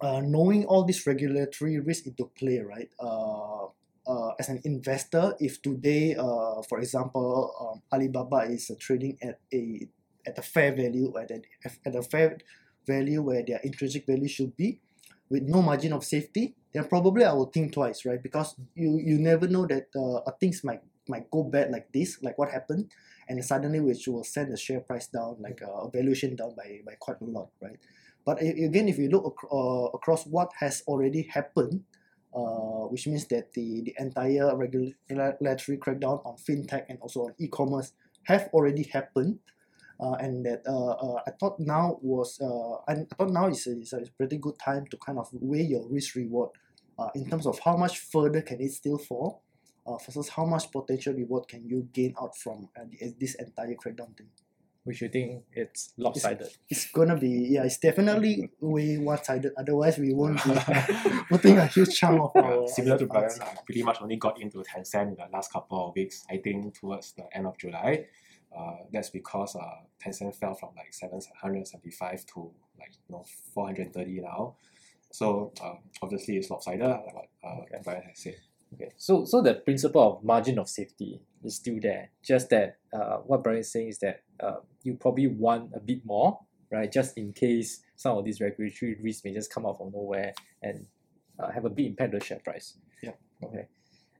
uh, 0.00 0.20
knowing 0.20 0.64
all 0.66 0.84
these 0.84 1.06
regulatory 1.06 1.78
risks 1.78 2.06
into 2.06 2.26
play, 2.38 2.58
right? 2.60 2.90
Uh, 2.98 3.66
uh, 4.06 4.32
as 4.38 4.48
an 4.48 4.60
investor, 4.64 5.34
if 5.38 5.62
today, 5.62 6.16
uh, 6.16 6.62
for 6.68 6.80
example, 6.80 7.54
um, 7.60 7.82
Alibaba 7.92 8.50
is 8.50 8.70
trading 8.80 9.18
at 9.22 9.38
a 9.54 9.86
at 10.26 10.38
a 10.38 10.42
fair 10.42 10.74
value, 10.74 11.12
at 11.18 11.30
a, 11.30 11.42
at 11.86 11.94
a 11.94 12.02
fair 12.02 12.38
value 12.86 13.22
where 13.22 13.44
their 13.46 13.60
intrinsic 13.62 14.06
value 14.06 14.28
should 14.28 14.56
be, 14.56 14.80
with 15.30 15.44
no 15.44 15.62
margin 15.62 15.92
of 15.92 16.04
safety, 16.04 16.54
then 16.74 16.84
probably 16.88 17.24
I 17.24 17.32
will 17.32 17.46
think 17.46 17.72
twice, 17.72 18.04
right? 18.04 18.22
Because 18.22 18.56
you 18.74 18.98
you 18.98 19.18
never 19.18 19.46
know 19.46 19.66
that 19.66 19.88
things 20.40 20.64
might 20.64 20.82
might 21.08 21.30
go 21.30 21.44
bad 21.44 21.70
like 21.70 21.92
this, 21.92 22.22
like 22.22 22.38
what 22.38 22.50
happened, 22.50 22.90
and 23.30 23.44
suddenly 23.44 23.78
which 23.78 24.08
will 24.08 24.24
send 24.24 24.52
the 24.52 24.56
share 24.56 24.80
price 24.80 25.06
down, 25.06 25.36
like 25.38 25.62
uh, 25.62 25.86
valuation 25.88 26.34
down 26.34 26.52
by, 26.56 26.80
by 26.84 26.94
quite 26.98 27.20
a 27.20 27.24
lot, 27.24 27.48
right? 27.62 27.78
But 28.26 28.42
again, 28.42 28.88
if 28.88 28.98
you 28.98 29.08
look 29.08 29.24
ac- 29.38 29.48
uh, 29.52 29.86
across 29.94 30.26
what 30.26 30.50
has 30.58 30.82
already 30.88 31.22
happened, 31.22 31.84
uh, 32.34 32.90
which 32.90 33.06
means 33.06 33.26
that 33.28 33.52
the, 33.52 33.82
the 33.82 33.94
entire 33.98 34.56
regulatory 34.56 35.78
crackdown 35.78 36.20
on 36.26 36.36
fintech 36.36 36.86
and 36.88 36.98
also 37.00 37.20
on 37.26 37.34
e-commerce 37.38 37.92
have 38.24 38.50
already 38.52 38.82
happened, 38.92 39.38
uh, 40.00 40.14
and 40.14 40.44
that 40.44 40.62
uh, 40.66 40.90
uh, 40.90 41.22
I 41.26 41.30
thought 41.38 41.60
now 41.60 41.98
was 42.02 42.40
I 42.88 42.94
thought 43.16 43.30
now 43.30 43.48
is 43.48 43.66
a, 43.66 43.78
is 43.80 43.92
a 43.92 44.02
pretty 44.16 44.38
good 44.38 44.58
time 44.58 44.86
to 44.86 44.96
kind 44.96 45.18
of 45.18 45.28
weigh 45.32 45.62
your 45.62 45.86
risk 45.88 46.16
reward 46.16 46.50
in 47.14 47.30
terms 47.30 47.46
of 47.46 47.58
how 47.60 47.76
much 47.76 47.98
further 47.98 48.42
can 48.42 48.60
it 48.60 48.72
still 48.72 48.98
fall 48.98 49.42
uh, 49.86 49.96
versus 49.98 50.28
how 50.28 50.44
much 50.44 50.70
potential 50.70 51.14
reward 51.14 51.48
can 51.48 51.68
you 51.68 51.88
gain 51.92 52.14
out 52.20 52.36
from 52.36 52.68
uh, 52.78 52.84
this 53.18 53.34
entire 53.36 53.74
crackdown 53.74 54.16
thing. 54.16 54.28
Which 54.84 55.02
you 55.02 55.08
think 55.10 55.44
it's 55.52 55.92
lopsided? 55.98 56.48
It's 56.70 56.90
gonna 56.90 57.16
be 57.16 57.48
yeah, 57.50 57.64
it's 57.64 57.76
definitely 57.76 58.50
way 58.60 58.96
one-sided. 58.96 59.52
Otherwise, 59.58 59.98
we 59.98 60.14
won't 60.14 60.42
be 60.42 60.52
putting 61.28 61.58
a 61.58 61.66
huge 61.66 61.94
chunk 61.98 62.18
of 62.18 62.30
Yeah, 62.34 62.42
our 62.42 62.66
similar 62.68 62.96
to 62.98 63.04
our 63.04 63.20
Brian. 63.20 63.42
I 63.42 63.56
pretty 63.66 63.82
much 63.82 64.00
only 64.00 64.16
got 64.16 64.40
into 64.40 64.58
Tencent 64.62 65.08
in 65.08 65.16
the 65.16 65.26
last 65.30 65.52
couple 65.52 65.88
of 65.88 65.94
weeks. 65.94 66.24
I 66.30 66.38
think 66.38 66.74
towards 66.78 67.12
the 67.12 67.24
end 67.36 67.46
of 67.46 67.58
July. 67.58 68.06
Uh, 68.56 68.78
that's 68.92 69.10
because 69.10 69.54
uh, 69.54 69.60
Tencent 70.02 70.34
fell 70.34 70.54
from 70.54 70.70
like 70.76 70.92
775 70.92 72.26
to 72.26 72.50
like 72.78 72.92
you 73.08 73.14
know 73.14 73.24
430 73.54 74.20
now. 74.22 74.56
So 75.12 75.52
uh, 75.62 75.74
obviously 76.02 76.36
it's 76.38 76.50
lopsided, 76.50 76.80
like 76.80 77.14
what 77.14 77.28
uh, 77.44 77.60
Okay. 77.62 77.80
Brian 77.84 78.02
has 78.02 78.18
said. 78.18 78.36
Okay, 78.74 78.90
so 78.96 79.24
so 79.24 79.42
the 79.42 79.54
principle 79.54 80.18
of 80.18 80.24
margin 80.24 80.58
of 80.58 80.68
safety 80.68 81.20
is 81.42 81.56
still 81.56 81.78
there. 81.82 82.10
Just 82.22 82.50
that 82.50 82.76
uh, 82.92 83.16
what 83.18 83.42
Brian 83.42 83.60
is 83.60 83.72
saying 83.72 83.88
is 83.88 83.98
that 83.98 84.22
uh, 84.38 84.56
you 84.82 84.94
probably 84.94 85.26
want 85.26 85.70
a 85.74 85.80
bit 85.80 86.04
more, 86.04 86.38
right? 86.70 86.90
Just 86.90 87.18
in 87.18 87.32
case 87.32 87.82
some 87.96 88.16
of 88.16 88.24
these 88.24 88.40
regulatory 88.40 88.96
risks 89.02 89.24
may 89.24 89.34
just 89.34 89.52
come 89.52 89.66
out 89.66 89.78
from 89.78 89.90
nowhere 89.92 90.32
and 90.62 90.86
uh, 91.38 91.50
have 91.50 91.64
a 91.64 91.70
big 91.70 91.86
impact 91.86 92.14
on 92.14 92.18
the 92.20 92.24
share 92.24 92.38
price. 92.38 92.74
Yeah. 93.02 93.12
Okay. 93.42 93.66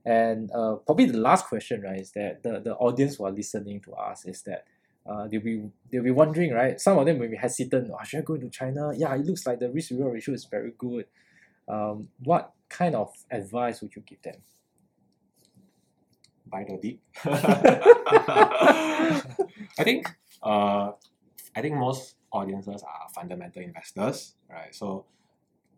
And 0.05 0.51
uh, 0.53 0.77
probably 0.77 1.07
the 1.07 1.19
last 1.19 1.47
question, 1.47 1.83
right, 1.83 2.01
is 2.01 2.11
that 2.13 2.43
the, 2.43 2.61
the 2.61 2.75
audience 2.75 3.17
who 3.17 3.27
are 3.27 3.31
listening 3.31 3.81
to 3.83 3.93
us 3.93 4.25
is 4.25 4.43
that 4.43 4.65
uh, 5.09 5.29
they'll 5.29 5.41
be 5.41 5.63
they'll 5.91 6.03
be 6.03 6.11
wondering, 6.11 6.53
right? 6.53 6.81
Some 6.81 6.99
of 6.99 7.07
them 7.07 7.19
may 7.19 7.27
be 7.27 7.37
hesitant. 7.37 7.91
Oh, 7.93 8.03
should 8.05 8.21
I 8.21 8.23
go 8.23 8.37
to 8.37 8.49
China? 8.49 8.93
Yeah, 8.97 9.15
it 9.15 9.25
looks 9.25 9.47
like 9.47 9.61
the 9.61 9.71
risk 9.71 9.91
reward 9.91 10.15
ratio 10.15 10.35
is 10.35 10.45
very 10.45 10.73
good. 10.77 11.07
Um, 11.69 12.09
what 12.25 12.53
kind 12.71 12.95
of 12.95 13.13
advice 13.31 13.83
would 13.83 13.95
you 13.95 14.03
give 14.07 14.23
them? 14.23 14.37
Buy 16.47 16.65
the 16.65 16.79
dip. 16.79 16.99
I 19.79 19.85
think 19.85 20.09
uh, 20.43 20.93
I 21.55 21.61
think 21.61 21.77
most 21.77 22.17
audiences 22.33 22.83
are 22.83 23.09
fundamental 23.15 23.63
investors, 23.63 24.35
right? 24.49 24.75
So 24.75 25.05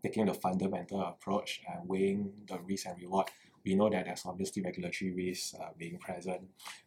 taking 0.01 0.25
the 0.25 0.33
fundamental 0.33 1.01
approach 1.01 1.61
and 1.67 1.87
weighing 1.87 2.31
the 2.47 2.59
risk 2.59 2.87
and 2.87 2.99
reward, 3.01 3.27
we 3.65 3.75
know 3.75 3.89
that 3.89 4.05
there's 4.05 4.23
obviously 4.25 4.61
regulatory 4.61 5.11
risks 5.11 5.55
uh, 5.59 5.69
being 5.77 5.97
present 5.97 6.41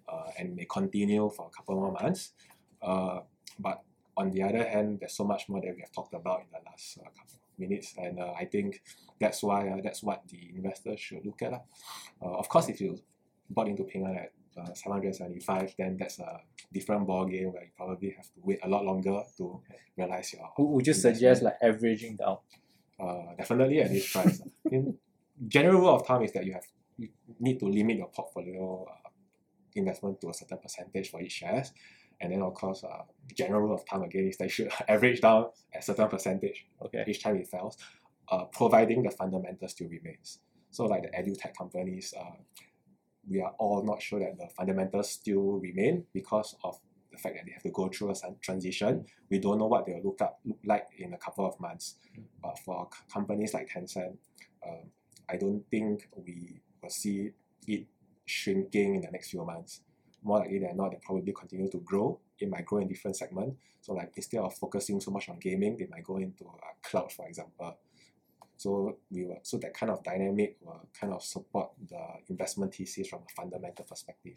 uh, 0.09 0.30
and 0.38 0.54
may 0.54 0.66
continue 0.66 1.28
for 1.30 1.46
a 1.46 1.57
couple 1.57 1.74
more 1.76 1.92
months. 1.92 2.32
Uh, 2.82 3.20
but 3.59 3.82
on 4.16 4.30
the 4.30 4.42
other 4.42 4.66
hand, 4.68 4.98
there's 5.00 5.14
so 5.14 5.24
much 5.24 5.48
more 5.48 5.61
that 5.61 5.74
we 5.74 5.80
have 5.80 5.92
talked 5.92 6.14
about 6.14 6.40
in 6.40 6.46
the 6.52 6.59
last 6.64 6.98
uh, 6.98 7.04
couple 7.04 7.34
of 7.34 7.45
minutes, 7.59 7.94
and 7.96 8.20
uh, 8.20 8.32
I 8.38 8.44
think 8.44 8.82
that's 9.20 9.42
why 9.42 9.68
uh, 9.68 9.80
that's 9.82 10.02
what 10.02 10.22
the 10.28 10.50
investors 10.54 11.00
should 11.00 11.24
look 11.24 11.42
at. 11.42 11.52
Uh, 11.52 11.62
of 12.20 12.48
course, 12.48 12.68
if 12.68 12.80
you 12.80 12.98
bought 13.48 13.68
into 13.68 13.84
Ping 13.84 14.04
An 14.04 14.16
at 14.16 14.32
uh, 14.59 14.74
775, 14.74 15.74
then 15.78 15.96
that's 15.98 16.18
a 16.18 16.40
different 16.72 17.07
ball 17.07 17.26
game 17.26 17.52
where 17.52 17.64
you 17.64 17.70
probably 17.76 18.11
have 18.16 18.26
to 18.26 18.40
wait 18.42 18.59
a 18.62 18.68
lot 18.68 18.84
longer 18.84 19.22
to 19.36 19.61
realize 19.96 20.32
your. 20.32 20.50
Would 20.59 20.68
would 20.68 20.86
you 20.86 20.94
suggest 20.94 21.42
like 21.42 21.57
averaging 21.62 22.16
down? 22.16 22.38
Uh, 22.98 23.34
definitely 23.36 23.80
at 23.80 23.90
this 23.90 24.11
price. 24.11 24.40
In 24.70 24.96
general 25.46 25.80
rule 25.80 25.94
of 25.96 26.07
thumb 26.07 26.22
is 26.22 26.32
that 26.32 26.46
you 26.46 26.54
have 26.54 26.64
you 26.96 27.11
need 27.38 27.59
to 27.59 27.66
limit 27.66 27.98
your 27.98 28.09
portfolio 28.09 28.86
uh, 28.88 29.11
investment 29.74 30.18
to 30.20 30.30
a 30.30 30.34
certain 30.34 30.59
percentage 30.59 31.11
for 31.11 31.20
each 31.20 31.32
shares, 31.32 31.72
and 32.21 32.33
then 32.33 32.43
of 32.43 32.55
course, 32.55 32.85
uh, 32.85 33.03
general 33.35 33.62
rule 33.62 33.75
of 33.75 33.83
thumb 33.89 34.03
again 34.03 34.27
is 34.29 34.37
that 34.39 34.45
you 34.45 34.51
should 34.51 34.73
average 34.89 35.21
down 35.21 35.47
a 35.75 35.83
certain 35.83 36.09
percentage 36.09 36.67
Okay. 36.85 37.05
each 37.07 37.23
time 37.23 37.37
it 37.37 37.47
fails, 37.49 37.77
uh, 38.31 38.45
providing 38.45 39.03
the 39.03 39.11
fundamentals 39.11 39.73
still 39.73 39.89
remains. 39.89 40.39
So 40.71 40.85
like 40.87 41.03
the 41.03 41.09
edutech 41.09 41.57
companies, 41.57 42.12
uh, 42.19 42.37
we 43.29 43.41
are 43.41 43.53
all 43.59 43.83
not 43.83 44.01
sure 44.03 44.21
that 44.21 44.39
the 44.39 44.49
fundamentals 44.57 45.11
still 45.11 45.59
remain 45.59 46.05
because 46.12 46.55
of 46.62 46.79
the 47.11 47.19
fact 47.19 47.37
that 47.37 47.47
they 47.47 47.53
have 47.53 47.62
to 47.62 47.71
go 47.71 47.89
through 47.89 48.11
a 48.11 48.14
transition. 48.43 49.05
We 49.31 49.39
don't 49.39 49.59
know 49.59 49.67
what 49.67 49.87
they'll 49.87 50.03
look 50.03 50.21
up 50.21 50.39
look 50.45 50.59
like 50.64 50.87
in 50.99 51.14
a 51.14 51.19
couple 51.19 51.47
of 51.47 51.59
months. 51.61 51.97
But 52.43 52.59
for 52.59 52.89
c- 52.93 53.01
companies 53.12 53.55
like 53.55 53.69
Tencent, 53.69 54.17
um, 54.67 54.91
I 55.29 55.37
don't 55.37 55.64
think 55.71 56.09
we 56.14 56.61
will 56.83 56.91
see 56.91 57.31
it 57.67 57.87
shrinking 58.27 58.97
in 58.97 59.01
the 59.03 59.11
next 59.11 59.31
few 59.31 59.45
months. 59.45 59.81
More 60.27 60.41
likely 60.41 60.59
than 60.59 60.77
not, 60.77 60.91
they 60.91 60.99
probably 61.01 61.33
continue 61.33 61.70
to 61.70 61.79
grow. 61.79 62.18
It 62.41 62.51
might 62.51 62.66
grow 62.66 62.79
in 62.79 62.89
different 62.89 63.16
segments. 63.16 63.57
So 63.81 63.95
like 63.95 64.12
instead 64.16 64.41
of 64.41 64.53
focusing 64.55 65.01
so 65.01 65.12
much 65.12 65.29
on 65.29 65.39
gaming, 65.39 65.77
they 65.77 65.87
might 65.87 66.03
go 66.03 66.16
into 66.16 66.45
uh, 66.47 66.72
cloud, 66.83 67.12
for 67.12 67.29
example. 67.29 67.79
So 68.57 68.97
we 69.09 69.24
will, 69.24 69.39
so 69.43 69.59
that 69.59 69.72
kind 69.72 69.93
of 69.93 70.03
dynamic 70.03 70.57
will 70.61 70.89
kind 70.99 71.12
of 71.12 71.22
support 71.22 71.70
the 71.89 72.03
investment 72.29 72.74
thesis 72.74 73.09
from 73.09 73.20
a 73.20 73.35
fundamental 73.41 73.85
perspective. 73.85 74.35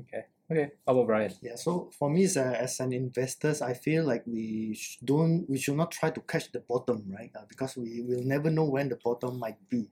Okay. 0.00 0.24
Okay. 0.50 0.72
How 0.86 0.92
about 0.92 1.06
Brian? 1.06 1.32
Yeah, 1.40 1.56
so 1.56 1.90
for 1.98 2.10
me, 2.10 2.24
as, 2.24 2.36
a, 2.36 2.60
as 2.60 2.80
an 2.80 2.92
investors, 2.92 3.62
I 3.62 3.72
feel 3.72 4.04
like 4.04 4.24
we 4.26 4.74
sh- 4.74 4.98
don't, 5.02 5.48
we 5.48 5.56
should 5.56 5.76
not 5.76 5.90
try 5.90 6.10
to 6.10 6.20
catch 6.20 6.52
the 6.52 6.60
bottom, 6.60 7.04
right? 7.08 7.30
Uh, 7.34 7.46
because 7.48 7.76
we 7.78 8.02
will 8.02 8.24
never 8.24 8.50
know 8.50 8.64
when 8.64 8.90
the 8.90 8.98
bottom 9.02 9.38
might 9.38 9.56
be. 9.70 9.88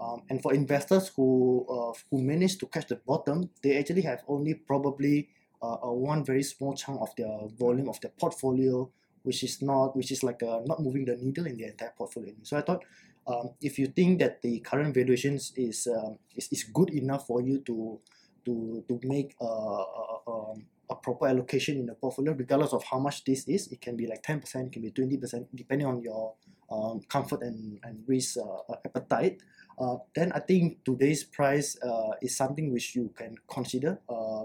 Um, 0.00 0.22
and 0.30 0.42
for 0.42 0.52
investors 0.52 1.12
who 1.14 1.64
uh, 1.70 1.92
who 2.10 2.22
manage 2.22 2.58
to 2.58 2.66
catch 2.66 2.88
the 2.88 2.96
bottom, 2.96 3.50
they 3.62 3.78
actually 3.78 4.02
have 4.02 4.22
only 4.26 4.54
probably 4.54 5.28
uh, 5.62 5.74
uh, 5.74 5.92
one 5.92 6.24
very 6.24 6.42
small 6.42 6.74
chunk 6.74 7.00
of 7.00 7.14
their 7.16 7.48
volume 7.58 7.88
of 7.88 8.00
their 8.00 8.10
portfolio, 8.18 8.90
which 9.22 9.44
is 9.44 9.62
not, 9.62 9.94
which 9.96 10.10
is 10.10 10.24
like 10.24 10.42
uh, 10.42 10.60
not 10.66 10.82
moving 10.82 11.04
the 11.04 11.16
needle 11.16 11.46
in 11.46 11.56
the 11.56 11.64
entire 11.64 11.92
portfolio. 11.96 12.32
So 12.42 12.56
I 12.56 12.62
thought, 12.62 12.84
um, 13.26 13.50
if 13.60 13.78
you 13.78 13.86
think 13.86 14.18
that 14.18 14.42
the 14.42 14.58
current 14.60 14.94
valuations 14.94 15.52
is 15.56 15.86
um, 15.86 16.18
is, 16.34 16.48
is 16.50 16.64
good 16.64 16.90
enough 16.90 17.26
for 17.26 17.40
you 17.40 17.60
to 17.60 18.00
to 18.44 18.84
to 18.88 19.00
make 19.04 19.36
a, 19.40 19.44
a, 19.44 20.18
um, 20.26 20.66
a 20.90 20.96
proper 20.96 21.28
allocation 21.28 21.78
in 21.78 21.86
the 21.86 21.94
portfolio, 21.94 22.34
regardless 22.34 22.72
of 22.72 22.82
how 22.82 22.98
much 22.98 23.22
this 23.24 23.46
is. 23.46 23.70
It 23.70 23.80
can 23.80 23.96
be 23.96 24.08
like 24.08 24.22
ten 24.24 24.40
percent, 24.40 24.66
it 24.66 24.72
can 24.72 24.82
be 24.82 24.90
twenty 24.90 25.16
percent, 25.16 25.46
depending 25.54 25.86
on 25.86 26.02
your 26.02 26.34
um, 26.72 27.00
comfort 27.08 27.42
and 27.42 27.78
and 27.84 28.02
risk 28.08 28.38
uh, 28.38 28.74
appetite. 28.84 29.42
Uh, 29.78 29.96
then 30.14 30.32
I 30.32 30.40
think 30.40 30.84
today's 30.84 31.24
price 31.24 31.76
uh, 31.82 32.12
is 32.20 32.36
something 32.36 32.72
which 32.72 32.94
you 32.94 33.12
can 33.16 33.36
consider. 33.48 33.98
Uh, 34.08 34.44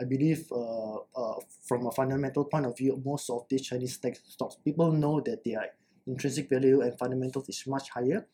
I 0.00 0.04
believe 0.08 0.50
uh, 0.50 0.96
uh, 1.14 1.34
from 1.64 1.86
a 1.86 1.92
fundamental 1.92 2.44
point 2.44 2.66
of 2.66 2.76
view, 2.76 3.00
most 3.04 3.30
of 3.30 3.46
these 3.48 3.62
Chinese 3.62 3.98
tech 3.98 4.16
stocks, 4.16 4.56
people 4.64 4.90
know 4.90 5.20
that 5.20 5.44
their 5.44 5.70
intrinsic 6.06 6.48
value 6.48 6.80
and 6.80 6.98
fundamentals 6.98 7.48
is 7.48 7.64
much 7.66 7.90
higher. 7.90 8.26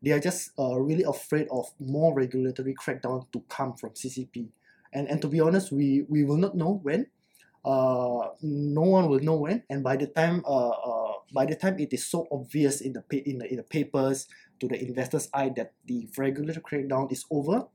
They 0.00 0.12
are 0.12 0.20
just 0.20 0.52
really 0.56 1.02
afraid 1.02 1.48
of 1.50 1.66
more 1.80 2.14
regulatory 2.14 2.74
crackdown 2.74 3.26
to 3.32 3.42
come 3.48 3.74
from 3.74 3.90
CCP. 3.90 4.46
And, 4.92 5.08
and 5.08 5.20
to 5.22 5.26
be 5.26 5.40
honest, 5.40 5.72
we, 5.72 6.04
we 6.08 6.22
will 6.22 6.36
not 6.36 6.54
know 6.54 6.78
when. 6.84 7.06
No 7.64 8.82
one 8.82 9.08
will 9.08 9.18
know 9.18 9.34
when. 9.34 9.64
And 9.68 9.82
by 9.82 9.96
the 9.96 10.06
time 10.06 10.44
by 11.32 11.46
the 11.46 11.54
time 11.54 11.78
it 11.78 11.92
is 11.92 12.06
so 12.06 12.26
obvious 12.32 12.80
in 12.80 12.92
the 12.92 13.02
in 13.28 13.38
the, 13.38 13.50
in 13.50 13.56
the 13.56 13.62
papers 13.62 14.28
to 14.60 14.68
the 14.68 14.80
investors' 14.80 15.28
eye 15.32 15.52
that 15.56 15.72
the 15.86 16.08
regulatory 16.16 16.62
crackdown 16.62 17.10
is 17.12 17.24
over, 17.30 17.66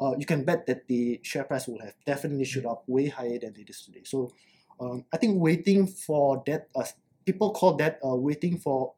uh, 0.00 0.12
you 0.18 0.26
can 0.26 0.44
bet 0.44 0.66
that 0.66 0.88
the 0.88 1.20
share 1.22 1.44
price 1.44 1.68
will 1.68 1.80
have 1.80 1.94
definitely 2.06 2.44
shoot 2.44 2.66
up 2.66 2.84
way 2.86 3.08
higher 3.08 3.38
than 3.38 3.54
it 3.56 3.68
is 3.68 3.82
today. 3.82 4.02
So 4.04 4.32
um, 4.80 5.04
I 5.12 5.16
think 5.18 5.40
waiting 5.40 5.86
for 5.86 6.42
that, 6.46 6.68
uh, 6.74 6.84
people 7.24 7.52
call 7.52 7.74
that 7.76 8.00
uh, 8.04 8.16
waiting 8.16 8.58
for 8.58 8.94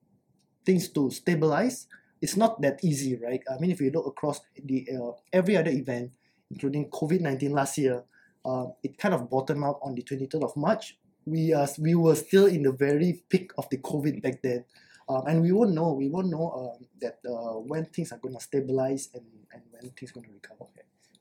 things 0.65 0.89
to 0.91 1.11
stabilize. 1.11 1.87
It's 2.23 2.37
not 2.37 2.63
that 2.63 2.81
easy, 2.83 3.17
right? 3.17 3.43
I 3.51 3.61
mean, 3.61 3.71
if 3.71 3.81
you 3.81 3.91
look 3.91 4.07
across 4.07 4.41
the 4.57 4.89
uh, 4.89 5.13
every 5.33 5.57
other 5.59 5.71
event, 5.71 6.13
including 6.51 6.89
COVID 6.89 7.21
nineteen 7.21 7.53
last 7.53 7.77
year, 7.77 8.05
uh, 8.47 8.67
it 8.83 8.97
kind 8.97 9.13
of 9.13 9.29
bottomed 9.29 9.65
out 9.65 9.81
on 9.83 9.95
the 9.95 10.03
twenty 10.03 10.25
third 10.25 10.45
of 10.45 10.57
March. 10.57 10.97
We 11.27 11.53
are 11.55 11.69
we 11.79 11.95
were 11.95 12.15
still 12.15 12.47
in 12.47 12.63
the 12.63 12.73
very 12.73 13.25
peak 13.29 13.53
of 13.57 13.69
the 13.71 13.79
COVID 13.79 14.23
back 14.23 14.43
then, 14.43 14.65
um, 15.09 15.27
and 15.27 15.43
we 15.43 15.53
won't 15.53 15.73
know 15.73 15.93
we 15.93 16.09
won't 16.09 16.29
know 16.29 16.51
um, 16.53 16.87
that 17.01 17.19
uh, 17.27 17.59
when 17.61 17.87
things 17.87 18.13
are 18.13 18.19
going 18.19 18.35
to 18.35 18.41
stabilize 18.41 19.09
and, 19.15 19.25
and 19.53 19.63
when 19.71 19.91
things 19.93 20.11
are 20.11 20.15
going 20.21 20.27
to 20.29 20.35
recover. 20.35 20.71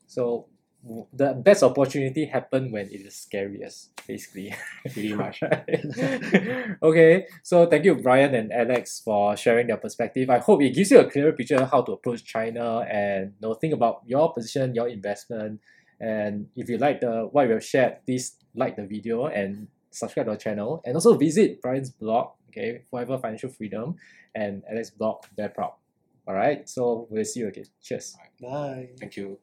So 0.08 0.47
the 1.14 1.34
best 1.34 1.64
opportunity 1.64 2.26
happen 2.26 2.72
when 2.72 2.88
it 2.88 3.01
is 3.01 3.16
scariest, 3.16 3.95
basically. 4.06 4.54
Pretty 4.84 5.14
much. 5.24 5.41
okay, 6.84 7.26
so 7.41 7.66
thank 7.68 7.86
you, 7.86 7.95
Brian 7.95 8.36
and 8.36 8.51
Alex, 8.51 8.99
for 8.99 9.36
sharing 9.38 9.68
their 9.68 9.78
perspective. 9.78 10.30
I 10.30 10.39
hope 10.39 10.62
it 10.62 10.76
gives 10.76 10.91
you 10.91 10.99
a 10.99 11.10
clearer 11.10 11.32
picture 11.32 11.56
of 11.56 11.72
how 11.72 11.82
to 11.84 11.93
approach 11.93 12.26
China 12.26 12.80
and 12.82 13.34
you 13.39 13.47
know, 13.47 13.54
think 13.54 13.74
about 13.74 14.01
your 14.06 14.34
position, 14.34 14.76
your 14.76 14.89
investment. 14.89 15.62
And 15.99 16.47
if 16.56 16.68
you 16.70 16.78
like 16.78 16.99
the 16.99 17.30
what 17.32 17.47
we 17.47 17.54
have 17.54 17.64
shared, 17.64 18.06
please 18.06 18.36
like 18.54 18.76
the 18.76 18.86
video 18.86 19.28
and 19.28 19.68
subscribe 19.94 20.26
to 20.26 20.32
our 20.32 20.38
channel. 20.38 20.82
And 20.86 20.96
also 20.96 21.16
visit 21.16 21.62
Brian's 21.62 21.89
blog, 21.89 22.32
okay, 22.50 22.84
Forever 22.89 23.18
Financial 23.18 23.50
Freedom, 23.50 23.96
and 24.36 24.64
Alex's 24.70 24.91
blog, 24.91 25.24
Bear 25.36 25.50
Proud. 25.50 25.74
All 26.28 26.34
right, 26.34 26.68
so 26.68 27.08
we'll 27.10 27.26
see 27.26 27.41
you 27.41 27.48
again. 27.48 27.66
Cheers. 27.82 28.16
Bye. 28.41 28.89
Thank 29.00 29.18
you. 29.18 29.39